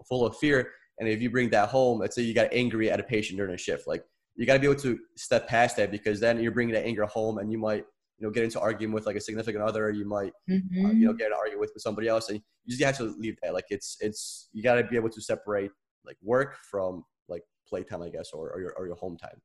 full 0.07 0.25
of 0.25 0.37
fear. 0.37 0.71
And 0.99 1.07
if 1.07 1.21
you 1.21 1.29
bring 1.29 1.49
that 1.51 1.69
home, 1.69 1.99
let's 1.99 2.15
say 2.15 2.23
you 2.23 2.33
got 2.33 2.49
angry 2.51 2.89
at 2.89 2.99
a 2.99 3.03
patient 3.03 3.37
during 3.37 3.53
a 3.53 3.57
shift, 3.57 3.87
like 3.87 4.03
you 4.35 4.45
got 4.45 4.53
to 4.53 4.59
be 4.59 4.67
able 4.67 4.79
to 4.81 4.99
step 5.15 5.47
past 5.47 5.77
that 5.77 5.91
because 5.91 6.19
then 6.19 6.39
you're 6.41 6.51
bringing 6.51 6.73
that 6.73 6.85
anger 6.85 7.05
home 7.05 7.37
and 7.37 7.51
you 7.51 7.57
might, 7.57 7.83
you 8.17 8.25
know, 8.25 8.31
get 8.31 8.43
into 8.43 8.59
argument 8.59 8.95
with 8.95 9.05
like 9.05 9.15
a 9.15 9.21
significant 9.21 9.63
other. 9.63 9.91
You 9.91 10.07
might, 10.07 10.33
mm-hmm. 10.49 10.85
uh, 10.85 10.91
you 10.91 11.05
know, 11.05 11.13
get 11.13 11.27
an 11.27 11.33
argument 11.33 11.61
with, 11.61 11.71
with 11.73 11.83
somebody 11.83 12.07
else, 12.07 12.29
and 12.29 12.41
you 12.65 12.77
just 12.77 12.83
have 12.83 12.97
to 12.97 13.15
leave 13.19 13.35
that. 13.43 13.53
Like 13.53 13.65
it's 13.69 13.97
it's 13.99 14.49
you 14.53 14.63
got 14.63 14.75
to 14.75 14.83
be 14.83 14.95
able 14.95 15.09
to 15.09 15.21
separate 15.21 15.71
like 16.05 16.17
work 16.23 16.57
from 16.69 17.03
like 17.29 17.43
playtime, 17.67 18.01
I 18.01 18.09
guess, 18.09 18.31
or 18.33 18.49
or 18.51 18.59
your 18.59 18.73
or 18.75 18.87
your 18.87 18.95
home 18.95 19.17
time. 19.17 19.39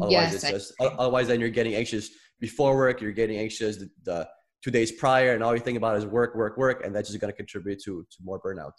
Otherwise, 0.00 0.32
yes, 0.32 0.34
it's 0.34 0.50
just 0.50 0.74
otherwise 0.80 1.28
then 1.28 1.40
you're 1.40 1.50
getting 1.50 1.74
anxious 1.74 2.10
before 2.40 2.76
work. 2.76 3.00
You're 3.00 3.12
getting 3.12 3.38
anxious 3.38 3.76
the, 3.76 3.90
the, 4.04 4.28
two 4.62 4.70
days 4.70 4.90
prior, 4.92 5.34
and 5.34 5.44
all 5.44 5.54
you 5.54 5.60
think 5.60 5.76
about 5.76 5.96
is 5.96 6.06
work, 6.06 6.34
work, 6.34 6.56
work, 6.56 6.84
and 6.84 6.96
that's 6.96 7.08
just 7.08 7.20
going 7.20 7.30
to 7.30 7.36
contribute 7.36 7.80
to 7.84 8.02
to 8.10 8.16
more 8.22 8.40
burnout. 8.40 8.72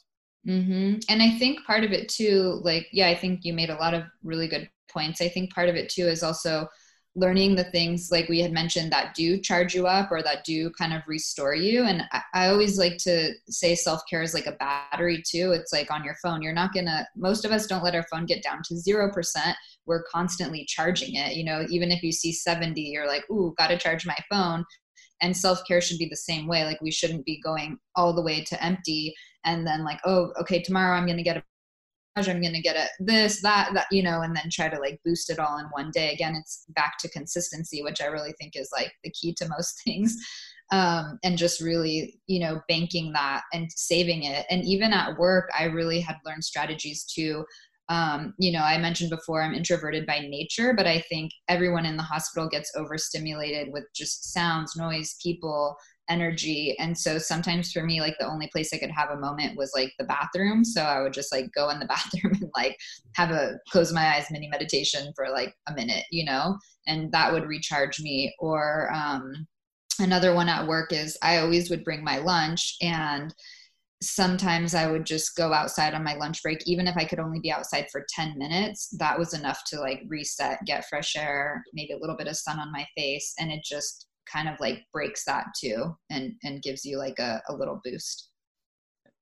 Mm-hmm. 0.48 1.00
And 1.10 1.22
I 1.22 1.38
think 1.38 1.66
part 1.66 1.84
of 1.84 1.92
it 1.92 2.10
too, 2.10 2.60
like 2.64 2.88
yeah, 2.92 3.08
I 3.08 3.16
think 3.16 3.42
you 3.44 3.54
made 3.54 3.70
a 3.70 3.76
lot 3.76 3.94
of 3.94 4.04
really 4.24 4.48
good 4.48 4.70
points. 4.92 5.22
I 5.22 5.30
think 5.30 5.54
part 5.54 5.70
of 5.70 5.76
it 5.76 5.90
too 5.90 6.08
is 6.08 6.24
also 6.24 6.68
learning 7.16 7.56
the 7.56 7.64
things 7.66 8.12
like 8.12 8.28
we 8.28 8.42
had 8.42 8.52
mentioned 8.52 8.92
that 8.92 9.16
do 9.16 9.40
charge 9.40 9.74
you 9.74 9.88
up 9.88 10.12
or 10.12 10.22
that 10.22 10.44
do 10.44 10.70
kind 10.72 10.94
of 10.94 11.02
restore 11.08 11.56
you. 11.56 11.84
And 11.84 12.04
I, 12.34 12.50
always 12.50 12.78
like 12.78 12.98
to 13.00 13.32
say 13.50 13.74
self-care 13.74 14.22
is 14.22 14.34
like 14.34 14.48
a 14.48 14.54
battery 14.54 15.24
too. 15.26 15.54
It's 15.54 15.72
like 15.72 15.92
on 15.92 16.04
your 16.04 16.16
phone. 16.22 16.42
You're 16.42 16.54
not 16.54 16.74
gonna 16.74 17.08
most 17.16 17.46
of 17.46 17.52
us 17.52 17.68
don't 17.68 17.84
let 17.84 17.96
our 17.96 18.06
phone 18.12 18.26
get 18.26 18.44
down 18.44 18.62
to 18.66 18.78
zero 18.78 19.12
percent. 19.12 19.56
We're 19.86 20.04
constantly 20.04 20.66
charging 20.66 21.16
it 21.16 21.36
you 21.36 21.46
know 21.46 21.66
even 21.70 21.92
if 21.92 22.04
you 22.04 22.12
see 22.12 22.32
70 22.32 22.82
you're 22.82 23.08
like 23.08 23.24
ooh 23.32 23.54
gotta 23.58 23.78
charge 23.78 24.06
my 24.06 24.18
phone. 24.30 24.66
And 25.22 25.36
self-care 25.36 25.80
should 25.80 25.98
be 25.98 26.10
the 26.10 26.18
same 26.18 26.46
way. 26.46 26.66
Like 26.66 26.82
we 26.82 26.92
shouldn't 26.92 27.26
be 27.26 27.40
going 27.42 27.78
all 27.96 28.14
the 28.14 28.22
way 28.22 28.44
to 28.44 28.64
empty 28.64 29.16
and 29.46 29.66
then 29.66 29.84
like 29.86 30.00
oh 30.06 30.34
okay 30.40 30.62
tomorrow 30.62 30.98
i'm 30.98 31.08
gonna 31.08 31.24
get 31.24 31.38
a 31.38 31.44
I'm 32.18 32.42
going 32.42 32.54
to 32.54 32.62
get 32.62 32.78
a 32.78 32.88
this, 33.00 33.42
that, 33.42 33.72
that, 33.74 33.88
you 33.92 34.02
know, 34.02 34.22
and 34.22 34.36
then 34.36 34.50
try 34.50 34.70
to 34.70 34.80
like 34.80 35.02
boost 35.04 35.30
it 35.30 35.40
all 35.40 35.58
in 35.58 35.66
one 35.68 35.92
day. 35.92 36.14
Again, 36.14 36.36
it's 36.36 36.66
back 36.70 36.98
to 37.00 37.10
consistency, 37.10 37.84
which 37.84 38.02
I 38.02 38.06
really 38.06 38.34
think 38.40 38.54
is 38.56 38.70
like 38.72 38.94
the 39.04 39.12
key 39.12 39.34
to 39.36 39.50
most 39.50 39.82
things. 39.86 40.16
Um, 40.72 41.20
and 41.24 41.38
just 41.38 41.62
really, 41.62 42.20
you 42.26 42.40
know, 42.40 42.62
banking 42.68 43.12
that 43.14 43.44
and 43.54 43.70
saving 43.76 44.24
it. 44.24 44.48
And 44.50 44.64
even 44.66 44.94
at 44.94 45.18
work, 45.20 45.50
I 45.58 45.66
really 45.66 46.00
had 46.00 46.16
learned 46.26 46.44
strategies 46.44 47.04
to, 47.16 47.46
um, 47.88 48.34
you 48.40 48.52
know, 48.52 48.64
I 48.64 48.80
mentioned 48.80 49.12
before 49.12 49.44
I'm 49.44 49.54
introverted 49.54 50.08
by 50.08 50.20
nature, 50.22 50.74
but 50.74 50.88
I 50.88 51.02
think 51.02 51.32
everyone 51.50 51.86
in 51.86 51.98
the 51.98 52.04
hospital 52.04 52.50
gets 52.50 52.72
overstimulated 52.76 53.72
with 53.72 53.84
just 53.94 54.34
sounds, 54.34 54.76
noise, 54.76 55.16
people, 55.22 55.76
energy. 56.10 56.76
And 56.80 56.98
so 56.98 57.18
sometimes 57.18 57.72
for 57.72 57.84
me 57.84 58.02
like 58.02 58.16
the 58.20 58.28
only 58.28 58.48
place 58.48 58.74
i 58.74 58.78
could 58.78 58.92
have 58.92 59.10
a 59.10 59.20
moment 59.20 59.58
was 59.58 59.72
like 59.76 59.94
the 59.98 60.06
bathroom. 60.06 60.64
So 60.64 60.82
i 60.82 61.02
would 61.02 61.14
just 61.14 61.32
like 61.32 61.52
go 61.54 61.70
in 61.70 61.80
the 61.80 61.86
bathroom 61.96 62.34
and 62.42 62.52
like 62.56 62.78
have 63.16 63.32
a 63.32 63.54
close 63.70 63.94
my 63.94 64.16
eyes 64.16 64.28
mini 64.32 64.48
meditation 64.48 65.12
for 65.16 65.30
like 65.30 65.54
a 65.68 65.74
minute 65.74 66.06
you 66.12 66.26
know? 66.26 66.58
And 66.88 67.12
that 67.12 67.34
would 67.34 67.48
recharge 67.48 68.00
me. 68.00 68.34
Or 68.40 68.92
um 68.94 69.48
another 70.00 70.36
one 70.36 70.50
at 70.50 70.68
work 70.68 70.92
is 70.92 71.18
i 71.22 71.38
always 71.38 71.70
would 71.70 71.84
bring 71.84 72.04
my 72.04 72.18
lunch. 72.18 72.76
And 72.82 73.34
sometimes 74.02 74.76
i 74.76 74.86
would 74.92 75.06
just 75.06 75.36
go 75.38 75.54
outside 75.54 75.94
on 75.94 76.04
my 76.04 76.14
lunch 76.16 76.44
break 76.44 76.60
even 76.68 76.86
if 76.86 76.98
i 76.98 77.06
could 77.06 77.18
only 77.18 77.40
be 77.40 77.50
outside 77.50 77.88
for 77.90 78.06
10 78.10 78.38
minutes 78.38 78.90
that 79.00 79.18
was 79.18 79.34
enough 79.34 79.64
to 79.66 79.80
like 79.80 80.02
reset 80.10 80.60
get 80.66 80.86
fresh 80.90 81.16
air 81.16 81.64
maybe 81.74 81.94
a 81.94 81.98
little 81.98 82.18
bit 82.18 82.28
of 82.28 82.36
sun 82.36 82.60
on 82.60 82.72
my 82.72 82.86
face. 82.96 83.34
And 83.40 83.52
it 83.52 83.64
just 83.64 84.08
kind 84.32 84.50
of 84.50 84.60
like 84.60 84.84
breaks 84.92 85.24
that 85.26 85.46
too 85.60 85.96
and 86.10 86.34
and 86.44 86.62
gives 86.62 86.86
you 86.86 86.98
like 86.98 87.20
a, 87.20 87.42
a 87.50 87.54
little 87.54 87.80
boost. 87.84 88.30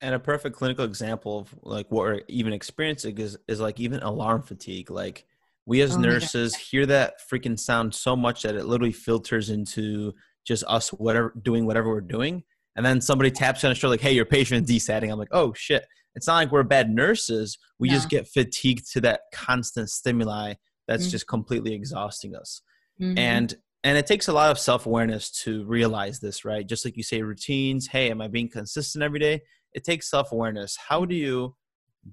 And 0.01 0.15
a 0.15 0.19
perfect 0.19 0.55
clinical 0.55 0.85
example 0.85 1.39
of 1.39 1.55
like 1.61 1.89
what 1.89 2.01
we're 2.01 2.21
even 2.27 2.53
experiencing 2.53 3.17
is 3.17 3.37
is 3.47 3.59
like 3.59 3.79
even 3.79 4.01
alarm 4.01 4.43
fatigue. 4.43 4.89
Like 4.89 5.25
we 5.65 5.81
as 5.81 5.95
oh 5.95 5.99
nurses 5.99 6.55
hear 6.55 6.85
that 6.87 7.15
freaking 7.31 7.59
sound 7.59 7.93
so 7.93 8.15
much 8.15 8.43
that 8.43 8.55
it 8.55 8.65
literally 8.65 8.91
filters 8.91 9.49
into 9.49 10.13
just 10.45 10.63
us 10.67 10.89
whatever 10.89 11.33
doing 11.41 11.65
whatever 11.65 11.89
we're 11.89 12.01
doing. 12.01 12.43
And 12.75 12.85
then 12.85 13.01
somebody 13.01 13.29
taps 13.31 13.63
on 13.63 13.69
the 13.69 13.75
shoulder 13.75 13.93
like 13.93 14.01
hey 14.01 14.13
your 14.13 14.25
patient 14.25 14.69
is 14.69 14.83
desatting. 14.83 15.11
I'm 15.11 15.19
like 15.19 15.29
oh 15.31 15.53
shit. 15.53 15.85
It's 16.15 16.27
not 16.27 16.35
like 16.35 16.51
we're 16.51 16.63
bad 16.63 16.91
nurses. 16.91 17.57
We 17.79 17.87
no. 17.87 17.95
just 17.95 18.07
get 18.07 18.27
fatigued 18.27 18.91
to 18.93 19.01
that 19.01 19.21
constant 19.33 19.89
stimuli 19.89 20.53
that's 20.87 21.03
mm-hmm. 21.03 21.11
just 21.11 21.27
completely 21.27 21.73
exhausting 21.73 22.35
us. 22.35 22.61
Mm-hmm. 23.01 23.17
and 23.17 23.55
and 23.83 23.97
it 23.97 24.07
takes 24.07 24.27
a 24.27 24.33
lot 24.33 24.49
of 24.49 24.57
self-awareness 24.57 25.29
to 25.43 25.65
realize 25.65 26.19
this 26.19 26.45
right? 26.45 26.67
Just 26.67 26.85
like 26.85 26.97
you 26.97 27.03
say 27.03 27.21
routines 27.21 27.87
hey 27.87 28.09
am 28.09 28.21
i 28.21 28.27
being 28.27 28.49
consistent 28.49 29.03
every 29.03 29.19
day? 29.19 29.41
It 29.73 29.83
takes 29.83 30.09
self-awareness. 30.09 30.77
How 30.77 31.05
do 31.05 31.15
you 31.15 31.55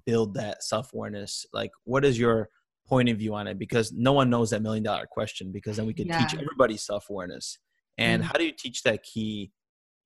build 0.05 0.33
that 0.35 0.63
self-awareness? 0.63 1.45
Like 1.53 1.71
what 1.83 2.05
is 2.05 2.17
your 2.17 2.49
point 2.87 3.09
of 3.09 3.17
view 3.17 3.33
on 3.35 3.47
it? 3.47 3.57
Because 3.57 3.91
no 3.91 4.13
one 4.13 4.29
knows 4.29 4.49
that 4.49 4.61
million 4.61 4.83
dollar 4.83 5.05
question 5.09 5.51
because 5.51 5.77
then 5.77 5.85
we 5.85 5.93
could 5.93 6.07
yeah. 6.07 6.19
teach 6.19 6.39
everybody 6.39 6.77
self-awareness. 6.77 7.59
And 7.97 8.21
mm-hmm. 8.21 8.31
how 8.31 8.37
do 8.37 8.45
you 8.45 8.53
teach 8.53 8.83
that 8.83 9.03
key 9.03 9.51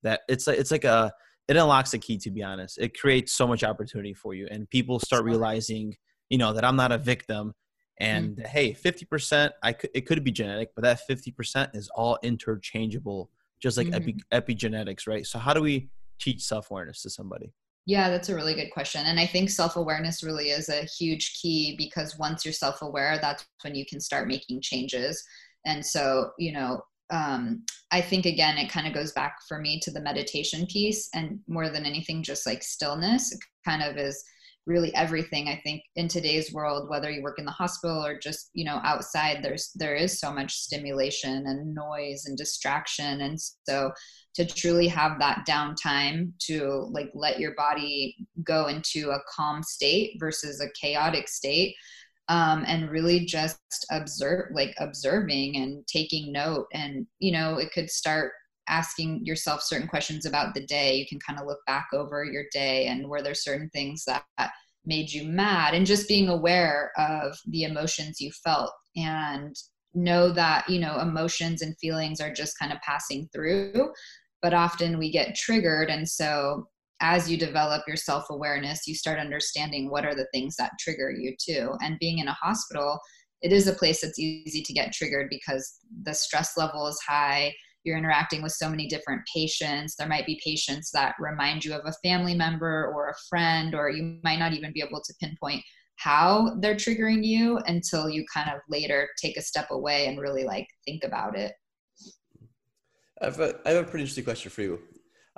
that 0.04 0.22
it's 0.30 0.48
like 0.48 0.60
it's 0.60 0.72
like 0.72 0.84
a 0.84 1.12
it 1.48 1.58
unlocks 1.58 1.92
the 1.92 2.00
key 2.00 2.18
to 2.18 2.32
be 2.32 2.44
honest. 2.44 2.78
It 2.78 3.00
creates 3.00 3.34
so 3.34 3.48
much 3.48 3.64
opportunity 3.64 4.14
for 4.14 4.34
you 4.34 4.48
and 4.52 4.70
people 4.70 5.00
start 5.00 5.24
realizing 5.24 5.96
you 6.30 6.38
know 6.38 6.54
that 6.54 6.64
i'm 6.64 6.76
not 6.76 6.92
a 6.92 6.98
victim. 6.98 7.54
And 8.00 8.38
mm. 8.38 8.46
hey 8.48 8.74
50% 8.74 9.52
i 9.64 9.72
could 9.72 9.90
it 9.94 10.02
could 10.02 10.24
be 10.24 10.32
genetic 10.32 10.76
but 10.76 10.84
that 10.84 11.00
50% 11.10 11.76
is 11.76 11.90
all 11.96 12.18
interchangeable 12.24 13.30
just 13.66 13.78
like 13.78 13.88
mm-hmm. 13.88 14.20
epi- 14.32 14.56
epigenetics, 14.56 15.08
right? 15.08 15.26
So 15.26 15.40
how 15.40 15.54
do 15.54 15.62
we 15.62 15.90
teach 16.20 16.44
self 16.44 16.72
awareness 16.72 17.02
to 17.04 17.10
somebody? 17.10 17.52
Yeah, 17.88 18.10
that's 18.10 18.30
a 18.30 18.36
really 18.36 18.56
good 18.56 18.72
question. 18.72 19.02
And 19.06 19.20
I 19.20 19.26
think 19.26 19.50
self 19.50 19.76
awareness 19.76 20.24
really 20.24 20.50
is 20.50 20.70
a 20.70 20.84
huge 20.84 21.40
key 21.42 21.76
because 21.78 22.18
once 22.18 22.46
you're 22.46 22.54
self 22.54 22.82
aware, 22.82 23.18
that's 23.22 23.46
when 23.64 23.76
you 23.76 23.86
can 23.86 24.00
start 24.00 24.28
making 24.28 24.62
changes. 24.62 25.24
And 25.66 25.84
so, 25.84 26.32
you 26.38 26.52
know, 26.52 26.82
um, 27.12 27.64
I 27.92 28.02
think 28.02 28.26
again, 28.26 28.58
it 28.58 28.70
kind 28.70 28.88
of 28.88 28.94
goes 28.94 29.12
back 29.14 29.38
for 29.48 29.60
me 29.60 29.80
to 29.82 29.92
the 29.92 30.02
meditation 30.02 30.66
piece 30.68 31.10
and 31.14 31.40
more 31.48 31.70
than 31.70 31.86
anything, 31.86 32.24
just 32.24 32.46
like 32.46 32.64
stillness 32.64 33.32
it 33.32 33.40
kind 33.64 33.84
of 33.84 33.98
is 33.98 34.24
really 34.66 34.94
everything. 34.96 35.48
I 35.48 35.60
think 35.64 35.84
in 35.96 36.08
today's 36.08 36.54
world, 36.54 36.90
whether 36.90 37.10
you 37.12 37.22
work 37.22 37.40
in 37.40 37.46
the 37.46 37.52
hospital 37.52 38.04
or 38.06 38.18
just, 38.18 38.50
you 38.54 38.66
know, 38.66 38.80
outside, 38.84 39.44
there's, 39.44 39.72
there 39.76 39.96
is 39.96 40.20
so 40.20 40.32
much 40.32 40.54
stimulation 40.54 41.46
and 41.48 41.74
noise 41.74 42.26
and 42.26 42.38
distraction. 42.38 43.22
And 43.22 43.40
so 43.68 43.92
to 44.36 44.46
truly 44.46 44.88
have 44.88 45.20
that 45.20 45.46
downtime 45.48 46.32
to 46.48 46.88
like 46.92 47.10
let 47.14 47.40
your 47.40 47.56
body 47.56 48.16
go 48.44 48.68
into 48.68 49.12
a 49.12 49.22
calm 49.34 49.64
state 49.64 50.18
versus 50.20 50.62
a 50.62 50.70
chaotic 50.80 51.28
state 51.28 51.76
um, 52.28 52.64
and 52.68 52.90
really 52.90 53.26
just 53.26 53.60
observe 53.92 54.48
like 54.52 54.74
observing 54.80 55.58
and 55.58 55.86
taking 55.88 56.32
note 56.32 56.66
and 56.74 57.06
you 57.20 57.32
know 57.32 57.58
it 57.58 57.72
could 57.72 57.90
start 57.90 58.32
asking 58.68 59.26
yourself 59.26 59.62
certain 59.62 59.88
questions 59.88 60.26
about 60.26 60.54
the 60.54 60.66
day. 60.66 60.96
You 60.96 61.06
can 61.08 61.20
kind 61.20 61.40
of 61.40 61.46
look 61.46 61.60
back 61.68 61.88
over 61.94 62.24
your 62.24 62.46
day 62.52 62.88
and 62.88 63.08
were 63.08 63.22
there 63.22 63.36
certain 63.36 63.70
things 63.70 64.04
that 64.06 64.26
made 64.86 65.12
you 65.12 65.28
mad? 65.28 65.74
And 65.74 65.86
just 65.86 66.08
being 66.08 66.30
aware 66.30 66.92
of 66.98 67.38
the 67.48 67.64
emotions 67.64 68.22
you 68.22 68.32
felt 68.44 68.72
and 68.96 69.56
know 69.96 70.30
that 70.30 70.70
you 70.70 70.80
know 70.80 71.00
emotions 71.00 71.62
and 71.62 71.78
feelings 71.80 72.20
are 72.20 72.34
just 72.34 72.60
kind 72.60 72.74
of 72.74 72.80
passing 72.82 73.30
through 73.34 73.90
but 74.42 74.54
often 74.54 75.00
we 75.00 75.10
get 75.10 75.34
triggered. 75.36 75.90
And 75.90 76.08
so 76.08 76.68
as 77.02 77.32
you 77.32 77.36
develop 77.36 77.82
your 77.88 77.96
self 77.96 78.26
awareness 78.30 78.88
you 78.88 78.94
start 78.94 79.20
understanding 79.20 79.90
what 79.90 80.06
are 80.06 80.16
the 80.16 80.28
things 80.34 80.56
that 80.58 80.72
trigger 80.80 81.12
you 81.12 81.36
too. 81.40 81.74
And 81.82 81.98
being 82.00 82.20
in 82.20 82.28
a 82.28 82.34
hospital 82.34 83.00
it 83.42 83.52
is 83.52 83.68
a 83.68 83.74
place 83.74 84.02
that's 84.02 84.20
easy 84.20 84.62
to 84.62 84.74
get 84.74 84.94
triggered 84.94 85.28
because 85.30 85.80
the 86.04 86.14
stress 86.14 86.58
level 86.58 86.88
is 86.88 87.00
high 87.08 87.54
you're 87.86 87.98
interacting 87.98 88.42
with 88.42 88.52
so 88.52 88.70
many 88.70 88.88
different 88.88 89.22
patients 89.34 89.96
there 89.96 90.08
might 90.08 90.26
be 90.26 90.40
patients 90.44 90.92
that 90.92 91.16
remind 91.20 91.64
you 91.64 91.74
of 91.74 91.82
a 91.86 91.94
family 92.08 92.36
member 92.36 92.92
or 92.94 93.10
a 93.10 93.16
friend 93.30 93.76
or 93.76 93.90
you 93.90 94.20
might 94.24 94.40
not 94.40 94.54
even 94.54 94.74
be 94.74 94.82
able 94.82 95.02
to 95.02 95.14
pinpoint 95.22 95.62
how 95.98 96.56
they're 96.60 96.76
triggering 96.76 97.24
you 97.24 97.58
until 97.68 98.10
you 98.10 98.26
kind 98.34 98.50
of 98.50 98.60
later 98.70 99.08
take 99.22 99.38
a 99.38 99.42
step 99.42 99.68
away 99.72 100.08
and 100.08 100.20
really 100.20 100.44
like 100.44 100.68
think 100.86 101.04
about 101.04 101.38
it 101.38 101.54
I 103.22 103.26
have 103.26 103.40
a, 103.40 103.56
I 103.66 103.70
have 103.72 103.88
a 103.88 103.90
pretty 103.90 104.04
interesting 104.04 104.24
question 104.24 104.52
for 104.52 104.62
you. 104.62 104.80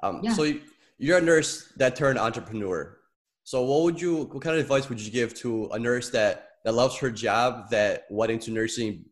Um, 0.02 0.22
yeah. 0.24 0.34
So 0.34 0.44
you, 0.44 0.62
you're 0.98 1.20
a 1.20 1.22
nurse 1.22 1.72
that 1.78 1.96
turned 1.96 2.18
entrepreneur. 2.18 2.98
So 3.44 3.62
what 3.64 3.84
would 3.84 4.02
you, 4.02 4.24
what 4.24 4.42
kind 4.42 4.56
of 4.56 4.62
advice 4.62 4.90
would 4.90 5.00
you 5.00 5.12
give 5.12 5.34
to 5.36 5.68
a 5.68 5.80
nurse 5.80 6.10
that, 6.10 6.50
that 6.66 6.74
loves 6.74 6.98
her 6.98 7.12
job, 7.12 7.70
that 7.70 8.06
went 8.10 8.32
into 8.32 8.52
nursing 8.52 9.06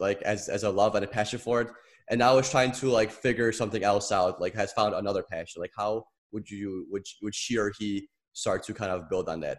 like 0.00 0.22
as, 0.22 0.48
as 0.48 0.62
a 0.62 0.70
love 0.70 0.94
and 0.94 1.04
a 1.04 1.08
passion 1.08 1.38
for 1.38 1.60
it, 1.60 1.68
and 2.10 2.18
now 2.18 2.38
is 2.38 2.50
trying 2.50 2.72
to 2.72 2.88
like 2.88 3.10
figure 3.10 3.52
something 3.52 3.82
else 3.82 4.12
out, 4.12 4.40
like 4.40 4.54
has 4.54 4.72
found 4.72 4.94
another 4.94 5.22
passion. 5.22 5.60
Like 5.60 5.72
how 5.76 6.04
would 6.32 6.48
you, 6.50 6.86
would, 6.90 7.04
would 7.22 7.34
she 7.34 7.58
or 7.58 7.72
he 7.78 8.08
start 8.32 8.62
to 8.64 8.74
kind 8.74 8.90
of 8.90 9.08
build 9.08 9.28
on 9.28 9.40
that? 9.40 9.58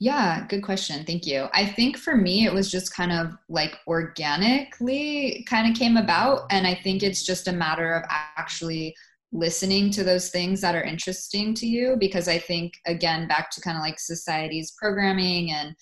Yeah, 0.00 0.44
good 0.48 0.62
question. 0.62 1.04
Thank 1.04 1.24
you. 1.24 1.46
I 1.54 1.64
think 1.64 1.96
for 1.96 2.16
me, 2.16 2.46
it 2.46 2.52
was 2.52 2.70
just 2.70 2.92
kind 2.92 3.12
of 3.12 3.32
like 3.48 3.76
organically 3.86 5.46
kind 5.48 5.70
of 5.70 5.78
came 5.78 5.96
about. 5.96 6.42
And 6.50 6.66
I 6.66 6.74
think 6.74 7.02
it's 7.02 7.24
just 7.24 7.46
a 7.46 7.52
matter 7.52 7.94
of 7.94 8.02
actually 8.10 8.94
listening 9.32 9.90
to 9.92 10.04
those 10.04 10.30
things 10.30 10.60
that 10.60 10.74
are 10.74 10.82
interesting 10.82 11.54
to 11.54 11.66
you. 11.66 11.96
Because 11.98 12.26
I 12.26 12.38
think, 12.38 12.74
again, 12.86 13.28
back 13.28 13.50
to 13.52 13.60
kind 13.60 13.76
of 13.76 13.82
like 13.82 14.00
society's 14.00 14.74
programming 14.78 15.52
and, 15.52 15.76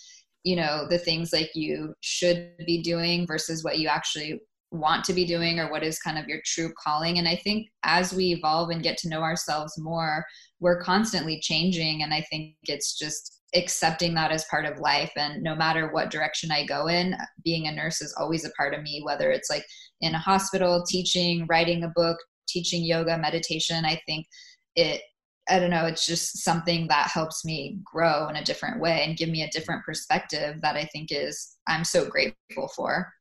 you 0.45 0.57
know, 0.57 0.87
the 0.89 0.99
things 0.99 1.33
like 1.33 1.51
you 1.55 1.95
should 2.03 2.53
be 2.67 2.83
doing 2.83 3.27
versus 3.27 3.65
what 3.65 3.79
you 3.79 3.89
actually 3.89 4.41
want 4.73 5.05
to 5.05 5.13
be 5.13 5.27
doing 5.27 5.61
or 5.61 5.71
what 5.71 5.85
is 5.85 5.99
kind 5.99 6.19
of 6.19 6.27
your 6.27 6.41
true 6.45 6.73
calling. 6.83 7.19
And 7.19 7.29
I 7.29 7.37
think 7.37 7.69
as 7.85 8.13
we 8.13 8.33
evolve 8.33 8.71
and 8.71 8.83
get 8.83 8.97
to 8.99 9.09
know 9.09 9.21
ourselves 9.21 9.75
more, 9.79 10.25
we're 10.61 10.83
constantly 10.83 11.39
changing. 11.41 12.03
And 12.03 12.13
I 12.13 12.23
think 12.31 12.57
it's 12.65 12.99
just 12.99 13.43
accepting 13.55 14.15
that 14.15 14.33
as 14.33 14.47
part 14.47 14.65
of 14.65 14.79
life 14.79 15.13
and 15.17 15.43
no 15.43 15.55
matter 15.55 15.93
what 15.93 16.11
direction 16.11 16.51
i 16.51 16.65
go 16.65 16.87
in 16.87 17.15
being 17.45 17.67
a 17.67 17.73
nurse 17.73 18.01
is 18.01 18.15
always 18.19 18.47
a 18.47 18.51
part 18.53 18.73
of 18.73 18.83
me 18.83 19.03
whether 19.05 19.31
it's 19.31 19.51
like 19.51 19.65
in 20.01 20.15
a 20.15 20.19
hospital 20.19 20.83
teaching 20.89 21.47
writing 21.51 21.85
a 21.85 21.93
book 21.95 22.17
teaching 22.49 22.83
yoga 22.83 23.19
meditation 23.19 23.85
i 23.85 24.01
think 24.07 24.27
it 24.75 25.03
i 25.51 25.59
don't 25.59 25.69
know 25.69 25.85
it's 25.85 26.07
just 26.07 26.43
something 26.43 26.89
that 26.89 27.09
helps 27.09 27.45
me 27.45 27.79
grow 27.85 28.27
in 28.29 28.37
a 28.37 28.45
different 28.45 28.81
way 28.81 29.05
and 29.05 29.19
give 29.19 29.29
me 29.29 29.43
a 29.43 29.51
different 29.51 29.85
perspective 29.85 30.59
that 30.63 30.77
i 30.77 30.85
think 30.87 31.09
is 31.11 31.59
i'm 31.69 31.85
so 31.85 32.07
grateful 32.07 32.69
for 32.75 33.13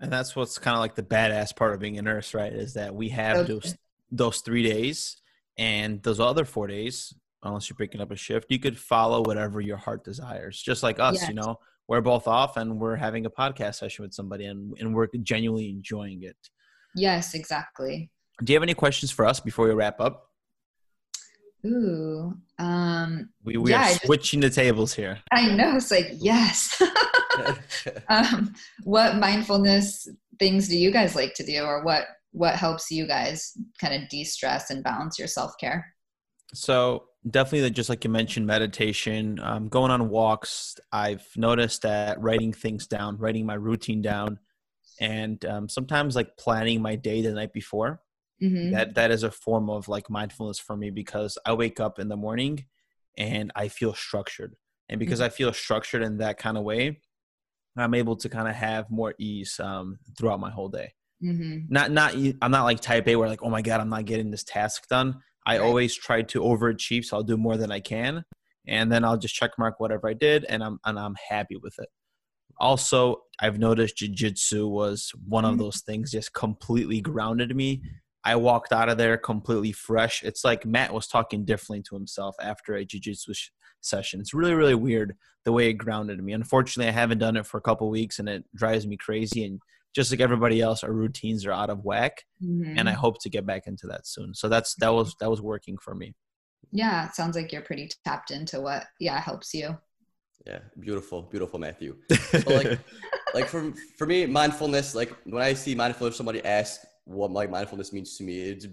and 0.00 0.12
that's 0.12 0.34
what's 0.34 0.58
kind 0.58 0.74
of 0.74 0.80
like 0.80 0.94
the 0.94 1.02
badass 1.02 1.54
part 1.54 1.74
of 1.74 1.80
being 1.80 1.98
a 1.98 2.02
nurse 2.02 2.34
right 2.34 2.52
is 2.52 2.74
that 2.74 2.94
we 2.94 3.08
have 3.10 3.38
okay. 3.38 3.52
those 3.52 3.76
those 4.10 4.40
three 4.40 4.62
days 4.62 5.20
and 5.58 6.02
those 6.02 6.20
other 6.20 6.44
four 6.44 6.66
days 6.66 7.14
unless 7.42 7.68
you're 7.68 7.76
picking 7.76 8.00
up 8.00 8.10
a 8.10 8.16
shift, 8.16 8.50
you 8.50 8.58
could 8.58 8.78
follow 8.78 9.22
whatever 9.22 9.60
your 9.60 9.76
heart 9.76 10.04
desires. 10.04 10.60
Just 10.60 10.82
like 10.82 11.00
us, 11.00 11.20
yes. 11.20 11.28
you 11.28 11.34
know, 11.34 11.58
we're 11.88 12.00
both 12.00 12.28
off 12.28 12.56
and 12.56 12.78
we're 12.78 12.96
having 12.96 13.26
a 13.26 13.30
podcast 13.30 13.76
session 13.76 14.02
with 14.02 14.12
somebody 14.12 14.46
and, 14.46 14.74
and 14.78 14.94
we're 14.94 15.08
genuinely 15.22 15.70
enjoying 15.70 16.22
it. 16.22 16.36
Yes, 16.94 17.34
exactly. 17.34 18.10
Do 18.44 18.52
you 18.52 18.56
have 18.56 18.62
any 18.62 18.74
questions 18.74 19.10
for 19.10 19.24
us 19.26 19.40
before 19.40 19.66
we 19.66 19.74
wrap 19.74 20.00
up? 20.00 20.26
Ooh, 21.66 22.34
um, 22.58 23.28
we, 23.44 23.58
we 23.58 23.70
yeah, 23.70 23.90
are 23.90 23.94
switching 24.06 24.40
just, 24.40 24.54
the 24.54 24.62
tables 24.62 24.94
here. 24.94 25.18
I 25.30 25.54
know. 25.54 25.76
It's 25.76 25.90
like, 25.90 26.12
yes. 26.14 26.80
um, 28.08 28.54
what 28.84 29.16
mindfulness 29.16 30.08
things 30.38 30.68
do 30.68 30.76
you 30.76 30.90
guys 30.90 31.14
like 31.14 31.34
to 31.34 31.44
do 31.44 31.62
or 31.62 31.84
what, 31.84 32.04
what 32.32 32.54
helps 32.54 32.90
you 32.90 33.06
guys 33.06 33.56
kind 33.80 34.00
of 34.00 34.08
de-stress 34.08 34.70
and 34.70 34.84
balance 34.84 35.18
your 35.18 35.28
self-care? 35.28 35.86
So 36.54 37.04
definitely 37.28 37.68
just 37.70 37.88
like 37.88 38.04
you 38.04 38.10
mentioned 38.10 38.46
meditation 38.46 39.38
um, 39.42 39.68
going 39.68 39.90
on 39.90 40.08
walks 40.08 40.76
i've 40.92 41.26
noticed 41.36 41.82
that 41.82 42.20
writing 42.20 42.52
things 42.52 42.86
down 42.86 43.16
writing 43.18 43.44
my 43.44 43.54
routine 43.54 44.00
down 44.00 44.38
and 45.00 45.44
um, 45.44 45.68
sometimes 45.68 46.16
like 46.16 46.36
planning 46.38 46.80
my 46.80 46.96
day 46.96 47.20
the 47.20 47.30
night 47.30 47.52
before 47.52 48.00
mm-hmm. 48.42 48.70
that 48.72 48.94
that 48.94 49.10
is 49.10 49.22
a 49.22 49.30
form 49.30 49.68
of 49.68 49.86
like 49.86 50.08
mindfulness 50.08 50.58
for 50.58 50.76
me 50.76 50.90
because 50.90 51.36
i 51.44 51.52
wake 51.52 51.78
up 51.78 51.98
in 51.98 52.08
the 52.08 52.16
morning 52.16 52.64
and 53.18 53.52
i 53.54 53.68
feel 53.68 53.92
structured 53.92 54.56
and 54.88 54.98
because 54.98 55.18
mm-hmm. 55.18 55.26
i 55.26 55.30
feel 55.30 55.52
structured 55.52 56.02
in 56.02 56.18
that 56.18 56.38
kind 56.38 56.56
of 56.56 56.64
way 56.64 57.00
i'm 57.76 57.94
able 57.94 58.16
to 58.16 58.28
kind 58.28 58.48
of 58.48 58.54
have 58.54 58.90
more 58.90 59.14
ease 59.18 59.58
um, 59.60 59.98
throughout 60.18 60.40
my 60.40 60.50
whole 60.50 60.68
day 60.68 60.92
mm-hmm. 61.22 61.58
not 61.68 61.90
not 61.90 62.14
i'm 62.42 62.50
not 62.50 62.64
like 62.64 62.80
type 62.80 63.06
a 63.08 63.16
where 63.16 63.28
like 63.28 63.42
oh 63.42 63.50
my 63.50 63.62
god 63.62 63.80
i'm 63.80 63.88
not 63.88 64.04
getting 64.04 64.30
this 64.30 64.44
task 64.44 64.88
done 64.88 65.20
I 65.46 65.58
right. 65.58 65.66
always 65.66 65.94
try 65.94 66.22
to 66.22 66.40
overachieve, 66.40 67.04
so 67.04 67.16
I'll 67.16 67.22
do 67.22 67.36
more 67.36 67.56
than 67.56 67.72
I 67.72 67.80
can, 67.80 68.24
and 68.66 68.90
then 68.92 69.04
I'll 69.04 69.18
just 69.18 69.34
check 69.34 69.52
mark 69.58 69.80
whatever 69.80 70.08
I 70.08 70.14
did, 70.14 70.44
and 70.44 70.62
I'm 70.62 70.78
and 70.84 70.98
I'm 70.98 71.16
happy 71.28 71.56
with 71.56 71.74
it. 71.78 71.88
Also, 72.58 73.22
I've 73.40 73.58
noticed 73.58 73.96
jujitsu 73.96 74.68
was 74.68 75.12
one 75.26 75.44
of 75.44 75.52
mm-hmm. 75.52 75.62
those 75.62 75.80
things 75.80 76.12
just 76.12 76.34
completely 76.34 77.00
grounded 77.00 77.56
me. 77.56 77.82
I 78.22 78.36
walked 78.36 78.72
out 78.72 78.90
of 78.90 78.98
there 78.98 79.16
completely 79.16 79.72
fresh. 79.72 80.22
It's 80.22 80.44
like 80.44 80.66
Matt 80.66 80.92
was 80.92 81.06
talking 81.06 81.46
differently 81.46 81.82
to 81.88 81.94
himself 81.94 82.36
after 82.38 82.74
a 82.74 82.84
jiu-jitsu 82.84 83.32
sh- 83.32 83.48
session. 83.80 84.20
It's 84.20 84.34
really, 84.34 84.54
really 84.54 84.74
weird 84.74 85.16
the 85.44 85.52
way 85.52 85.68
it 85.68 85.74
grounded 85.74 86.22
me. 86.22 86.32
Unfortunately, 86.32 86.88
I 86.88 86.92
haven't 86.92 87.18
done 87.18 87.36
it 87.36 87.46
for 87.46 87.58
a 87.58 87.62
couple 87.62 87.88
weeks 87.90 88.18
and 88.18 88.28
it 88.28 88.44
drives 88.54 88.86
me 88.86 88.96
crazy. 88.96 89.44
And 89.44 89.60
just 89.94 90.10
like 90.10 90.20
everybody 90.20 90.60
else, 90.60 90.84
our 90.84 90.92
routines 90.92 91.46
are 91.46 91.52
out 91.52 91.70
of 91.70 91.84
whack, 91.84 92.24
mm-hmm. 92.42 92.78
and 92.78 92.88
I 92.88 92.92
hope 92.92 93.20
to 93.22 93.30
get 93.30 93.46
back 93.46 93.66
into 93.66 93.86
that 93.88 94.06
soon. 94.06 94.34
So 94.34 94.48
that's 94.48 94.74
that 94.76 94.92
was 94.92 95.16
that 95.20 95.30
was 95.30 95.40
working 95.40 95.78
for 95.78 95.94
me. 95.94 96.14
Yeah, 96.70 97.06
it 97.06 97.14
sounds 97.14 97.34
like 97.34 97.52
you're 97.52 97.62
pretty 97.62 97.90
tapped 98.04 98.30
into 98.30 98.60
what 98.60 98.84
yeah 99.00 99.20
helps 99.20 99.52
you. 99.52 99.76
Yeah, 100.46 100.60
beautiful, 100.78 101.22
beautiful, 101.22 101.58
Matthew. 101.58 101.96
So 102.30 102.54
like, 102.54 102.78
like 103.34 103.46
for 103.46 103.72
for 103.98 104.06
me, 104.06 104.26
mindfulness. 104.26 104.94
Like 104.94 105.12
when 105.24 105.42
I 105.42 105.54
see 105.54 105.74
mindfulness, 105.74 106.16
somebody 106.16 106.44
asks 106.44 106.86
what 107.04 107.32
like 107.32 107.50
mindfulness 107.50 107.92
means 107.92 108.16
to 108.18 108.22
me, 108.22 108.40
it 108.50 108.66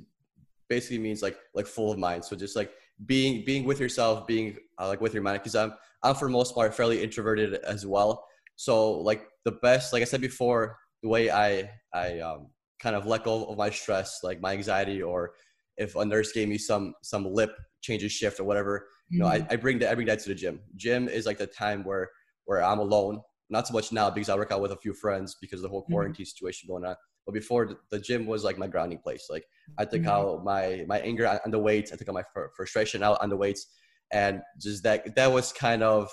basically 0.70 1.00
means 1.00 1.24
like 1.24 1.38
like 1.56 1.66
full 1.66 1.92
of 1.92 1.98
mind. 1.98 2.24
So 2.24 2.36
just 2.36 2.56
like 2.56 2.72
being 3.06 3.46
being 3.46 3.64
with 3.66 3.80
yourself, 3.80 4.28
being 4.28 4.58
uh, 4.80 4.88
like 4.88 5.02
with 5.02 5.14
your 5.14 5.24
mind. 5.24 5.40
Because 5.40 5.56
I'm 5.56 5.74
I'm 6.04 6.16
for 6.16 6.26
the 6.26 6.32
most 6.32 6.56
part 6.56 6.74
fairly 6.74 7.04
introverted 7.04 7.56
as 7.56 7.86
well. 7.86 8.26
So 8.56 8.92
like 8.92 9.28
the 9.46 9.52
best, 9.52 9.94
like 9.94 10.02
I 10.02 10.06
said 10.06 10.22
before, 10.22 10.78
the 11.04 11.10
way 11.10 11.30
I 11.30 11.70
I 11.94 12.20
um, 12.20 12.48
kind 12.80 12.96
of 12.96 13.06
let 13.06 13.24
go 13.24 13.46
of 13.46 13.58
my 13.58 13.70
stress, 13.70 14.20
like 14.24 14.42
my 14.42 14.54
anxiety, 14.54 15.02
or 15.02 15.34
if 15.78 15.96
a 15.96 16.06
nurse 16.06 16.32
gave 16.32 16.48
me 16.48 16.58
some 16.58 16.94
some 17.04 17.26
lip 17.26 17.56
changes 17.82 18.12
shift 18.12 18.40
or 18.40 18.44
whatever, 18.44 18.88
you 19.10 19.20
know, 19.20 19.28
I, 19.28 19.40
mm-hmm. 19.40 19.54
I 19.54 19.56
bring 19.56 19.80
that 19.80 19.92
I 19.92 19.96
bring 19.96 20.08
that 20.08 20.20
to 20.20 20.30
the 20.30 20.36
gym. 20.36 20.60
Gym 20.76 21.08
is 21.08 21.26
like 21.26 21.38
the 21.38 21.48
time 21.48 21.84
where 21.84 22.10
where 22.46 22.64
I'm 22.64 22.80
alone. 22.80 23.22
Not 23.50 23.66
so 23.66 23.74
much 23.74 23.94
now 23.94 24.10
because 24.10 24.28
I 24.28 24.36
work 24.36 24.52
out 24.52 24.62
with 24.62 24.74
a 24.74 24.78
few 24.78 24.94
friends 24.94 25.38
because 25.40 25.60
of 25.60 25.64
the 25.64 25.70
whole 25.70 25.84
mm-hmm. 25.84 25.94
quarantine 25.94 26.26
mm-hmm. 26.26 26.30
situation 26.30 26.68
going 26.68 26.84
on. 26.86 26.96
But 27.28 27.34
before 27.34 27.82
the 27.92 28.00
gym 28.00 28.26
was 28.26 28.44
like 28.46 28.58
my 28.58 28.68
grounding 28.68 29.00
place. 29.00 29.28
Like 29.30 29.46
I 29.78 29.86
took 29.86 30.04
Mhm. 30.04 30.08
out 30.08 30.46
my 30.46 30.86
my 30.88 31.00
anger 31.00 31.28
on 31.46 31.52
the 31.52 31.60
weights. 31.60 31.92
I 31.94 31.98
took 31.98 32.10
out 32.10 32.16
my 32.16 32.24
fr- 32.34 32.54
frustration 32.56 33.04
out 33.04 33.22
on 33.22 33.30
the 33.30 33.38
weights, 33.38 33.68
and 34.12 34.42
just 34.60 34.84
that 34.84 35.16
that 35.18 35.32
was 35.34 35.54
kind 35.54 35.84
of 35.84 36.10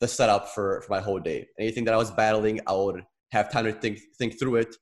the 0.00 0.08
setup 0.08 0.48
for 0.48 0.82
for 0.82 0.90
my 0.90 1.00
whole 1.00 1.20
day. 1.20 1.48
Anything 1.58 1.84
that 1.86 1.94
I 1.94 1.96
was 1.96 2.10
battling, 2.10 2.60
I 2.66 2.72
would 2.74 3.04
have 3.32 3.50
time 3.52 3.64
to 3.66 3.72
think 3.72 4.00
think 4.18 4.38
through 4.38 4.56
it. 4.56 4.76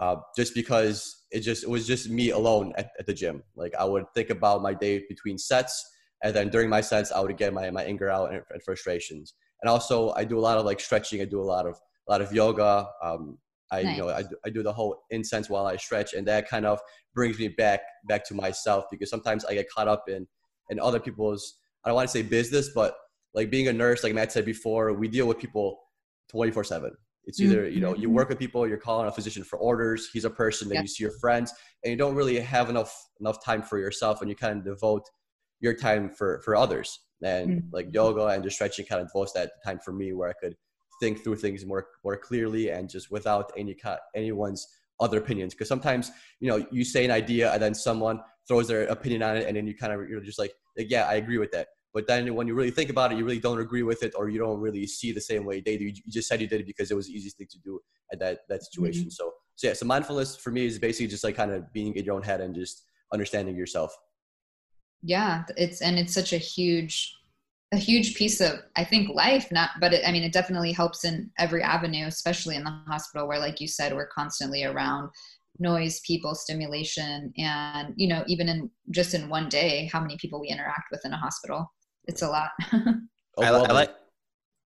Uh, 0.00 0.16
just 0.36 0.54
because 0.54 1.24
it 1.30 1.40
just 1.40 1.62
it 1.62 1.70
was 1.70 1.86
just 1.86 2.10
me 2.10 2.30
alone 2.30 2.72
at, 2.76 2.90
at 2.98 3.06
the 3.06 3.14
gym. 3.14 3.44
Like 3.54 3.74
I 3.76 3.84
would 3.84 4.06
think 4.14 4.30
about 4.30 4.62
my 4.62 4.74
day 4.74 5.04
between 5.08 5.38
sets, 5.38 5.84
and 6.22 6.34
then 6.34 6.48
during 6.48 6.68
my 6.68 6.80
sets, 6.80 7.12
I 7.12 7.20
would 7.20 7.36
get 7.36 7.54
my 7.54 7.70
my 7.70 7.84
anger 7.84 8.10
out 8.10 8.32
and, 8.32 8.42
and 8.50 8.62
frustrations. 8.62 9.34
And 9.62 9.70
also, 9.70 10.10
I 10.14 10.24
do 10.24 10.38
a 10.38 10.40
lot 10.48 10.58
of 10.58 10.64
like 10.64 10.80
stretching. 10.80 11.20
I 11.22 11.26
do 11.26 11.40
a 11.40 11.44
lot 11.54 11.66
of 11.66 11.80
a 12.08 12.10
lot 12.12 12.20
of 12.22 12.32
yoga. 12.32 12.88
Um, 13.02 13.38
I 13.74 13.80
you 13.80 13.98
know 13.98 14.08
I, 14.20 14.22
do- 14.22 14.38
I 14.46 14.50
do 14.50 14.62
the 14.62 14.72
whole 14.72 14.92
incense 15.10 15.46
while 15.52 15.66
I 15.66 15.76
stretch, 15.76 16.10
and 16.14 16.26
that 16.28 16.48
kind 16.48 16.66
of 16.66 16.78
brings 17.14 17.38
me 17.38 17.48
back 17.48 17.80
back 18.08 18.22
to 18.28 18.34
myself 18.34 18.84
because 18.90 19.10
sometimes 19.10 19.44
I 19.44 19.52
get 19.54 19.66
caught 19.74 19.88
up 19.94 20.04
in 20.08 20.26
in 20.70 20.78
other 20.88 21.00
people's 21.06 21.42
I 21.84 21.88
don't 21.88 21.96
want 21.96 22.08
to 22.08 22.12
say 22.18 22.22
business, 22.22 22.70
but 22.80 22.94
like 23.34 23.50
being 23.50 23.68
a 23.68 23.72
nurse, 23.72 24.02
like 24.04 24.14
Matt 24.14 24.32
said 24.32 24.44
before, 24.44 24.92
we 24.92 25.08
deal 25.08 25.26
with 25.26 25.38
people 25.38 25.68
twenty 26.28 26.52
four 26.52 26.64
seven. 26.64 26.92
It's 27.26 27.40
either 27.40 27.60
you 27.68 27.80
know 27.84 27.94
you 28.02 28.08
Mhm. 28.08 28.12
work 28.18 28.28
with 28.28 28.38
people, 28.38 28.66
you're 28.68 28.84
calling 28.88 29.06
a 29.08 29.12
physician 29.12 29.44
for 29.44 29.58
orders. 29.58 30.00
He's 30.12 30.24
a 30.26 30.30
person 30.30 30.68
that 30.68 30.74
Yeah. 30.76 30.80
you 30.82 30.86
see 30.94 31.04
your 31.04 31.16
friends, 31.24 31.52
and 31.82 31.90
you 31.92 31.96
don't 31.96 32.14
really 32.14 32.38
have 32.40 32.66
enough 32.70 32.92
enough 33.20 33.38
time 33.44 33.62
for 33.62 33.78
yourself, 33.78 34.20
and 34.20 34.28
you 34.30 34.36
kind 34.36 34.58
of 34.58 34.64
devote 34.64 35.04
your 35.60 35.74
time 35.74 36.10
for 36.18 36.40
for 36.44 36.54
others. 36.56 36.88
And 37.22 37.62
Mhm. 37.62 37.68
like 37.72 37.86
yoga 37.94 38.26
and 38.26 38.42
just 38.44 38.56
stretching 38.56 38.84
kind 38.86 39.00
of 39.02 39.08
devotes 39.08 39.32
that 39.32 39.52
time 39.66 39.78
for 39.84 39.92
me, 39.92 40.12
where 40.12 40.28
I 40.28 40.34
could 40.42 40.54
think 41.04 41.22
through 41.22 41.36
things 41.36 41.66
more 41.66 41.86
more 42.02 42.16
clearly 42.16 42.64
and 42.70 42.88
just 42.88 43.10
without 43.10 43.52
any 43.56 43.74
cut 43.74 44.00
anyone's 44.14 44.66
other 45.00 45.18
opinions. 45.18 45.52
Because 45.54 45.68
sometimes 45.68 46.10
you 46.40 46.48
know 46.50 46.58
you 46.70 46.84
say 46.84 47.04
an 47.04 47.10
idea 47.10 47.52
and 47.52 47.60
then 47.62 47.74
someone 47.74 48.20
throws 48.48 48.68
their 48.68 48.84
opinion 48.96 49.22
on 49.22 49.36
it, 49.36 49.46
and 49.46 49.56
then 49.56 49.66
you 49.66 49.74
kind 49.76 49.92
of 49.92 50.08
you're 50.08 50.20
just 50.20 50.38
like, 50.38 50.52
yeah, 50.76 51.04
I 51.12 51.14
agree 51.14 51.38
with 51.38 51.52
that. 51.52 51.68
But 51.94 52.08
then 52.08 52.34
when 52.34 52.48
you 52.48 52.54
really 52.54 52.72
think 52.72 52.90
about 52.90 53.12
it, 53.12 53.18
you 53.18 53.24
really 53.24 53.44
don't 53.48 53.60
agree 53.60 53.84
with 53.90 54.02
it, 54.02 54.12
or 54.16 54.28
you 54.28 54.38
don't 54.44 54.60
really 54.66 54.86
see 54.86 55.12
the 55.12 55.20
same 55.20 55.44
way 55.44 55.60
they 55.60 55.76
do. 55.76 55.84
You 55.84 56.10
just 56.18 56.28
said 56.28 56.40
you 56.40 56.48
did 56.48 56.60
it 56.60 56.66
because 56.66 56.90
it 56.90 56.96
was 56.96 57.06
the 57.06 57.14
easiest 57.16 57.36
thing 57.38 57.46
to 57.50 57.58
do 57.58 57.80
at 58.12 58.18
that 58.18 58.40
that 58.48 58.56
mm-hmm. 58.56 58.64
situation. 58.64 59.10
So 59.10 59.32
so 59.56 59.68
yeah, 59.68 59.74
so 59.74 59.86
mindfulness 59.86 60.36
for 60.36 60.50
me 60.50 60.66
is 60.66 60.78
basically 60.78 61.06
just 61.06 61.24
like 61.24 61.36
kind 61.36 61.52
of 61.52 61.72
being 61.72 61.94
in 61.94 62.04
your 62.04 62.16
own 62.16 62.22
head 62.22 62.40
and 62.40 62.54
just 62.54 62.84
understanding 63.12 63.56
yourself. 63.56 63.92
yeah 65.06 65.44
it's 65.64 65.80
and 65.86 65.98
it's 66.00 66.14
such 66.20 66.32
a 66.32 66.38
huge 66.38 66.96
a 67.74 67.78
huge 67.78 68.14
piece 68.14 68.40
of 68.40 68.52
i 68.76 68.84
think 68.84 69.08
life 69.10 69.46
not 69.52 69.70
but 69.80 69.92
it, 69.92 70.02
i 70.08 70.12
mean 70.12 70.22
it 70.22 70.32
definitely 70.32 70.72
helps 70.72 71.04
in 71.04 71.30
every 71.38 71.62
avenue 71.62 72.06
especially 72.06 72.56
in 72.56 72.64
the 72.64 72.70
hospital 72.86 73.26
where 73.28 73.38
like 73.38 73.60
you 73.60 73.68
said 73.68 73.92
we're 73.94 74.06
constantly 74.08 74.64
around 74.64 75.08
noise 75.60 76.00
people 76.00 76.34
stimulation 76.34 77.32
and 77.38 77.94
you 77.96 78.08
know 78.08 78.24
even 78.26 78.48
in 78.48 78.68
just 78.90 79.14
in 79.14 79.28
one 79.28 79.48
day 79.48 79.88
how 79.92 80.00
many 80.00 80.16
people 80.16 80.40
we 80.40 80.48
interact 80.48 80.88
with 80.90 81.00
in 81.04 81.12
a 81.12 81.16
hospital. 81.16 81.72
It's 82.06 82.22
a 82.22 82.28
lot. 82.28 82.50
I, 82.72 83.48
I 83.48 83.72
like 83.72 83.94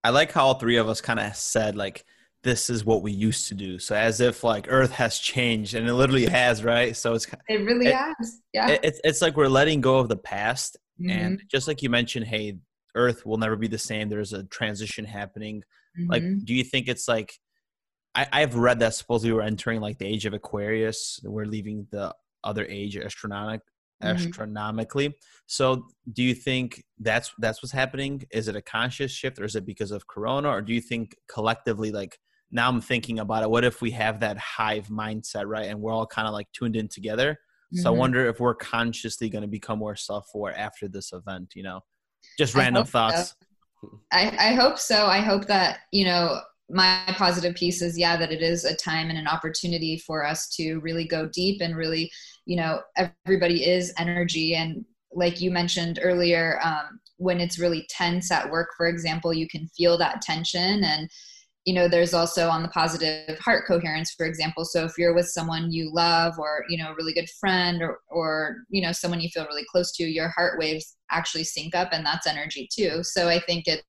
I 0.03 0.09
like 0.09 0.31
how 0.31 0.45
all 0.47 0.53
three 0.55 0.75
of 0.77 0.89
us 0.89 1.01
kind 1.01 1.19
of 1.19 1.35
said 1.35 1.75
like 1.75 2.03
this 2.43 2.69
is 2.69 2.83
what 2.83 3.01
we 3.01 3.11
used 3.13 3.47
to 3.47 3.53
do. 3.55 3.79
So 3.79 3.95
as 3.95 4.19
if 4.19 4.43
like 4.43 4.65
Earth 4.69 4.91
has 4.91 5.17
changed, 5.17 5.73
and 5.75 5.87
it 5.87 5.93
literally 5.93 6.25
has, 6.25 6.63
right? 6.63 6.95
So 6.95 7.13
it's 7.13 7.25
it 7.47 7.63
really 7.65 7.87
It- 7.87 7.95
has. 7.95 8.41
Yeah. 8.53 8.67
it- 8.71 8.81
it's 8.83 9.01
it's 9.05 9.21
like 9.21 9.37
we're 9.37 9.47
letting 9.47 9.79
go 9.81 9.99
of 9.99 10.09
the 10.09 10.17
past, 10.17 10.77
Mhm, 11.01 11.11
and 11.11 11.41
just 11.49 11.67
like 11.69 11.81
you 11.81 11.89
mentioned, 11.89 12.27
hey, 12.27 12.57
Earth 12.95 13.25
will 13.25 13.37
never 13.37 13.55
be 13.55 13.67
the 13.67 13.77
same. 13.77 14.09
There's 14.09 14.33
a 14.33 14.43
transition 14.45 15.05
happening. 15.05 15.63
Like, 16.09 16.23
mhm. 16.23 16.45
do 16.45 16.53
you 16.53 16.63
think 16.63 16.87
it's 16.87 17.07
like? 17.07 17.39
I, 18.15 18.27
I've 18.31 18.55
read 18.55 18.79
that 18.79 18.93
supposedly 18.93 19.33
we're 19.33 19.41
entering 19.41 19.81
like 19.81 19.97
the 19.97 20.05
age 20.05 20.25
of 20.25 20.33
Aquarius. 20.33 21.19
We're 21.23 21.45
leaving 21.45 21.87
the 21.91 22.13
other 22.43 22.65
age 22.65 22.95
astronomic 22.97 23.61
Mhm. 24.03 24.09
astronomically. 24.09 25.15
So, 25.47 25.87
do 26.11 26.21
you 26.23 26.35
think 26.35 26.83
that's 26.99 27.33
that's 27.39 27.63
what's 27.63 27.71
happening? 27.71 28.23
Is 28.31 28.47
it 28.47 28.55
a 28.55 28.61
conscious 28.61 29.11
shift, 29.11 29.39
or 29.39 29.45
is 29.45 29.55
it 29.55 29.65
because 29.65 29.91
of 29.91 30.07
Corona, 30.07 30.49
or 30.49 30.61
do 30.61 30.73
you 30.73 30.81
think 30.81 31.15
collectively, 31.27 31.91
like 31.91 32.19
now 32.51 32.69
I'm 32.69 32.81
thinking 32.81 33.19
about 33.19 33.43
it, 33.43 33.49
what 33.49 33.63
if 33.63 33.81
we 33.81 33.91
have 33.91 34.19
that 34.19 34.37
hive 34.37 34.87
mindset, 34.89 35.45
right, 35.47 35.67
and 35.69 35.79
we're 35.81 35.91
all 35.93 36.05
kind 36.05 36.27
of 36.27 36.33
like 36.33 36.51
tuned 36.51 36.75
in 36.75 36.87
together? 36.87 37.39
So 37.73 37.91
I 37.91 37.93
Mhm. 37.93 37.97
wonder 37.97 38.27
if 38.27 38.39
we're 38.39 38.53
consciously 38.55 39.29
going 39.29 39.41
to 39.41 39.47
become 39.47 39.79
more 39.79 39.95
self-aware 39.95 40.55
after 40.55 40.87
this 40.87 41.11
event. 41.13 41.53
You 41.55 41.63
know, 41.63 41.81
just 42.37 42.55
random 42.55 42.81
hope 42.81 42.87
so. 42.87 42.91
thoughts. 42.91 43.35
I, 44.11 44.35
I 44.39 44.53
hope 44.53 44.79
so. 44.79 45.07
I 45.07 45.19
hope 45.19 45.45
that, 45.47 45.79
you 45.91 46.05
know, 46.05 46.39
my 46.69 47.01
positive 47.17 47.55
piece 47.55 47.81
is, 47.81 47.97
yeah, 47.97 48.15
that 48.17 48.31
it 48.31 48.41
is 48.41 48.65
a 48.65 48.75
time 48.75 49.09
and 49.09 49.17
an 49.17 49.27
opportunity 49.27 49.97
for 49.97 50.25
us 50.25 50.47
to 50.55 50.79
really 50.79 51.05
go 51.05 51.29
deep 51.33 51.61
and 51.61 51.75
really, 51.75 52.11
you 52.45 52.55
know, 52.55 52.81
everybody 53.25 53.65
is 53.65 53.93
energy. 53.97 54.55
And 54.55 54.85
like 55.11 55.41
you 55.41 55.51
mentioned 55.51 55.99
earlier, 56.01 56.59
um, 56.63 56.99
when 57.17 57.39
it's 57.39 57.59
really 57.59 57.85
tense 57.89 58.31
at 58.31 58.49
work, 58.49 58.69
for 58.77 58.87
example, 58.87 59.33
you 59.33 59.47
can 59.47 59.67
feel 59.77 59.97
that 59.97 60.21
tension. 60.21 60.83
And, 60.83 61.09
you 61.65 61.73
know, 61.73 61.87
there's 61.87 62.13
also 62.13 62.49
on 62.49 62.61
the 62.61 62.67
positive 62.69 63.39
heart 63.39 63.65
coherence, 63.65 64.11
for 64.11 64.25
example. 64.25 64.65
So 64.65 64.83
if 64.83 64.97
you're 64.97 65.15
with 65.15 65.27
someone 65.27 65.71
you 65.71 65.93
love 65.93 66.37
or, 66.37 66.65
you 66.67 66.77
know, 66.77 66.91
a 66.91 66.95
really 66.95 67.13
good 67.13 67.29
friend 67.39 67.81
or, 67.81 67.99
or, 68.09 68.57
you 68.69 68.81
know, 68.81 68.91
someone 68.91 69.21
you 69.21 69.29
feel 69.29 69.45
really 69.45 69.65
close 69.71 69.91
to, 69.93 70.03
your 70.03 70.29
heart 70.29 70.59
waves 70.59 70.97
actually 71.09 71.45
sync 71.45 71.73
up 71.73 71.89
and 71.93 72.05
that's 72.05 72.27
energy 72.27 72.67
too. 72.71 73.01
So 73.03 73.29
I 73.29 73.39
think 73.39 73.65
it's, 73.67 73.83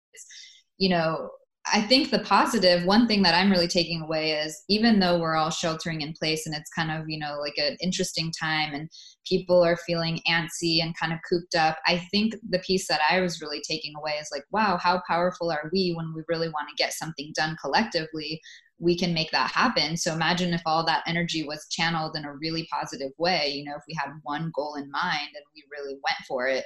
you 0.78 0.88
know, 0.88 1.30
I 1.66 1.80
think 1.80 2.10
the 2.10 2.18
positive 2.18 2.84
one 2.84 3.06
thing 3.06 3.22
that 3.22 3.34
I'm 3.34 3.50
really 3.50 3.68
taking 3.68 4.02
away 4.02 4.32
is 4.32 4.62
even 4.68 5.00
though 5.00 5.18
we're 5.18 5.34
all 5.34 5.50
sheltering 5.50 6.02
in 6.02 6.12
place 6.12 6.46
and 6.46 6.54
it's 6.54 6.70
kind 6.70 6.90
of, 6.90 7.08
you 7.08 7.18
know, 7.18 7.38
like 7.40 7.54
an 7.56 7.76
interesting 7.80 8.30
time 8.38 8.74
and 8.74 8.90
people 9.26 9.64
are 9.64 9.78
feeling 9.86 10.20
antsy 10.28 10.82
and 10.82 10.98
kind 10.98 11.12
of 11.12 11.20
cooped 11.28 11.54
up, 11.54 11.78
I 11.86 12.06
think 12.10 12.34
the 12.50 12.58
piece 12.58 12.86
that 12.88 13.00
I 13.10 13.20
was 13.20 13.40
really 13.40 13.62
taking 13.66 13.94
away 13.96 14.12
is 14.20 14.28
like, 14.30 14.44
wow, 14.50 14.76
how 14.76 15.00
powerful 15.08 15.50
are 15.50 15.70
we 15.72 15.94
when 15.96 16.12
we 16.14 16.22
really 16.28 16.48
want 16.48 16.68
to 16.68 16.82
get 16.82 16.92
something 16.92 17.32
done 17.34 17.56
collectively? 17.58 18.42
We 18.78 18.98
can 18.98 19.14
make 19.14 19.30
that 19.30 19.50
happen. 19.50 19.96
So 19.96 20.12
imagine 20.12 20.52
if 20.52 20.62
all 20.66 20.84
that 20.84 21.04
energy 21.06 21.46
was 21.46 21.66
channeled 21.70 22.14
in 22.14 22.26
a 22.26 22.34
really 22.34 22.68
positive 22.70 23.12
way, 23.16 23.48
you 23.48 23.64
know, 23.64 23.76
if 23.76 23.84
we 23.88 23.94
had 23.94 24.10
one 24.22 24.52
goal 24.54 24.74
in 24.74 24.90
mind 24.90 25.28
and 25.34 25.44
we 25.54 25.64
really 25.70 25.94
went 25.94 26.18
for 26.28 26.46
it 26.46 26.64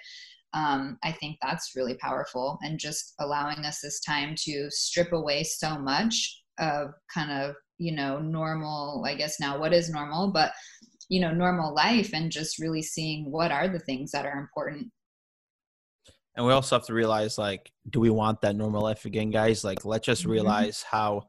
um, 0.55 0.99
I 1.03 1.13
think 1.13 1.39
that's 1.43 1.73
really 1.77 1.95
powerful 1.95 2.59
and 2.63 2.79
just 2.79 3.15
allowing 3.21 3.65
us 3.65 3.81
this 3.81 4.01
time 4.01 4.35
to 4.45 4.71
strip 4.71 5.13
away 5.13 5.45
so 5.45 5.79
much 5.79 6.43
of 6.59 6.91
kind 7.13 7.31
of, 7.31 7.55
you 7.79 7.95
know, 7.95 8.19
normal, 8.19 9.05
I 9.07 9.15
guess 9.15 9.39
now 9.39 9.59
what 9.59 9.73
is 9.73 9.91
normal, 9.91 10.33
but, 10.33 10.53
you 11.09 11.21
know, 11.21 11.33
normal 11.33 11.75
life 11.75 12.11
and 12.15 12.33
just 12.33 12.59
really 12.59 12.83
seeing 12.83 13.31
what 13.31 13.53
are 13.53 13.69
the 13.69 13.79
things 13.79 14.11
that 14.13 14.27
are 14.27 14.39
important. 14.39 14.91
And 16.35 16.47
we 16.47 16.53
also 16.53 16.77
have 16.77 16.87
to 16.87 16.95
realize, 16.95 17.37
like, 17.37 17.73
do 17.91 18.01
we 18.01 18.11
want 18.11 18.41
that 18.43 18.57
normal 18.57 18.83
life 18.83 19.05
again, 19.05 19.31
guys? 19.31 19.65
Like, 19.65 19.85
let's 19.85 20.07
just 20.07 20.25
Mhm. 20.25 20.31
realize 20.31 20.83
how 20.83 21.29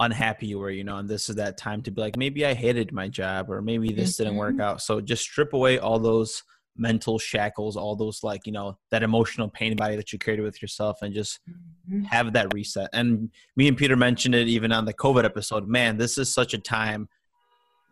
unhappy 0.00 0.46
you 0.46 0.58
were, 0.58 0.70
you 0.70 0.84
know, 0.84 0.98
and 0.98 1.08
this 1.08 1.28
is 1.28 1.36
that 1.36 1.56
time 1.56 1.82
to 1.82 1.90
be 1.90 2.00
like, 2.00 2.16
maybe 2.16 2.44
I 2.44 2.54
hated 2.54 2.92
my 2.92 3.08
job 3.08 3.50
or 3.50 3.62
maybe 3.62 3.92
this 3.92 4.16
didn't 4.16 4.36
work 4.36 4.56
Mhm. 4.56 4.60
out. 4.60 4.82
So 4.82 5.00
just 5.00 5.22
strip 5.22 5.52
away 5.54 5.78
all 5.78 5.98
those 5.98 6.42
mental 6.76 7.18
shackles, 7.18 7.76
all 7.76 7.96
those, 7.96 8.22
like, 8.22 8.46
you 8.46 8.52
know, 8.52 8.78
that 8.90 9.02
emotional 9.02 9.48
pain 9.48 9.76
body 9.76 9.96
that 9.96 10.12
you 10.12 10.18
carried 10.18 10.40
with 10.40 10.60
yourself 10.60 11.02
and 11.02 11.14
just 11.14 11.40
mm-hmm. 11.48 12.02
have 12.04 12.32
that 12.32 12.52
reset. 12.52 12.90
And 12.92 13.30
me 13.56 13.68
and 13.68 13.76
Peter 13.76 13.96
mentioned 13.96 14.34
it 14.34 14.48
even 14.48 14.72
on 14.72 14.84
the 14.84 14.94
COVID 14.94 15.24
episode. 15.24 15.68
Man, 15.68 15.96
this 15.96 16.18
is 16.18 16.32
such 16.32 16.54
a 16.54 16.58
time 16.58 17.08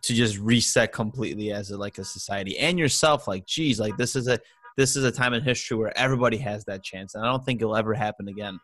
to 0.03 0.15
just 0.15 0.39
reset 0.39 0.93
completely 0.93 1.53
as 1.53 1.71
a, 1.71 1.77
like 1.77 1.99
a 1.99 2.05
society 2.05 2.59
and 2.59 2.79
yourself. 2.79 3.29
Like, 3.29 3.47
geez, 3.47 3.79
like 3.79 3.97
this 3.97 4.17
is 4.17 4.29
a 4.29 4.39
this 4.77 4.97
is 4.97 5.05
a 5.05 5.13
time 5.13 5.35
in 5.35 5.43
history 5.43 5.77
where 5.77 5.97
everybody 5.99 6.39
has 6.39 6.65
that 6.65 6.83
chance, 6.83 7.15
and 7.15 7.25
I 7.25 7.31
don't 7.31 7.45
think 7.45 7.61
it'll 7.61 7.77
ever 7.77 7.95
happen 7.95 8.29
again. 8.29 8.59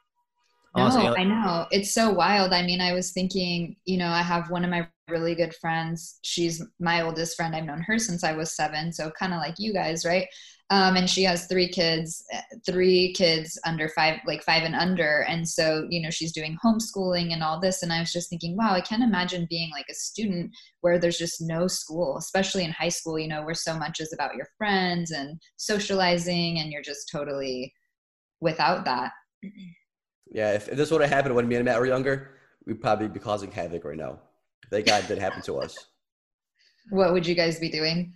Unless- 0.78 0.94
No, 0.96 1.16
I 1.16 1.24
know. 1.24 1.66
It's 1.70 1.92
so 1.92 2.10
wild. 2.10 2.52
I 2.52 2.62
mean, 2.62 2.80
I 2.80 2.92
was 2.92 3.12
thinking, 3.12 3.76
you 3.84 3.98
know, 3.98 4.08
I 4.08 4.22
have 4.22 4.50
one 4.50 4.64
of 4.64 4.70
my 4.70 4.88
really 5.08 5.34
good 5.34 5.54
friends. 5.54 6.18
She's 6.22 6.62
my 6.80 7.00
oldest 7.02 7.36
friend. 7.36 7.54
I've 7.56 7.64
known 7.64 7.80
her 7.82 7.98
since 7.98 8.24
I 8.24 8.32
was 8.32 8.54
seven. 8.54 8.92
So 8.92 9.10
kind 9.18 9.32
of 9.32 9.38
like 9.38 9.54
you 9.58 9.72
guys, 9.72 10.04
right? 10.04 10.28
Um, 10.70 10.96
and 10.96 11.08
she 11.08 11.22
has 11.22 11.46
three 11.46 11.68
kids, 11.68 12.22
uh, 12.34 12.40
three 12.66 13.14
kids 13.14 13.58
under 13.64 13.88
five, 13.88 14.20
like 14.26 14.42
five 14.42 14.64
and 14.64 14.74
under. 14.74 15.24
And 15.26 15.48
so, 15.48 15.86
you 15.88 16.02
know, 16.02 16.10
she's 16.10 16.32
doing 16.32 16.58
homeschooling 16.62 17.32
and 17.32 17.42
all 17.42 17.58
this. 17.58 17.82
And 17.82 17.90
I 17.90 18.00
was 18.00 18.12
just 18.12 18.28
thinking, 18.28 18.54
wow, 18.54 18.72
I 18.74 18.82
can't 18.82 19.02
imagine 19.02 19.46
being 19.48 19.70
like 19.70 19.86
a 19.90 19.94
student 19.94 20.50
where 20.82 20.98
there's 20.98 21.16
just 21.16 21.40
no 21.40 21.68
school, 21.68 22.18
especially 22.18 22.64
in 22.64 22.72
high 22.72 22.90
school, 22.90 23.18
you 23.18 23.28
know, 23.28 23.42
where 23.44 23.54
so 23.54 23.78
much 23.78 23.98
is 23.98 24.12
about 24.12 24.34
your 24.34 24.46
friends 24.58 25.10
and 25.10 25.40
socializing 25.56 26.58
and 26.58 26.70
you're 26.70 26.82
just 26.82 27.08
totally 27.10 27.72
without 28.42 28.84
that. 28.84 29.12
Yeah, 30.32 30.52
if, 30.52 30.68
if 30.68 30.76
this 30.76 30.90
would 30.90 31.00
have 31.00 31.10
happened 31.10 31.34
when 31.34 31.48
me 31.48 31.56
and 31.56 31.64
Matt 31.64 31.80
were 31.80 31.86
younger, 31.86 32.32
we'd 32.66 32.80
probably 32.80 33.08
be 33.08 33.18
causing 33.18 33.50
havoc 33.50 33.84
right 33.84 33.96
now. 33.96 34.20
Thank 34.70 34.86
God 34.86 35.04
it 35.04 35.08
didn't 35.08 35.22
happen 35.22 35.42
to 35.42 35.58
us. 35.58 35.76
What 36.90 37.12
would 37.12 37.26
you 37.26 37.34
guys 37.34 37.58
be 37.58 37.68
doing? 37.70 38.14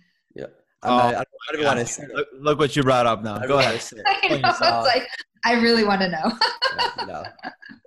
I'm 0.85 0.91
Oh, 0.91 0.97
not, 0.97 1.05
I 1.05 1.11
don't, 1.11 1.19
I 1.21 1.23
don't 1.53 1.61
even 1.61 1.65
want 1.65 1.79
to 1.79 1.85
say. 1.85 2.03
look, 2.13 2.27
look 2.37 2.59
what 2.59 2.75
you 2.75 2.83
brought 2.83 3.05
up 3.05 3.23
now. 3.23 3.37
I 3.37 3.47
Go 3.47 3.57
ahead. 3.59 3.79
say 3.81 3.97
it. 3.97 4.03
I 4.05 4.27
know. 4.37 4.49
It's 4.49 4.61
uh, 4.61 4.81
like 4.83 5.07
I 5.45 5.53
really 5.53 5.85
want 5.85 6.01
to 6.01 6.09
know. 6.09 6.37
Yeah, 6.77 7.05
no, 7.05 7.23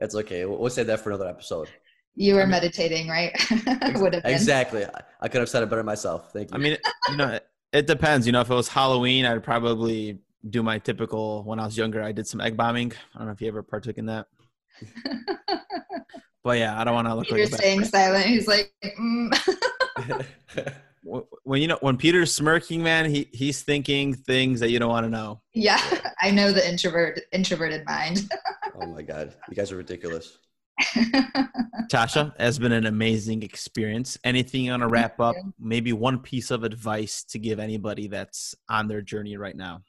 that's 0.00 0.14
okay. 0.14 0.46
We'll, 0.46 0.58
we'll 0.58 0.70
save 0.70 0.86
that 0.86 1.00
for 1.00 1.10
another 1.10 1.28
episode. 1.28 1.68
You 2.14 2.34
were 2.36 2.40
I 2.40 2.44
mean, 2.44 2.52
meditating, 2.52 3.08
right? 3.08 3.32
Would 3.96 4.14
have 4.14 4.24
exactly. 4.24 4.86
I 5.20 5.28
could 5.28 5.40
have 5.40 5.48
said 5.50 5.62
it 5.62 5.68
better 5.68 5.82
myself. 5.82 6.32
Thank 6.32 6.50
you. 6.50 6.54
I 6.54 6.58
mean, 6.58 6.78
you 7.10 7.16
know, 7.16 7.38
it 7.74 7.86
depends. 7.86 8.24
You 8.26 8.32
know, 8.32 8.40
if 8.40 8.50
it 8.50 8.54
was 8.54 8.68
Halloween, 8.68 9.26
I'd 9.26 9.42
probably 9.44 10.20
do 10.50 10.62
my 10.62 10.78
typical. 10.78 11.42
When 11.44 11.58
I 11.58 11.64
was 11.64 11.76
younger, 11.76 12.02
I 12.02 12.12
did 12.12 12.26
some 12.26 12.40
egg 12.40 12.56
bombing. 12.56 12.92
I 13.14 13.18
don't 13.18 13.26
know 13.26 13.32
if 13.32 13.40
you 13.40 13.48
ever 13.48 13.62
partook 13.62 13.98
in 13.98 14.06
that. 14.06 14.26
but 16.44 16.58
yeah, 16.58 16.78
I 16.80 16.84
don't 16.84 16.94
want 16.94 17.08
to 17.08 17.14
look 17.14 17.26
Peter's 17.26 17.52
like. 17.52 17.60
You're 17.60 17.84
staying 17.84 17.84
silent. 17.84 18.26
He's 18.26 18.46
like. 18.46 18.72
Mm. 18.98 20.26
when 21.44 21.62
you 21.62 21.68
know 21.68 21.78
when 21.80 21.96
Peter's 21.96 22.34
smirking, 22.34 22.82
man, 22.82 23.08
he 23.08 23.28
he's 23.32 23.62
thinking 23.62 24.14
things 24.14 24.60
that 24.60 24.70
you 24.70 24.78
don't 24.78 24.90
want 24.90 25.04
to 25.04 25.10
know. 25.10 25.40
Yeah, 25.54 25.80
I 26.22 26.30
know 26.30 26.52
the 26.52 26.68
introvert 26.68 27.20
introverted 27.32 27.84
mind. 27.86 28.28
oh 28.80 28.86
my 28.86 29.02
god, 29.02 29.34
you 29.48 29.54
guys 29.54 29.72
are 29.72 29.76
ridiculous. 29.76 30.38
Tasha 31.90 32.38
has 32.38 32.58
been 32.58 32.72
an 32.72 32.86
amazing 32.86 33.42
experience. 33.42 34.18
Anything 34.24 34.64
you 34.64 34.72
want 34.72 34.82
to 34.82 34.88
wrap 34.88 35.20
up? 35.20 35.36
Maybe 35.58 35.92
one 35.92 36.18
piece 36.18 36.50
of 36.50 36.64
advice 36.64 37.24
to 37.30 37.38
give 37.38 37.58
anybody 37.58 38.08
that's 38.08 38.54
on 38.68 38.88
their 38.88 39.00
journey 39.00 39.36
right 39.36 39.56
now. 39.56 39.82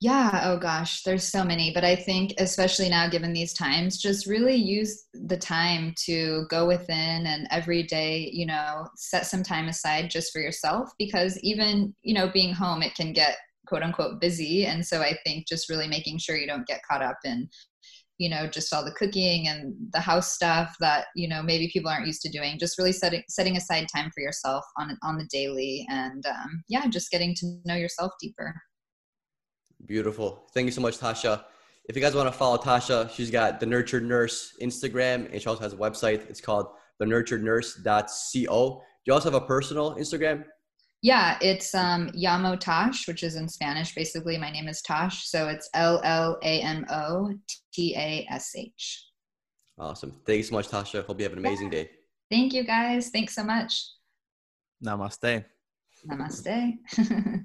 Yeah, 0.00 0.42
oh 0.44 0.58
gosh, 0.58 1.02
there's 1.02 1.24
so 1.24 1.42
many, 1.42 1.72
but 1.74 1.82
I 1.84 1.96
think 1.96 2.32
especially 2.38 2.88
now 2.88 3.08
given 3.08 3.32
these 3.32 3.52
times, 3.52 3.98
just 3.98 4.26
really 4.26 4.54
use 4.54 5.06
the 5.12 5.36
time 5.36 5.92
to 6.06 6.46
go 6.50 6.68
within 6.68 7.26
and 7.26 7.48
every 7.50 7.82
day, 7.82 8.30
you 8.32 8.46
know, 8.46 8.86
set 8.94 9.26
some 9.26 9.42
time 9.42 9.66
aside 9.66 10.08
just 10.08 10.32
for 10.32 10.40
yourself 10.40 10.90
because 11.00 11.36
even, 11.42 11.92
you 12.02 12.14
know, 12.14 12.28
being 12.32 12.54
home 12.54 12.82
it 12.82 12.94
can 12.94 13.12
get 13.12 13.38
quote 13.66 13.82
unquote 13.82 14.20
busy 14.20 14.66
and 14.66 14.86
so 14.86 15.02
I 15.02 15.18
think 15.26 15.48
just 15.48 15.68
really 15.68 15.88
making 15.88 16.18
sure 16.18 16.36
you 16.36 16.46
don't 16.46 16.66
get 16.66 16.80
caught 16.88 17.02
up 17.02 17.18
in 17.24 17.48
you 18.18 18.30
know 18.30 18.46
just 18.48 18.72
all 18.74 18.84
the 18.84 18.92
cooking 18.92 19.48
and 19.48 19.74
the 19.92 20.00
house 20.00 20.32
stuff 20.34 20.74
that 20.80 21.06
you 21.16 21.28
know 21.28 21.42
maybe 21.42 21.70
people 21.72 21.90
aren't 21.90 22.06
used 22.06 22.22
to 22.22 22.30
doing 22.30 22.58
just 22.58 22.78
really 22.78 22.92
setting 22.92 23.22
setting 23.28 23.56
aside 23.56 23.86
time 23.94 24.10
for 24.14 24.20
yourself 24.22 24.64
on 24.78 24.96
on 25.02 25.18
the 25.18 25.26
daily 25.30 25.86
and 25.90 26.24
um, 26.26 26.62
yeah 26.68 26.86
just 26.88 27.10
getting 27.10 27.34
to 27.34 27.60
know 27.66 27.74
yourself 27.76 28.12
deeper 28.20 28.54
Beautiful. 29.86 30.46
Thank 30.54 30.66
you 30.66 30.72
so 30.72 30.80
much, 30.80 30.98
Tasha. 30.98 31.44
If 31.88 31.96
you 31.96 32.02
guys 32.02 32.14
want 32.14 32.26
to 32.26 32.32
follow 32.32 32.58
Tasha, 32.58 33.10
she's 33.10 33.30
got 33.30 33.60
the 33.60 33.66
Nurtured 33.66 34.04
Nurse 34.04 34.54
Instagram, 34.60 35.32
and 35.32 35.40
she 35.40 35.48
also 35.48 35.62
has 35.62 35.72
a 35.72 35.76
website. 35.76 36.28
It's 36.28 36.40
called 36.40 36.66
the 36.98 37.06
nurturednurse.co. 37.06 38.74
Do 38.74 38.82
you 39.06 39.12
also 39.12 39.30
have 39.30 39.42
a 39.42 39.46
personal 39.46 39.94
Instagram? 39.94 40.44
Yeah, 41.00 41.38
it's 41.40 41.74
um, 41.74 42.10
Llamo 42.10 42.58
Tash, 42.58 43.06
which 43.06 43.22
is 43.22 43.36
in 43.36 43.48
Spanish. 43.48 43.94
Basically, 43.94 44.36
my 44.36 44.50
name 44.50 44.66
is 44.66 44.82
Tash, 44.82 45.28
so 45.28 45.48
it's 45.48 45.70
L 45.72 46.00
L 46.02 46.38
A 46.42 46.60
M 46.60 46.84
O 46.90 47.32
T 47.72 47.94
A 47.96 48.26
S 48.30 48.52
H. 48.56 49.06
Awesome. 49.78 50.12
Thank 50.26 50.38
you 50.38 50.42
so 50.42 50.56
much, 50.56 50.68
Tasha. 50.68 51.04
Hope 51.04 51.20
you 51.20 51.24
have 51.24 51.32
an 51.32 51.38
amazing 51.38 51.70
day. 51.70 51.88
Thank 52.30 52.52
you, 52.52 52.64
guys. 52.64 53.10
Thanks 53.10 53.34
so 53.34 53.44
much. 53.44 53.80
Namaste. 54.84 55.44
Namaste. 56.06 57.44